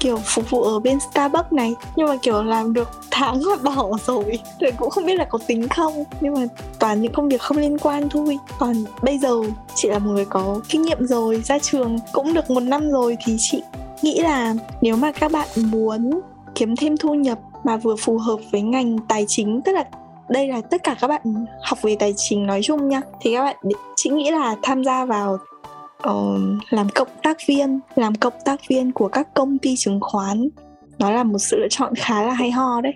kiểu 0.00 0.18
phục 0.24 0.50
vụ 0.50 0.62
ở 0.62 0.80
bên 0.80 0.98
Starbucks 1.10 1.52
này. 1.52 1.74
Nhưng 1.96 2.08
mà 2.08 2.16
kiểu 2.22 2.42
làm 2.42 2.72
được 2.72 2.88
tháng 3.10 3.42
là 3.46 3.56
bỏ 3.62 3.88
rồi. 4.06 4.38
Rồi 4.60 4.72
cũng 4.72 4.90
không 4.90 5.06
biết 5.06 5.14
là 5.14 5.24
có 5.24 5.38
tính 5.46 5.68
không 5.68 6.04
nhưng 6.20 6.34
mà 6.34 6.40
toàn 6.78 7.02
những 7.02 7.12
công 7.12 7.28
việc 7.28 7.40
không 7.40 7.58
liên 7.58 7.78
quan 7.78 8.08
thôi. 8.08 8.38
Còn 8.58 8.84
bây 9.02 9.18
giờ 9.18 9.34
chị 9.74 9.88
là 9.88 9.98
một 9.98 10.10
người 10.10 10.24
có 10.24 10.60
kinh 10.68 10.82
nghiệm 10.82 11.06
rồi 11.06 11.42
ra 11.44 11.58
trường 11.58 11.98
cũng 12.12 12.34
được 12.34 12.50
một 12.50 12.60
năm 12.60 12.90
rồi 12.90 13.16
thì 13.24 13.36
chị 13.38 13.62
nghĩ 14.02 14.20
là 14.20 14.54
nếu 14.80 14.96
mà 14.96 15.12
các 15.12 15.32
bạn 15.32 15.48
muốn 15.56 16.20
kiếm 16.54 16.76
thêm 16.76 16.96
thu 16.96 17.14
nhập 17.14 17.38
mà 17.64 17.76
vừa 17.76 17.96
phù 17.96 18.18
hợp 18.18 18.38
với 18.52 18.62
ngành 18.62 18.98
tài 19.08 19.24
chính 19.28 19.60
tức 19.64 19.72
là 19.72 19.84
đây 20.28 20.48
là 20.48 20.60
tất 20.60 20.82
cả 20.82 20.96
các 21.00 21.08
bạn 21.08 21.46
học 21.62 21.82
về 21.82 21.96
tài 21.98 22.14
chính 22.16 22.46
nói 22.46 22.60
chung 22.62 22.88
nha 22.88 23.00
thì 23.20 23.34
các 23.34 23.44
bạn 23.44 23.56
chị 23.96 24.10
nghĩ 24.10 24.30
là 24.30 24.56
tham 24.62 24.84
gia 24.84 25.04
vào 25.04 25.38
uh, 26.08 26.40
làm 26.70 26.88
cộng 26.94 27.08
tác 27.22 27.36
viên 27.46 27.80
làm 27.94 28.14
cộng 28.14 28.32
tác 28.44 28.60
viên 28.68 28.92
của 28.92 29.08
các 29.08 29.34
công 29.34 29.58
ty 29.58 29.76
chứng 29.76 30.00
khoán. 30.00 30.48
Nó 30.98 31.10
là 31.10 31.24
một 31.24 31.38
sự 31.38 31.56
lựa 31.56 31.68
chọn 31.70 31.94
khá 31.94 32.22
là 32.22 32.32
hay 32.32 32.50
ho 32.50 32.80
đấy. 32.80 32.94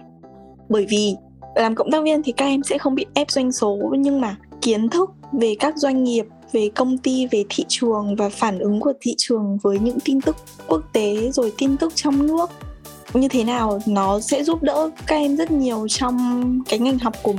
Bởi 0.68 0.86
vì 0.88 1.16
làm 1.54 1.74
cộng 1.74 1.90
tác 1.90 2.02
viên 2.02 2.22
thì 2.22 2.32
các 2.32 2.44
em 2.44 2.62
sẽ 2.62 2.78
không 2.78 2.94
bị 2.94 3.06
ép 3.14 3.30
doanh 3.30 3.52
số 3.52 3.78
nhưng 3.98 4.20
mà 4.20 4.36
kiến 4.60 4.88
thức 4.88 5.10
về 5.32 5.54
các 5.58 5.76
doanh 5.76 6.04
nghiệp 6.04 6.26
về 6.56 6.70
công 6.74 6.98
ty 6.98 7.26
về 7.26 7.44
thị 7.48 7.64
trường 7.68 8.16
và 8.16 8.28
phản 8.28 8.58
ứng 8.58 8.80
của 8.80 8.92
thị 9.00 9.14
trường 9.18 9.58
với 9.62 9.78
những 9.78 10.00
tin 10.00 10.20
tức 10.20 10.36
quốc 10.66 10.82
tế 10.92 11.30
rồi 11.32 11.52
tin 11.58 11.76
tức 11.76 11.92
trong 11.94 12.26
nước. 12.26 12.50
Như 13.14 13.28
thế 13.28 13.44
nào 13.44 13.80
nó 13.86 14.20
sẽ 14.20 14.44
giúp 14.44 14.62
đỡ 14.62 14.90
các 15.06 15.16
em 15.16 15.36
rất 15.36 15.50
nhiều 15.50 15.86
trong 15.88 16.16
cái 16.68 16.78
ngành 16.78 16.98
học 16.98 17.14
của 17.22 17.34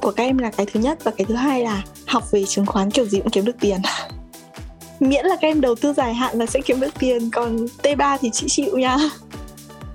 của 0.00 0.10
các 0.10 0.24
em 0.24 0.38
là 0.38 0.50
cái 0.50 0.66
thứ 0.72 0.80
nhất 0.80 1.04
và 1.04 1.10
cái 1.10 1.24
thứ 1.24 1.34
hai 1.34 1.62
là 1.62 1.82
học 2.06 2.30
về 2.30 2.44
chứng 2.44 2.66
khoán 2.66 2.90
kiểu 2.90 3.04
gì 3.04 3.18
cũng 3.18 3.30
kiếm 3.30 3.44
được 3.44 3.56
tiền. 3.60 3.80
Miễn 5.00 5.26
là 5.26 5.36
các 5.40 5.48
em 5.48 5.60
đầu 5.60 5.74
tư 5.74 5.92
dài 5.92 6.14
hạn 6.14 6.38
là 6.38 6.46
sẽ 6.46 6.60
kiếm 6.60 6.80
được 6.80 6.94
tiền 6.98 7.30
còn 7.30 7.66
T3 7.82 8.18
thì 8.20 8.30
chị 8.32 8.46
chịu 8.48 8.78
nha. 8.78 8.96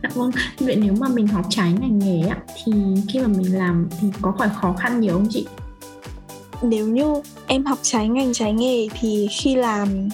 Dạ 0.03 0.09
vâng, 0.13 0.31
vậy 0.59 0.75
nếu 0.75 0.93
mà 0.99 1.07
mình 1.07 1.27
học 1.27 1.45
trái 1.49 1.73
ngành 1.81 1.99
nghề 1.99 2.27
á, 2.27 2.37
thì 2.63 2.73
khi 3.09 3.19
mà 3.19 3.27
mình 3.27 3.57
làm 3.57 3.89
thì 3.99 4.07
có 4.21 4.33
phải 4.39 4.49
khó 4.61 4.75
khăn 4.79 4.99
nhiều 4.99 5.13
không 5.13 5.27
chị? 5.29 5.47
Nếu 6.61 6.87
như 6.87 7.21
em 7.47 7.65
học 7.65 7.79
trái 7.81 8.07
ngành, 8.07 8.33
trái 8.33 8.53
nghề 8.53 8.87
thì 8.99 9.27
khi 9.31 9.55
làm, 9.55 10.09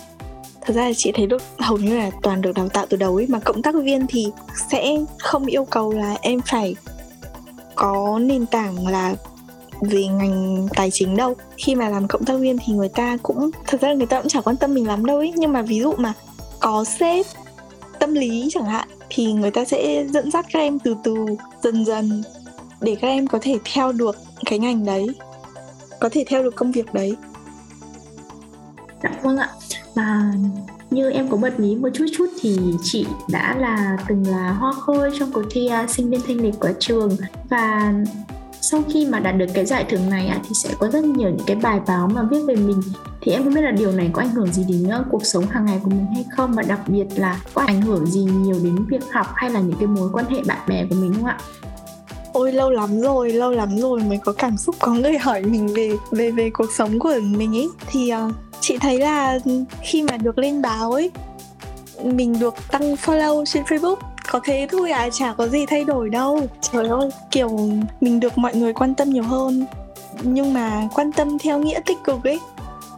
thật 0.62 0.73
ra 0.73 0.86
là 0.86 0.93
chị 0.97 1.12
thấy 1.15 1.27
được, 1.27 1.41
hầu 1.58 1.77
như 1.77 1.97
là 1.97 2.12
toàn 2.23 2.41
được 2.41 2.51
đào 2.56 2.69
tạo 2.69 2.86
từ 2.89 2.97
đầu 2.97 3.15
ấy, 3.15 3.27
mà 3.29 3.39
cộng 3.39 3.62
tác 3.62 3.75
viên 3.75 4.08
thì 4.08 4.27
sẽ 4.71 4.97
không 5.19 5.45
yêu 5.45 5.65
cầu 5.65 5.93
là 5.93 6.15
em 6.21 6.39
phải 6.45 6.75
có 7.75 8.19
nền 8.19 8.45
tảng 8.45 8.88
là 8.88 9.15
về 9.82 10.06
ngành 10.06 10.67
tài 10.75 10.91
chính 10.91 11.17
đâu. 11.17 11.36
Khi 11.58 11.75
mà 11.75 11.89
làm 11.89 12.08
cộng 12.08 12.25
tác 12.25 12.34
viên 12.34 12.58
thì 12.65 12.73
người 12.73 12.89
ta 12.89 13.17
cũng, 13.23 13.49
thật 13.67 13.82
ra 13.82 13.88
là 13.88 13.93
người 13.93 14.08
ta 14.08 14.21
cũng 14.21 14.29
chẳng 14.29 14.43
quan 14.43 14.58
tâm 14.58 14.73
mình 14.73 14.88
lắm 14.88 15.06
đâu 15.06 15.17
ấy, 15.17 15.34
nhưng 15.36 15.53
mà 15.53 15.62
ví 15.62 15.79
dụ 15.79 15.93
mà 15.97 16.13
có 16.60 16.84
sếp 16.84 17.25
tâm 17.99 18.13
lý 18.13 18.47
chẳng 18.51 18.65
hạn 18.65 18.88
thì 19.10 19.34
người 19.34 19.51
ta 19.51 19.65
sẽ 19.65 20.06
dẫn 20.13 20.32
dắt 20.32 20.45
các 20.53 20.60
em 20.60 20.79
từ 20.79 20.95
từ, 21.03 21.15
dần 21.63 21.86
dần 21.86 22.23
để 22.82 22.95
các 23.01 23.08
em 23.08 23.27
có 23.27 23.39
thể 23.41 23.58
theo 23.73 23.91
được 23.91 24.17
cái 24.45 24.60
ngành 24.60 24.86
đấy 24.86 25.08
có 26.04 26.10
thể 26.12 26.24
theo 26.28 26.44
được 26.44 26.56
công 26.56 26.72
việc 26.72 26.94
đấy. 26.94 27.16
Dạ 29.04 29.12
vâng 29.24 29.38
ạ. 29.38 29.50
Và 29.96 30.34
như 30.92 31.10
em 31.10 31.30
có 31.30 31.38
bật 31.38 31.60
mí 31.60 31.76
một 31.76 31.89
chút 31.94 32.06
chút 32.18 32.26
thì 32.42 32.60
chị 32.84 33.08
đã 33.30 33.56
là 33.60 33.98
từng 34.08 34.28
là 34.28 34.52
hoa 34.52 34.74
khôi 34.74 35.12
trong 35.20 35.32
cuộc 35.32 35.44
thi 35.52 35.70
uh, 35.84 35.89
sinh 35.89 36.10
viên 36.10 36.22
thanh 36.28 36.38
lịch 36.38 36.60
của 36.60 36.70
trường. 36.80 37.18
Và 37.50 37.94
sau 38.62 38.84
khi 38.94 39.06
mà 39.06 39.20
đạt 39.20 39.38
được 39.38 39.46
cái 39.54 39.66
giải 39.66 39.86
thưởng 39.89 40.10
này 40.10 40.28
à, 40.28 40.39
thì 40.44 40.50
sẽ 40.54 40.70
có 40.80 40.89
rất 40.89 41.04
nhiều 41.04 41.30
những 41.30 41.46
cái 41.46 41.56
bài 41.56 41.80
báo 41.88 42.08
mà 42.08 42.24
viết 42.32 42.39
về 42.48 42.56
mình. 42.56 42.82
Thì 43.22 43.32
em 43.32 43.44
không 43.44 43.54
biết 43.54 43.62
là 43.62 43.72
điều 43.72 43.92
này 43.92 44.10
có 44.13 44.22
ảnh 44.22 44.32
hưởng 44.32 44.54
gì 44.54 44.66
đến 44.70 44.89
à, 44.89 45.04
cuộc 45.12 45.26
sống 45.26 45.46
hàng 45.46 45.66
ngày 45.66 45.80
của 45.84 45.89
mình 45.89 46.06
hay 46.13 46.26
không? 46.38 46.54
Và 46.54 46.63
đặc 46.63 46.80
biệt 46.88 47.06
là 47.16 47.42
có 47.54 47.62
ảnh 47.62 47.82
hưởng 47.82 48.06
gì 48.06 48.24
nhiều 48.24 48.56
đến 48.63 48.86
việc 48.86 49.04
học 49.12 49.28
hay 49.36 49.50
là 49.50 49.60
những 49.60 49.78
cái 49.80 49.88
mối 49.88 50.10
quan 50.13 50.26
hệ 50.26 50.42
bạn 50.48 50.60
bè 50.68 50.86
của 50.89 50.96
mình 50.96 51.13
không 51.13 51.26
ạ? 51.26 51.38
Ôi 52.34 52.52
lâu 52.52 52.69
lắm 52.69 53.02
rồi, 53.02 53.34
lâu 53.34 53.52
lắm 53.52 53.78
rồi 53.78 54.00
mới 54.00 54.17
có 54.17 54.34
cảm 54.34 54.58
xúc 54.58 54.76
có 54.80 54.91
người 54.93 55.17
hỏi 55.17 55.41
mình 55.41 55.67
về 55.67 55.91
về 56.12 56.32
về 56.32 56.50
cuộc 56.54 56.72
sống 56.74 57.00
của 57.00 57.13
mình 57.22 57.56
ấy. 57.56 57.69
Thì 57.91 58.12
uh, 58.13 58.34
chị 58.60 58.78
thấy 58.78 59.00
là 59.00 59.39
khi 59.82 60.04
mà 60.04 60.17
được 60.17 60.38
lên 60.38 60.62
báo 60.62 60.91
ấy 60.91 61.12
mình 62.04 62.39
được 62.39 62.56
tăng 62.72 62.96
follow 62.96 63.46
trên 63.46 63.63
Facebook 63.63 63.96
có 64.32 64.39
thế 64.43 64.67
thôi 64.72 64.91
à 64.91 65.10
chả 65.10 65.34
có 65.34 65.48
gì 65.48 65.65
thay 65.65 65.84
đổi 65.84 66.10
đâu. 66.10 66.41
Trời 66.62 66.88
ơi 66.88 67.10
kiểu 67.32 67.69
mình 68.02 68.19
được 68.19 68.38
mọi 68.38 68.56
người 68.56 68.74
quan 68.74 68.96
tâm 68.96 69.10
nhiều 69.10 69.24
hơn. 69.24 69.65
Nhưng 70.22 70.54
mà 70.54 70.88
quan 70.96 71.12
tâm 71.12 71.38
theo 71.39 71.60
nghĩa 71.60 71.80
tích 71.86 71.98
cực 72.04 72.24
ấy 72.24 72.39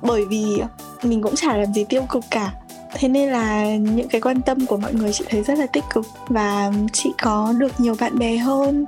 bởi 0.01 0.25
vì 0.25 0.61
mình 1.03 1.21
cũng 1.21 1.35
chả 1.35 1.57
làm 1.57 1.73
gì 1.73 1.85
tiêu 1.89 2.01
cực 2.09 2.23
cả. 2.31 2.53
Thế 2.93 3.07
nên 3.07 3.29
là 3.29 3.75
những 3.75 4.07
cái 4.07 4.21
quan 4.21 4.41
tâm 4.41 4.65
của 4.65 4.77
mọi 4.77 4.93
người 4.93 5.13
chị 5.13 5.25
thấy 5.29 5.43
rất 5.43 5.57
là 5.57 5.65
tích 5.65 5.83
cực. 5.93 6.05
Và 6.27 6.71
chị 6.93 7.13
có 7.21 7.53
được 7.57 7.79
nhiều 7.79 7.95
bạn 7.99 8.19
bè 8.19 8.37
hơn 8.37 8.85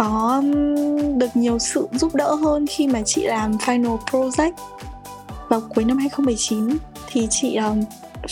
có 0.00 0.42
được 1.16 1.26
nhiều 1.34 1.58
sự 1.58 1.88
giúp 1.92 2.14
đỡ 2.14 2.34
hơn 2.34 2.66
khi 2.66 2.88
mà 2.88 3.02
chị 3.04 3.26
làm 3.26 3.52
final 3.52 3.98
project 3.98 4.52
vào 5.48 5.60
cuối 5.74 5.84
năm 5.84 5.98
2019 5.98 6.78
thì 7.08 7.26
chị 7.30 7.56
um, 7.56 7.80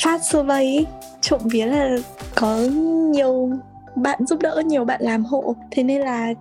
phát 0.03 0.25
survey 0.25 0.77
ấy, 0.77 0.87
trộm 1.21 1.41
vía 1.45 1.67
là 1.67 1.97
có 2.35 2.57
nhiều 3.13 3.51
bạn 3.97 4.27
giúp 4.27 4.39
đỡ 4.43 4.63
nhiều 4.67 4.85
bạn 4.85 5.01
làm 5.03 5.25
hộ. 5.25 5.57
Thế 5.71 5.83
nên 5.83 6.01
là 6.01 6.35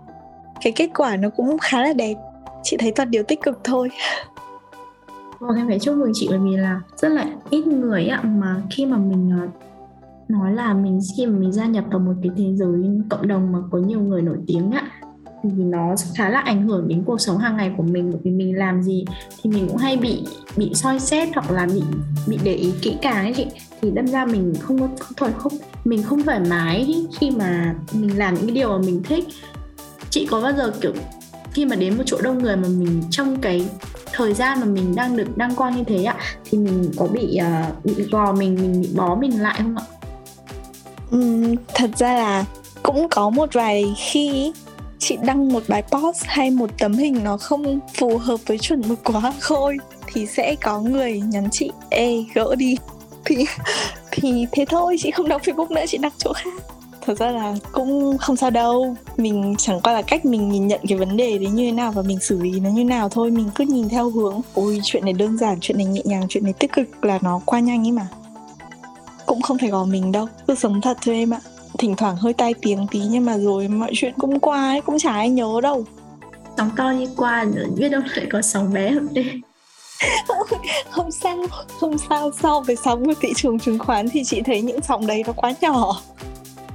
cái 0.62 0.74
kết 0.76 0.90
quả 0.96 1.16
nó 1.16 1.30
cũng 1.30 1.58
khá 1.58 1.82
là 1.82 1.94
đẹp. 1.94 2.16
Chị 2.64 2.78
thấy 2.80 2.92
toàn 2.92 3.12
điều 3.12 3.24
tích 3.24 3.42
cực 3.42 3.60
thôi. 3.64 3.90
Vâng, 5.40 5.58
em 5.58 5.68
phải 5.68 5.80
chúc 5.80 5.96
mừng 5.96 6.12
chị 6.14 6.28
bởi 6.30 6.40
vì 6.40 6.58
là 6.58 6.82
rất 6.98 7.10
là 7.10 7.26
ít 7.50 7.68
người 7.68 8.06
ạ 8.06 8.22
mà 8.24 8.62
khi 8.70 8.86
mà 8.86 8.98
mình 8.98 9.32
ờ, 9.42 9.48
nói 10.28 10.54
là 10.54 10.74
mình 10.74 11.00
khi 11.18 11.26
mà 11.26 11.40
mình 11.40 11.52
gia 11.52 11.66
nhập 11.66 11.86
vào 11.92 12.00
một 12.00 12.14
cái 12.24 12.32
thế 12.38 12.56
giới 12.56 13.02
cộng 13.10 13.28
đồng 13.28 13.52
mà 13.52 13.60
có 13.72 13.78
nhiều 13.78 14.00
người 14.00 14.22
nổi 14.22 14.38
tiếng 14.48 14.72
ạ 14.72 14.92
thì 15.44 15.50
nó 15.50 15.96
khá 16.16 16.30
là 16.30 16.40
ảnh 16.40 16.68
hưởng 16.68 16.88
đến 16.88 17.04
cuộc 17.06 17.22
sống 17.22 17.38
hàng 17.38 17.58
ngày 17.58 17.72
của 17.78 17.84
mình 17.84 18.12
bởi 18.12 18.20
vì 18.24 18.32
mình 18.32 18.58
làm 18.58 18.84
gì 18.84 19.06
thì 19.44 19.50
mình 19.50 19.68
cũng 19.68 19.78
hay 19.78 19.98
bị 19.98 20.24
bị 20.56 20.72
soi 20.74 21.00
xét 21.00 21.30
hoặc 21.34 21.52
là 21.52 21.66
bị 21.66 21.82
bị 22.28 22.40
để 22.44 22.54
ý 22.54 22.74
kỹ 22.82 22.96
càng 23.02 23.26
ấy 23.26 23.34
chị 23.34 23.46
thì 23.82 23.92
đâm 23.92 24.08
ra 24.08 24.26
mình 24.26 24.54
không 24.62 24.80
có 24.80 24.88
thôi 25.18 25.30
không 25.38 25.54
mình 25.86 26.04
không 26.04 26.24
thoải 26.24 26.40
mái 26.40 27.06
khi 27.20 27.32
mà 27.32 27.76
mình 27.94 28.18
làm 28.18 28.36
những 28.36 28.46
cái 28.46 28.56
điều 28.56 28.70
mà 28.70 28.78
mình 28.78 29.04
thích 29.04 29.28
chị 30.10 30.28
có 30.32 30.42
bao 30.42 30.54
giờ 30.54 30.72
kiểu 30.82 30.94
khi 31.54 31.66
mà 31.66 31.76
đến 31.76 31.98
một 31.98 32.04
chỗ 32.06 32.18
đông 32.22 32.44
người 32.44 32.56
mà 32.56 32.68
mình 32.68 33.04
trong 33.12 33.42
cái 33.42 33.68
thời 34.14 34.34
gian 34.34 34.60
mà 34.60 34.66
mình 34.66 34.96
đang 34.96 35.18
được 35.18 35.38
đăng 35.38 35.56
quang 35.56 35.78
như 35.78 35.84
thế 35.84 36.04
ạ 36.04 36.16
thì 36.46 36.58
mình 36.58 36.92
có 36.98 37.08
bị 37.08 37.40
uh, 37.42 37.86
bị 37.86 38.04
gò 38.12 38.34
mình 38.34 38.56
mình 38.56 38.82
bị 38.82 38.90
bó 38.96 39.16
mình 39.16 39.42
lại 39.42 39.56
không 39.58 39.76
ạ? 39.78 39.84
Ừ, 41.12 41.56
thật 41.74 41.90
ra 41.98 42.14
là 42.14 42.46
cũng 42.84 43.08
có 43.10 43.30
một 43.30 43.50
vài 43.54 43.94
khi 43.98 44.52
chị 45.00 45.18
đăng 45.22 45.54
một 45.54 45.64
bài 45.68 45.84
post 45.92 46.24
hay 46.26 46.52
một 46.52 46.70
tấm 46.80 46.94
hình 46.94 47.24
nó 47.24 47.38
không 47.38 47.80
phù 47.98 48.18
hợp 48.18 48.40
với 48.46 48.58
chuẩn 48.58 48.82
mực 48.88 49.04
quá 49.04 49.34
khôi 49.40 49.78
thì 50.14 50.26
sẽ 50.26 50.56
có 50.62 50.82
người 50.82 51.20
nhắn 51.20 51.48
chị, 51.52 51.72
ê, 51.90 52.24
gỡ 52.34 52.56
đi. 52.56 52.78
Thì 53.26 53.36
thì 54.12 54.46
thế 54.52 54.66
thôi, 54.66 54.96
chị 55.00 55.12
không 55.12 55.28
đọc 55.28 55.42
facebook 55.42 55.74
nữa, 55.74 55.84
chị 55.88 55.98
đăng 55.98 56.12
chỗ 56.18 56.34
khác. 56.34 56.54
Thật 57.06 57.18
ra 57.18 57.32
là 57.32 57.56
cũng 57.72 58.18
không 58.18 58.36
sao 58.36 58.50
đâu. 58.50 58.96
Mình 59.18 59.56
chẳng 59.58 59.82
qua 59.82 59.94
là 59.94 60.02
cách 60.02 60.26
mình 60.26 60.50
nhìn 60.50 60.68
nhận 60.68 60.80
cái 60.88 60.98
vấn 60.98 61.18
đề 61.18 61.38
đấy 61.38 61.50
như 61.50 61.66
thế 61.66 61.72
nào 61.72 61.92
và 61.92 62.02
mình 62.02 62.20
xử 62.20 62.42
lý 62.42 62.60
nó 62.60 62.70
như 62.70 62.84
nào 62.84 63.10
thôi. 63.10 63.32
Mình 63.32 63.50
cứ 63.56 63.64
nhìn 63.64 63.90
theo 63.90 64.10
hướng, 64.10 64.42
ôi, 64.54 64.80
chuyện 64.84 65.06
này 65.06 65.14
đơn 65.14 65.38
giản, 65.38 65.58
chuyện 65.62 65.78
này 65.78 65.86
nhẹ 65.86 66.02
nhàng, 66.06 66.26
chuyện 66.30 66.44
này 66.44 66.54
tích 66.54 66.72
cực 66.74 67.06
là 67.06 67.20
nó 67.22 67.42
qua 67.46 67.60
nhanh 67.60 67.88
ấy 67.88 67.92
mà. 67.92 68.08
Cũng 69.26 69.42
không 69.42 69.58
phải 69.58 69.70
gò 69.70 69.86
mình 69.86 70.12
đâu. 70.12 70.28
Cứ 70.48 70.56
sống 70.56 70.82
thật 70.82 70.98
thôi 71.06 71.16
em 71.16 71.34
ạ 71.34 71.40
thỉnh 71.78 71.96
thoảng 71.96 72.16
hơi 72.16 72.34
tai 72.34 72.54
tiếng 72.62 72.88
tí 72.92 73.00
nhưng 73.10 73.26
mà 73.26 73.38
rồi 73.38 73.68
mọi 73.68 73.92
chuyện 73.94 74.14
cũng 74.18 74.40
qua 74.40 74.70
ấy 74.70 74.82
cũng 74.82 75.00
chả 75.00 75.12
ai 75.12 75.30
nhớ 75.30 75.60
đâu. 75.64 75.86
Sóng 76.58 76.70
to 76.78 76.92
như 76.92 77.08
qua 77.18 77.46
biết 77.76 77.90
đâu 77.90 78.02
lại 78.16 78.28
có 78.32 78.42
sóng 78.42 78.74
bé 78.74 78.92
hơn 78.92 79.08
đây. 79.14 79.42
Không 80.90 81.12
sao 81.12 81.38
không 81.80 81.98
sao. 82.10 82.32
So 82.42 82.60
với 82.60 82.76
sóng 82.76 83.06
của 83.06 83.14
thị 83.22 83.34
trường 83.36 83.60
chứng 83.60 83.80
khoán 83.80 84.10
thì 84.10 84.24
chị 84.24 84.42
thấy 84.42 84.62
những 84.62 84.82
sóng 84.82 85.08
đấy 85.08 85.24
nó 85.28 85.34
quá 85.34 85.54
nhỏ. 85.62 86.02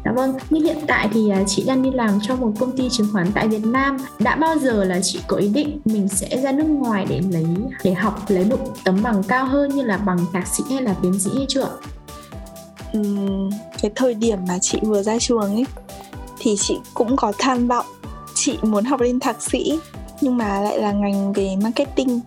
Dạ 0.04 0.12
vâng, 0.12 0.34
như 0.50 0.60
hiện 0.64 0.78
tại 0.86 1.08
thì 1.12 1.30
à, 1.30 1.42
chị 1.46 1.64
đang 1.66 1.82
đi 1.82 1.90
làm 1.90 2.18
cho 2.22 2.36
một 2.36 2.52
công 2.58 2.76
ty 2.76 2.88
chứng 2.88 3.06
khoán 3.12 3.32
tại 3.34 3.48
Việt 3.48 3.64
Nam. 3.64 3.96
Đã 4.18 4.36
bao 4.36 4.58
giờ 4.58 4.84
là 4.84 5.00
chị 5.02 5.20
có 5.26 5.36
ý 5.36 5.48
định 5.48 5.80
mình 5.84 6.08
sẽ 6.08 6.40
ra 6.42 6.52
nước 6.52 6.66
ngoài 6.68 7.06
để 7.08 7.20
lấy 7.30 7.46
để 7.84 7.92
học 7.92 8.18
lấy 8.28 8.44
một 8.44 8.58
tấm 8.84 9.02
bằng 9.02 9.22
cao 9.28 9.44
hơn 9.44 9.70
như 9.76 9.82
là 9.82 9.96
bằng 9.96 10.18
thạc 10.32 10.46
sĩ 10.46 10.64
hay 10.70 10.82
là 10.82 10.94
tiến 11.02 11.20
sĩ 11.20 11.30
hay 11.36 11.46
chưa? 11.48 11.68
Uhm, 12.98 13.50
cái 13.82 13.90
thời 13.94 14.14
điểm 14.14 14.38
mà 14.48 14.58
chị 14.58 14.78
vừa 14.82 15.02
ra 15.02 15.18
trường 15.18 15.54
ấy 15.54 15.66
thì 16.38 16.56
chị 16.58 16.78
cũng 16.94 17.16
có 17.16 17.32
tham 17.38 17.68
vọng. 17.68 17.86
Chị 18.34 18.58
muốn 18.62 18.84
học 18.84 19.00
lên 19.00 19.20
thạc 19.20 19.42
sĩ 19.42 19.78
nhưng 20.20 20.36
mà 20.36 20.60
lại 20.60 20.78
là 20.78 20.92
ngành 20.92 21.32
về 21.32 21.56
marketing. 21.62 22.20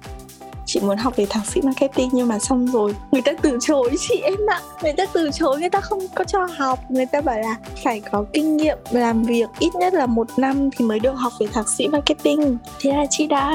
Chị 0.66 0.80
muốn 0.80 0.98
học 0.98 1.16
về 1.16 1.26
thạc 1.26 1.46
sĩ 1.46 1.62
marketing 1.62 2.10
nhưng 2.14 2.28
mà 2.28 2.40
xong 2.40 2.68
rồi 2.68 2.96
người 3.12 3.22
ta 3.22 3.32
từ 3.42 3.58
chối 3.62 3.96
chị 4.00 4.16
em 4.24 4.40
ạ. 4.48 4.62
Người 4.84 4.94
ta 4.94 5.06
từ 5.14 5.30
chối 5.34 5.60
người 5.60 5.70
ta 5.70 5.82
không 5.82 6.00
có 6.16 6.24
cho 6.24 6.48
học. 6.58 6.80
Người 6.90 7.06
ta 7.06 7.22
bảo 7.22 7.40
là 7.40 7.56
phải 7.84 8.00
có 8.12 8.26
kinh 8.34 8.58
nghiệm 8.58 8.78
làm 8.92 9.24
việc 9.24 9.50
ít 9.60 9.76
nhất 9.76 9.94
là 9.94 10.06
một 10.06 10.28
năm 10.38 10.70
thì 10.78 10.86
mới 10.86 11.00
được 11.00 11.14
học 11.14 11.34
về 11.40 11.48
thạc 11.48 11.70
sĩ 11.70 11.88
marketing. 11.88 12.58
Thế 12.80 12.92
là 12.92 13.06
chị 13.10 13.28
đã 13.28 13.54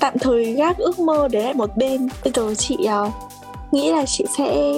tạm 0.00 0.18
thời 0.18 0.52
gác 0.52 0.78
ước 0.78 0.98
mơ 0.98 1.28
để 1.30 1.42
lại 1.42 1.54
một 1.54 1.76
bên. 1.76 2.08
Bây 2.24 2.32
giờ 2.34 2.54
chị 2.54 2.76
uh, 3.06 3.12
nghĩ 3.72 3.92
là 3.92 4.06
chị 4.06 4.24
sẽ 4.38 4.72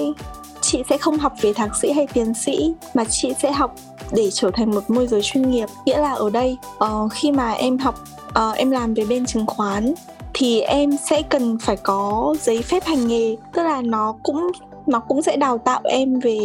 chị 0.75 0.83
sẽ 0.89 0.97
không 0.97 1.17
học 1.17 1.33
về 1.41 1.53
thạc 1.53 1.75
sĩ 1.75 1.91
hay 1.91 2.07
tiến 2.13 2.33
sĩ 2.33 2.73
mà 2.93 3.03
chị 3.05 3.33
sẽ 3.39 3.51
học 3.51 3.75
để 4.11 4.29
trở 4.31 4.51
thành 4.53 4.71
một 4.71 4.89
môi 4.89 5.07
giới 5.07 5.21
chuyên 5.23 5.49
nghiệp. 5.49 5.65
Nghĩa 5.85 5.97
là 5.97 6.13
ở 6.13 6.29
đây 6.29 6.57
uh, 6.83 7.11
khi 7.11 7.31
mà 7.31 7.51
em 7.51 7.77
học 7.77 7.95
uh, 8.29 8.55
em 8.55 8.71
làm 8.71 8.93
về 8.93 9.05
bên 9.05 9.25
chứng 9.25 9.45
khoán 9.45 9.93
thì 10.33 10.61
em 10.61 10.97
sẽ 10.97 11.21
cần 11.21 11.57
phải 11.57 11.77
có 11.77 12.35
giấy 12.41 12.61
phép 12.61 12.83
hành 12.83 13.07
nghề. 13.07 13.35
Tức 13.53 13.63
là 13.63 13.81
nó 13.81 14.15
cũng 14.23 14.51
nó 14.87 14.99
cũng 14.99 15.21
sẽ 15.21 15.37
đào 15.37 15.57
tạo 15.57 15.81
em 15.83 16.19
về 16.19 16.37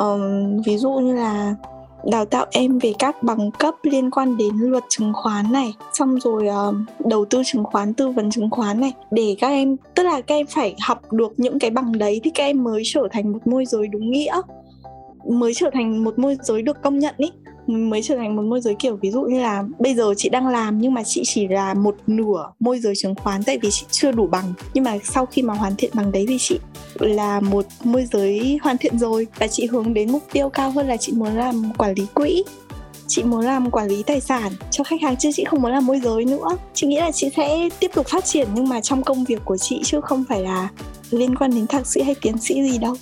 uh, 0.00 0.14
ví 0.64 0.78
dụ 0.78 0.90
như 0.90 1.14
là 1.14 1.54
đào 2.10 2.24
tạo 2.24 2.46
em 2.50 2.78
về 2.78 2.92
các 2.98 3.22
bằng 3.22 3.50
cấp 3.50 3.74
liên 3.82 4.10
quan 4.10 4.36
đến 4.36 4.54
luật 4.56 4.84
chứng 4.88 5.12
khoán 5.12 5.52
này 5.52 5.74
xong 5.92 6.20
rồi 6.20 6.48
uh, 6.68 6.74
đầu 7.06 7.24
tư 7.24 7.42
chứng 7.44 7.64
khoán 7.64 7.94
tư 7.94 8.08
vấn 8.08 8.30
chứng 8.30 8.50
khoán 8.50 8.80
này. 8.80 8.92
Để 9.10 9.36
các 9.40 9.48
em 9.48 9.76
tức 9.94 10.02
là 10.02 10.20
các 10.20 10.34
em 10.34 10.46
phải 10.46 10.74
học 10.82 11.12
được 11.12 11.32
những 11.36 11.58
cái 11.58 11.70
bằng 11.70 11.98
đấy 11.98 12.20
thì 12.24 12.30
các 12.34 12.44
em 12.44 12.64
mới 12.64 12.82
trở 12.84 13.08
thành 13.12 13.32
một 13.32 13.46
môi 13.46 13.64
giới 13.66 13.86
đúng 13.86 14.10
nghĩa 14.10 14.40
mới 15.30 15.54
trở 15.54 15.70
thành 15.72 16.04
một 16.04 16.18
môi 16.18 16.36
giới 16.42 16.62
được 16.62 16.82
công 16.82 16.98
nhận 16.98 17.14
ý 17.16 17.30
mới 17.66 18.02
trở 18.02 18.16
thành 18.16 18.36
một 18.36 18.42
môi 18.42 18.60
giới 18.60 18.74
kiểu 18.78 18.96
ví 18.96 19.10
dụ 19.10 19.22
như 19.22 19.40
là 19.40 19.64
bây 19.78 19.94
giờ 19.94 20.14
chị 20.16 20.28
đang 20.28 20.48
làm 20.48 20.78
nhưng 20.78 20.94
mà 20.94 21.02
chị 21.02 21.22
chỉ 21.24 21.48
là 21.48 21.74
một 21.74 21.96
nửa 22.06 22.50
môi 22.60 22.78
giới 22.78 22.94
chứng 22.96 23.14
khoán 23.14 23.42
tại 23.42 23.58
vì 23.58 23.70
chị 23.70 23.86
chưa 23.90 24.12
đủ 24.12 24.26
bằng. 24.26 24.52
Nhưng 24.74 24.84
mà 24.84 24.98
sau 25.04 25.26
khi 25.26 25.42
mà 25.42 25.54
hoàn 25.54 25.76
thiện 25.76 25.90
bằng 25.94 26.12
đấy 26.12 26.24
thì 26.28 26.36
chị 26.38 26.58
là 27.00 27.40
một 27.40 27.66
môi 27.84 28.06
giới 28.12 28.58
hoàn 28.62 28.78
thiện 28.78 28.98
rồi 28.98 29.26
và 29.38 29.46
chị 29.46 29.66
hướng 29.66 29.94
đến 29.94 30.12
mục 30.12 30.22
tiêu 30.32 30.48
cao 30.48 30.70
hơn 30.70 30.88
là 30.88 30.96
chị 30.96 31.12
muốn 31.12 31.36
làm 31.36 31.72
quản 31.78 31.94
lý 31.96 32.06
quỹ. 32.14 32.44
Chị 33.06 33.22
muốn 33.22 33.40
làm 33.40 33.70
quản 33.70 33.88
lý 33.88 34.02
tài 34.02 34.20
sản 34.20 34.52
cho 34.70 34.84
khách 34.84 35.02
hàng 35.02 35.16
chứ 35.16 35.30
chị 35.34 35.44
không 35.44 35.62
muốn 35.62 35.72
làm 35.72 35.86
môi 35.86 36.00
giới 36.00 36.24
nữa. 36.24 36.48
Chị 36.74 36.86
nghĩ 36.86 36.96
là 36.96 37.10
chị 37.10 37.30
sẽ 37.36 37.68
tiếp 37.80 37.90
tục 37.94 38.06
phát 38.08 38.24
triển 38.24 38.48
nhưng 38.54 38.68
mà 38.68 38.80
trong 38.80 39.02
công 39.02 39.24
việc 39.24 39.40
của 39.44 39.56
chị 39.56 39.80
chứ 39.84 40.00
không 40.00 40.24
phải 40.28 40.40
là 40.40 40.68
liên 41.10 41.36
quan 41.36 41.50
đến 41.50 41.66
thạc 41.66 41.86
sĩ 41.86 42.02
hay 42.02 42.14
tiến 42.14 42.38
sĩ 42.38 42.62
gì 42.62 42.78
đâu. 42.78 42.94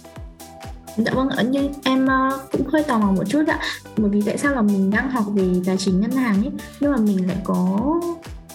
Dạ 0.97 1.13
vâng, 1.15 1.29
ạ 1.29 1.43
nhưng 1.51 1.73
em 1.85 2.05
uh, 2.05 2.53
cũng 2.53 2.67
hơi 2.67 2.83
tò 2.83 2.99
mò 2.99 3.13
một 3.13 3.25
chút 3.29 3.43
ạ. 3.47 3.61
Bởi 3.97 4.11
vì 4.11 4.23
tại 4.27 4.38
sao 4.38 4.55
là 4.55 4.63
mình 4.63 4.90
đang 4.90 5.11
học 5.11 5.25
về 5.35 5.45
tài 5.67 5.77
chính 5.77 6.01
ngân 6.01 6.11
hàng 6.11 6.43
ấy 6.43 6.53
Nhưng 6.81 6.93
mà 6.93 6.97
mình 6.97 7.29
lại 7.29 7.37
có 7.45 7.79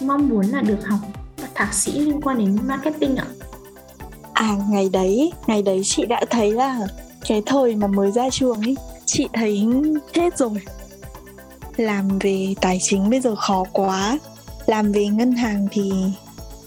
mong 0.00 0.28
muốn 0.28 0.46
là 0.46 0.60
được 0.60 0.86
học 0.86 1.00
thạc 1.54 1.74
sĩ 1.74 1.92
liên 2.00 2.20
quan 2.20 2.38
đến 2.38 2.58
marketing 2.66 3.16
ạ? 3.16 3.26
À 4.32 4.56
ngày 4.70 4.88
đấy, 4.92 5.32
ngày 5.46 5.62
đấy 5.62 5.80
chị 5.84 6.06
đã 6.06 6.20
thấy 6.30 6.52
là 6.52 6.86
cái 7.28 7.42
thời 7.46 7.76
mà 7.76 7.86
mới 7.86 8.12
ra 8.12 8.30
trường 8.30 8.60
ấy 8.60 8.76
Chị 9.10 9.28
thấy 9.32 9.66
hết 10.14 10.38
rồi. 10.38 10.50
Làm 11.76 12.18
về 12.18 12.54
tài 12.60 12.78
chính 12.82 13.10
bây 13.10 13.20
giờ 13.20 13.34
khó 13.34 13.64
quá. 13.72 14.18
Làm 14.66 14.92
về 14.92 15.06
ngân 15.06 15.32
hàng 15.32 15.68
thì 15.70 15.92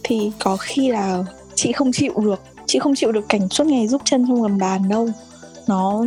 thì 0.04 0.32
có 0.40 0.58
khi 0.58 0.92
là 0.92 1.24
chị 1.56 1.72
không 1.72 1.92
chịu 1.92 2.14
được. 2.18 2.40
Chị 2.66 2.80
không 2.80 2.96
chịu 2.96 3.12
được 3.12 3.26
cảnh 3.30 3.50
suốt 3.50 3.68
ngày 3.68 3.88
giúp 3.88 4.02
chân 4.06 4.26
trong 4.28 4.42
gầm 4.42 4.58
bàn 4.58 4.90
đâu 4.90 5.10
nó 5.68 6.06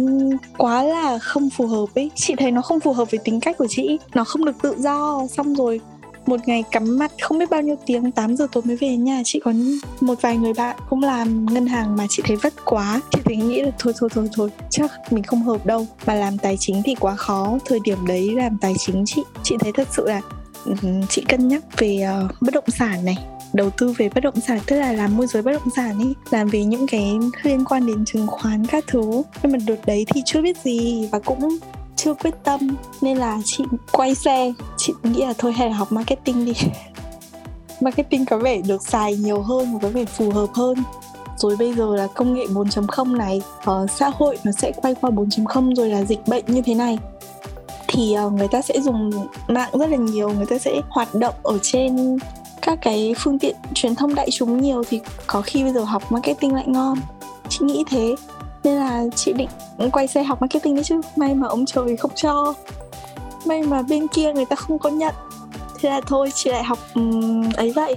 quá 0.57 0.83
là 0.83 1.19
không 1.19 1.51
phù 1.51 1.67
hợp 1.67 1.87
ấy. 1.95 2.11
Chị 2.15 2.35
thấy 2.39 2.51
nó 2.51 2.63
không 2.63 2.81
phù 2.81 2.93
hợp 2.93 3.11
với 3.11 3.21
tính 3.25 3.41
cách 3.41 3.59
của 3.59 3.67
chị 3.69 3.99
nó 4.15 4.25
không 4.25 4.45
được 4.45 4.63
tự 4.63 4.75
do. 4.79 5.27
Xong 5.31 5.55
rồi 5.55 5.81
một 6.27 6.41
ngày 6.47 6.65
cắm 6.71 6.99
mặt 6.99 7.13
không 7.23 7.39
biết 7.39 7.51
bao 7.51 7.63
nhiêu 7.63 7.77
tiếng 7.87 8.13
8 8.13 8.37
giờ 8.37 8.47
tối 8.53 8.63
mới 8.67 8.77
về 8.77 8.97
nhà. 8.97 9.23
Chị 9.25 9.41
có 9.45 9.53
một 10.01 10.15
vài 10.21 10.37
người 10.37 10.53
bạn 10.53 10.77
cũng 10.91 11.03
làm 11.03 11.47
ngân 11.47 11.67
hàng 11.67 11.97
mà 11.97 12.07
chị 12.11 12.23
thấy 12.27 12.37
vất 12.37 12.65
quá. 12.65 13.01
Chị 13.11 13.21
thấy 13.25 13.37
nghĩ 13.37 13.63
là 13.63 13.71
thôi 13.79 13.93
thôi 13.99 14.11
thôi 14.15 14.29
thôi 14.37 14.51
chắc 14.71 15.13
mình 15.13 15.23
không 15.23 15.43
hợp 15.43 15.67
đâu. 15.67 15.87
Mà 16.07 16.15
làm 16.15 16.39
tài 16.39 16.57
chính 16.57 16.83
thì 16.85 16.95
quá 16.95 17.17
khó. 17.17 17.59
Thời 17.65 17.79
điểm 17.85 18.07
đấy 18.07 18.31
làm 18.37 18.59
tài 18.59 18.75
chính 18.79 19.03
chị 19.07 19.23
chị 19.43 19.57
thấy 19.61 19.73
thật 19.73 19.89
sự 19.91 20.09
là 20.09 20.21
ừ, 20.65 20.75
chị 21.09 21.25
cân 21.29 21.49
nhắc 21.49 21.63
về 21.79 22.07
uh, 22.25 22.31
bất 22.41 22.55
động 22.55 22.65
sản 22.69 23.05
này 23.05 23.17
đầu 23.55 23.71
tư 23.71 23.95
về 23.99 24.09
bất 24.09 24.25
động 24.25 24.41
sản 24.41 24.59
tức 24.67 24.77
là 24.77 24.93
làm 24.93 25.17
môi 25.17 25.27
giới 25.27 25.43
bất 25.43 25.53
động 25.53 25.71
sản 25.77 25.99
ấy 25.99 26.15
làm 26.31 26.49
về 26.49 26.65
những 26.65 26.87
cái 26.87 27.19
liên 27.43 27.65
quan 27.65 27.87
đến 27.87 28.05
chứng 28.05 28.27
khoán 28.27 28.67
các 28.67 28.85
thứ. 28.87 29.23
Nhưng 29.43 29.53
mà 29.53 29.59
đợt 29.67 29.87
đấy 29.87 30.07
thì 30.15 30.23
chưa 30.27 30.43
biết 30.43 30.57
gì 30.65 31.09
và 31.13 31.19
cũng 31.19 31.59
chưa 31.97 32.15
quyết 32.15 32.35
tâm 32.45 32.61
nên 33.03 33.17
là 33.17 33.39
chị 33.45 33.65
quay 33.93 34.15
xe. 34.15 34.53
Chị 34.77 34.93
nghĩ 35.03 35.21
là 35.27 35.35
thôi 35.39 35.53
hay 35.53 35.71
là 35.71 35.77
học 35.77 35.93
marketing 35.93 36.45
đi. 36.45 36.53
Marketing 37.81 38.27
có 38.27 38.39
vẻ 38.39 38.61
được 38.67 38.83
xài 38.83 39.17
nhiều 39.17 39.43
hơn 39.43 39.73
và 39.73 39.79
có 39.83 39.89
vẻ 39.89 40.05
phù 40.05 40.31
hợp 40.31 40.49
hơn. 40.55 40.79
Rồi 41.39 41.57
bây 41.57 41.75
giờ 41.75 41.97
là 41.97 42.07
công 42.15 42.35
nghệ 42.35 42.47
4.0 42.47 43.17
này 43.17 43.43
uh, 43.71 43.91
xã 43.91 44.11
hội 44.15 44.39
nó 44.45 44.53
sẽ 44.53 44.73
quay 44.77 44.95
qua 44.95 45.11
4.0 45.11 45.75
rồi 45.75 45.89
là 45.89 46.05
dịch 46.05 46.27
bệnh 46.27 46.45
như 46.47 46.63
thế 46.63 46.75
này. 46.75 46.99
Thì 47.89 48.17
uh, 48.27 48.33
người 48.33 48.49
ta 48.49 48.63
sẽ 48.63 48.81
dùng 48.81 49.11
mạng 49.49 49.71
rất 49.73 49.91
là 49.91 49.97
nhiều 49.97 50.31
người 50.31 50.47
ta 50.47 50.59
sẽ 50.59 50.81
hoạt 50.89 51.15
động 51.15 51.35
ở 51.43 51.59
trên 51.63 52.19
các 52.65 52.79
cái 52.83 53.15
phương 53.19 53.39
tiện 53.39 53.57
truyền 53.75 53.95
thông 53.95 54.15
đại 54.15 54.29
chúng 54.31 54.61
nhiều 54.61 54.83
thì 54.89 55.01
có 55.27 55.43
khi 55.43 55.63
bây 55.63 55.73
giờ 55.73 55.85
học 55.85 56.13
marketing 56.13 56.55
lại 56.55 56.65
ngon. 56.67 56.99
Chị 57.49 57.65
nghĩ 57.65 57.85
thế. 57.91 58.15
Nên 58.65 58.77
là 58.77 59.05
chị 59.15 59.33
định 59.33 59.49
quay 59.93 60.07
xe 60.07 60.23
học 60.23 60.41
marketing 60.41 60.75
đấy 60.75 60.85
chứ. 60.85 61.01
May 61.17 61.35
mà 61.35 61.47
ông 61.47 61.67
trời 61.67 61.97
không 61.97 62.11
cho. 62.15 62.55
May 63.47 63.63
mà 63.63 63.83
bên 63.83 64.07
kia 64.09 64.33
người 64.33 64.45
ta 64.45 64.57
không 64.57 64.79
có 64.79 64.91
nhận. 64.91 65.15
Thế 65.81 65.91
là 65.91 66.01
thôi 66.07 66.31
chị 66.35 66.51
lại 66.51 66.65
học 66.65 66.79
um, 66.95 67.51
ấy 67.57 67.73
vậy. 67.73 67.97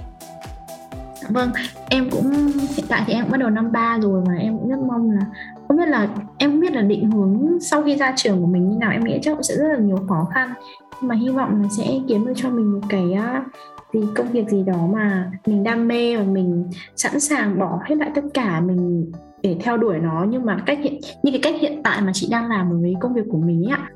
Vâng 1.28 1.50
em 1.88 2.10
cũng 2.10 2.32
hiện 2.76 2.86
tại 2.88 3.02
thì 3.06 3.12
em 3.12 3.24
cũng 3.24 3.32
bắt 3.32 3.38
đầu 3.38 3.50
năm 3.50 3.72
ba 3.72 3.98
rồi 4.02 4.22
mà 4.26 4.34
em 4.34 4.58
cũng 4.58 4.68
rất 4.68 4.78
mong 4.88 5.10
là 5.10 5.26
không 5.68 5.76
biết 5.76 5.88
là 5.88 6.08
em 6.38 6.50
không 6.50 6.60
biết 6.60 6.72
là 6.72 6.82
định 6.82 7.10
hướng 7.10 7.60
sau 7.60 7.82
khi 7.82 7.96
ra 7.96 8.14
trường 8.16 8.40
của 8.40 8.46
mình 8.46 8.70
như 8.70 8.76
nào. 8.76 8.90
Em 8.90 9.04
nghĩ 9.04 9.18
chắc 9.22 9.32
cũng 9.34 9.42
sẽ 9.42 9.56
rất 9.56 9.68
là 9.72 9.78
nhiều 9.78 9.98
khó 10.08 10.26
khăn. 10.34 10.54
Nhưng 11.00 11.08
mà 11.08 11.14
hy 11.14 11.28
vọng 11.28 11.62
là 11.62 11.68
sẽ 11.76 11.84
kiếm 12.08 12.26
được 12.26 12.32
cho 12.36 12.50
mình 12.50 12.72
một 12.72 12.86
cái 12.88 13.12
à, 13.12 13.44
thì 13.92 14.00
công 14.14 14.32
việc 14.32 14.48
gì 14.48 14.62
đó 14.62 14.86
mà 14.92 15.30
mình 15.46 15.64
đam 15.64 15.88
mê 15.88 16.16
và 16.16 16.22
mình 16.22 16.70
sẵn 16.96 17.20
sàng 17.20 17.58
bỏ 17.58 17.80
hết 17.84 17.94
lại 17.98 18.10
tất 18.14 18.22
cả 18.34 18.60
mình 18.60 19.12
để 19.42 19.56
theo 19.60 19.76
đuổi 19.76 19.98
nó. 19.98 20.26
Nhưng 20.30 20.44
mà 20.44 20.62
cách 20.66 20.78
hiện 20.82 21.00
như 21.22 21.32
cái 21.32 21.40
cách 21.42 21.54
hiện 21.60 21.80
tại 21.84 22.00
mà 22.00 22.12
chị 22.14 22.28
đang 22.30 22.48
làm 22.48 22.80
với 22.80 22.94
công 23.00 23.14
việc 23.14 23.24
của 23.30 23.38
mình 23.38 23.64
ấy 23.64 23.72
ạ. 23.72 23.90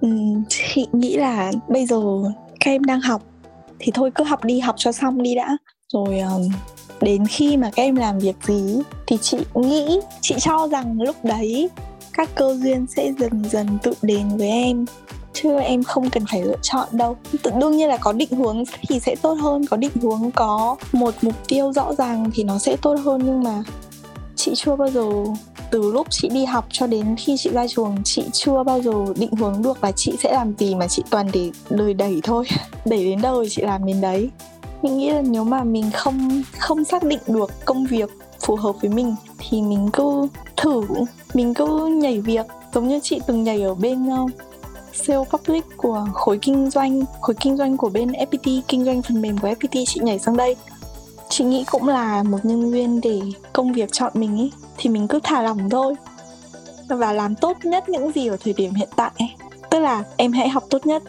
Ừ, 0.00 0.08
chị 0.48 0.86
nghĩ 0.92 1.16
là 1.16 1.52
bây 1.68 1.86
giờ 1.86 2.00
các 2.60 2.70
em 2.70 2.84
đang 2.84 3.00
học 3.00 3.22
thì 3.78 3.92
thôi 3.94 4.10
cứ 4.14 4.24
học 4.24 4.44
đi 4.44 4.60
học 4.60 4.74
cho 4.78 4.92
xong 4.92 5.22
đi 5.22 5.34
đã. 5.34 5.56
Rồi 5.92 6.18
um, 6.18 6.42
đến 7.00 7.26
khi 7.26 7.56
mà 7.56 7.70
các 7.76 7.82
em 7.82 7.96
làm 7.96 8.18
việc 8.18 8.36
gì 8.42 8.82
thì 9.06 9.16
chị 9.20 9.38
nghĩ 9.54 10.00
chị 10.20 10.34
cho 10.38 10.68
rằng 10.68 11.00
lúc 11.02 11.16
đấy 11.22 11.70
các 12.12 12.30
cơ 12.34 12.56
duyên 12.62 12.86
sẽ 12.86 13.12
dần 13.18 13.44
dần 13.44 13.66
tự 13.82 13.92
đến 14.02 14.28
với 14.36 14.48
em 14.48 14.84
chứ 15.36 15.58
em 15.58 15.82
không 15.82 16.10
cần 16.10 16.24
phải 16.30 16.42
lựa 16.42 16.56
chọn 16.62 16.88
đâu. 16.92 17.16
Tự 17.42 17.50
đương 17.60 17.76
nhiên 17.76 17.88
là 17.88 17.96
có 17.96 18.12
định 18.12 18.30
hướng 18.30 18.64
thì 18.88 19.00
sẽ 19.00 19.14
tốt 19.22 19.34
hơn. 19.34 19.66
Có 19.66 19.76
định 19.76 19.90
hướng, 20.02 20.30
có 20.34 20.76
một 20.92 21.14
mục 21.22 21.34
tiêu 21.48 21.72
rõ 21.72 21.94
ràng 21.94 22.30
thì 22.34 22.44
nó 22.44 22.58
sẽ 22.58 22.76
tốt 22.82 22.94
hơn. 23.04 23.20
Nhưng 23.24 23.42
mà 23.42 23.62
chị 24.36 24.52
chưa 24.54 24.76
bao 24.76 24.90
giờ, 24.90 25.04
từ 25.70 25.92
lúc 25.92 26.06
chị 26.10 26.28
đi 26.28 26.44
học 26.44 26.66
cho 26.70 26.86
đến 26.86 27.16
khi 27.18 27.36
chị 27.36 27.50
ra 27.50 27.66
trường, 27.68 27.96
chị 28.04 28.24
chưa 28.32 28.62
bao 28.62 28.82
giờ 28.82 28.92
định 29.16 29.32
hướng 29.32 29.62
được 29.62 29.84
là 29.84 29.92
chị 29.92 30.12
sẽ 30.22 30.32
làm 30.32 30.54
gì 30.58 30.74
mà 30.74 30.88
chị 30.88 31.02
toàn 31.10 31.30
để 31.32 31.50
đời 31.70 31.94
đẩy 31.94 32.20
thôi. 32.22 32.44
Đẩy 32.84 33.04
đến 33.04 33.20
đâu 33.22 33.42
thì 33.42 33.48
chị 33.50 33.62
làm 33.62 33.86
đến 33.86 34.00
đấy. 34.00 34.30
Mình 34.82 34.98
nghĩ 34.98 35.10
là 35.10 35.22
nếu 35.22 35.44
mà 35.44 35.64
mình 35.64 35.90
không 35.94 36.42
không 36.58 36.84
xác 36.84 37.02
định 37.02 37.20
được 37.26 37.50
công 37.64 37.86
việc 37.86 38.10
phù 38.40 38.56
hợp 38.56 38.72
với 38.80 38.90
mình 38.90 39.14
thì 39.38 39.62
mình 39.62 39.90
cứ 39.92 40.28
thử. 40.56 40.82
Mình 41.34 41.54
cứ 41.54 41.86
nhảy 41.86 42.20
việc, 42.20 42.46
giống 42.74 42.88
như 42.88 43.00
chị 43.02 43.20
từng 43.26 43.44
nhảy 43.44 43.62
ở 43.62 43.74
bên 43.74 44.10
ờ, 44.10 44.26
sale 44.96 45.24
public 45.30 45.64
của 45.76 46.06
khối 46.14 46.38
kinh 46.42 46.70
doanh, 46.70 47.04
khối 47.20 47.36
kinh 47.40 47.56
doanh 47.56 47.76
của 47.76 47.88
bên 47.88 48.12
FPT 48.12 48.60
kinh 48.68 48.84
doanh 48.84 49.02
phần 49.02 49.22
mềm 49.22 49.38
của 49.38 49.48
FPT 49.48 49.84
chị 49.86 50.00
nhảy 50.02 50.18
sang 50.18 50.36
đây. 50.36 50.56
Chị 51.28 51.44
nghĩ 51.44 51.64
cũng 51.70 51.88
là 51.88 52.22
một 52.22 52.38
nhân 52.42 52.72
viên 52.72 53.00
để 53.00 53.20
công 53.52 53.72
việc 53.72 53.92
chọn 53.92 54.12
mình 54.14 54.38
ý, 54.38 54.52
thì 54.76 54.90
mình 54.90 55.08
cứ 55.08 55.20
thả 55.22 55.42
lỏng 55.42 55.70
thôi. 55.70 55.94
Và 56.88 57.12
làm 57.12 57.34
tốt 57.34 57.56
nhất 57.64 57.88
những 57.88 58.12
gì 58.12 58.26
ở 58.26 58.36
thời 58.40 58.52
điểm 58.52 58.74
hiện 58.74 58.88
tại 58.96 59.12
tức 59.76 59.80
là 59.80 60.04
em 60.16 60.32
hãy 60.32 60.48
học 60.48 60.64
tốt 60.70 60.86
nhất, 60.86 61.02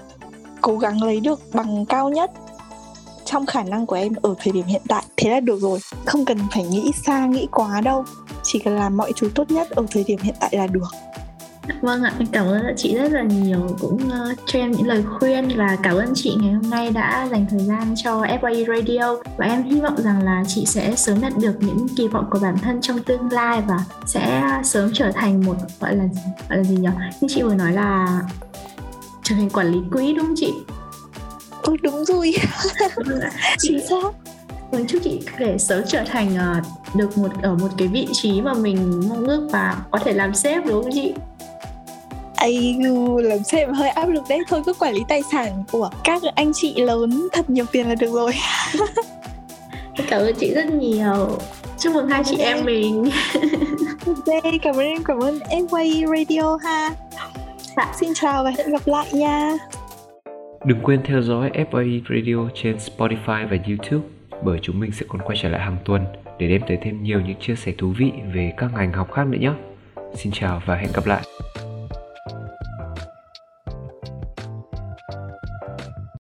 cố 0.62 0.78
gắng 0.78 1.04
lấy 1.04 1.20
được 1.20 1.40
bằng 1.54 1.86
cao 1.86 2.10
nhất 2.10 2.32
trong 3.26 3.46
khả 3.46 3.64
năng 3.64 3.86
của 3.86 3.96
em 3.96 4.14
ở 4.22 4.36
thời 4.40 4.52
điểm 4.54 4.66
hiện 4.66 4.82
tại. 4.88 5.04
Thế 5.18 5.30
là 5.30 5.40
được 5.40 5.60
rồi, 5.62 5.80
không 6.06 6.26
cần 6.26 6.38
phải 6.54 6.64
nghĩ 6.64 6.92
xa, 7.06 7.26
nghĩ 7.26 7.48
quá 7.52 7.82
đâu. 7.82 8.06
Chỉ 8.44 8.60
cần 8.60 8.76
làm 8.76 8.98
mọi 8.98 9.12
thứ 9.22 9.32
tốt 9.36 9.52
nhất 9.52 9.70
ở 9.70 9.86
thời 9.92 10.04
điểm 10.04 10.20
hiện 10.22 10.36
tại 10.40 10.50
là 10.54 10.68
được. 10.68 10.88
Vâng 11.82 12.04
ạ, 12.04 12.14
em 12.20 12.28
cảm 12.32 12.46
ơn 12.46 12.76
chị 12.78 12.96
rất 12.98 13.12
là 13.12 13.24
nhiều 13.24 13.78
cũng 13.80 13.96
uh, 13.96 14.38
cho 14.46 14.60
em 14.60 14.72
những 14.72 14.88
lời 14.88 15.04
khuyên 15.04 15.50
và 15.56 15.78
cảm 15.84 15.96
ơn 15.96 16.12
chị 16.16 16.36
ngày 16.42 16.54
hôm 16.54 16.70
nay 16.70 16.92
đã 16.92 17.28
dành 17.32 17.46
thời 17.50 17.60
gian 17.60 17.94
cho 17.96 18.22
FYE 18.22 18.76
Radio 18.76 19.16
và 19.38 19.46
em 19.46 19.64
hy 19.64 19.82
vọng 19.82 19.96
rằng 19.98 20.24
là 20.24 20.44
chị 20.48 20.66
sẽ 20.66 20.96
sớm 20.96 21.22
đạt 21.22 21.34
được 21.38 21.54
những 21.60 21.88
kỳ 21.98 22.08
vọng 22.08 22.26
của 22.32 22.40
bản 22.40 22.58
thân 22.58 22.82
trong 22.82 23.00
tương 23.00 23.32
lai 23.32 23.62
và 23.68 23.80
sẽ 24.06 24.44
sớm 24.64 24.90
trở 24.94 25.12
thành 25.12 25.46
một 25.46 25.56
gọi 25.80 25.96
là 25.96 26.04
gọi 26.50 26.58
là 26.58 26.64
gì 26.64 26.76
nhỉ? 26.76 26.90
Như 27.22 27.28
chị 27.32 27.42
vừa 27.42 27.56
nói 27.56 27.74
là 27.74 28.22
trở 29.24 29.36
thành 29.36 29.50
quản 29.50 29.68
lý 29.68 29.80
quỹ 29.92 30.14
đúng 30.14 30.26
không 30.26 30.36
chị? 30.38 30.54
Ừ 31.62 31.76
đúng 31.84 32.06
rồi. 32.06 32.34
Chính 33.58 33.80
xác. 33.90 34.27
Vâng, 34.72 34.88
chúc 34.88 35.02
chị 35.04 35.20
để 35.40 35.58
sớm 35.58 35.84
trở 35.88 36.04
thành 36.08 36.36
uh, 36.36 36.96
được 36.96 37.18
một 37.18 37.30
ở 37.42 37.56
một 37.56 37.70
cái 37.78 37.88
vị 37.88 38.08
trí 38.14 38.42
mà 38.42 38.54
mình 38.54 39.02
mong 39.10 39.28
ước 39.28 39.50
và 39.52 39.78
có 39.92 40.00
thể 40.00 40.14
làm 40.14 40.34
sếp 40.34 40.66
đúng 40.66 40.84
không 40.84 40.92
chị? 40.94 41.14
ai 42.38 42.80
làm 43.24 43.44
sếp 43.44 43.70
hơi 43.74 43.90
áp 43.90 44.06
lực 44.06 44.24
đấy. 44.30 44.40
Thôi 44.48 44.62
cứ 44.66 44.74
quản 44.74 44.94
lý 44.94 45.02
tài 45.08 45.22
sản 45.32 45.64
của 45.72 45.90
các 46.04 46.22
anh 46.36 46.54
chị 46.54 46.76
lớn 46.82 47.28
thật 47.34 47.50
nhiều 47.50 47.66
tiền 47.72 47.88
là 47.88 47.96
được 47.96 48.12
rồi. 48.14 48.32
Cảm 50.10 50.22
ơn 50.22 50.36
chị 50.36 50.54
rất 50.54 50.72
nhiều. 50.72 51.38
Chúc 51.80 51.94
mừng 51.94 52.08
hai 52.08 52.24
chị 52.24 52.38
em 52.38 52.66
mình. 52.66 53.10
Ok 54.06 54.42
cảm 54.62 54.76
ơn 54.76 54.86
em. 54.86 55.04
Cảm 55.04 55.20
ơn 55.20 55.40
em 55.50 55.68
quay 55.68 56.04
radio 56.18 56.58
ha. 56.64 56.90
Dạ. 57.78 57.94
xin 58.00 58.14
chào 58.14 58.44
và 58.44 58.54
hẹn 58.58 58.72
gặp 58.72 58.88
lại 58.88 59.08
nha. 59.12 59.54
Đừng 60.66 60.80
quên 60.84 61.02
theo 61.06 61.22
dõi 61.22 61.52
FAE 61.72 62.02
Radio 62.10 62.50
trên 62.56 62.78
Spotify 62.78 63.48
và 63.48 63.58
YouTube 63.68 64.17
bởi 64.44 64.60
chúng 64.62 64.80
mình 64.80 64.92
sẽ 64.92 65.06
còn 65.10 65.22
quay 65.22 65.38
trở 65.42 65.50
lại 65.50 65.62
hàng 65.62 65.78
tuần 65.86 66.06
để 66.40 66.48
đem 66.48 66.62
tới 66.68 66.78
thêm 66.82 67.04
nhiều 67.04 67.22
những 67.22 67.40
chia 67.40 67.56
sẻ 67.56 67.74
thú 67.78 67.94
vị 67.98 68.12
về 68.34 68.54
các 68.58 68.72
ngành 68.74 68.94
học 68.94 69.12
khác 69.12 69.28
nữa 69.28 69.38
nhé. 69.38 69.52
Xin 70.16 70.32
chào 70.36 70.62
và 70.66 70.76
hẹn 70.76 70.90
gặp 70.94 71.06
lại. 71.06 71.22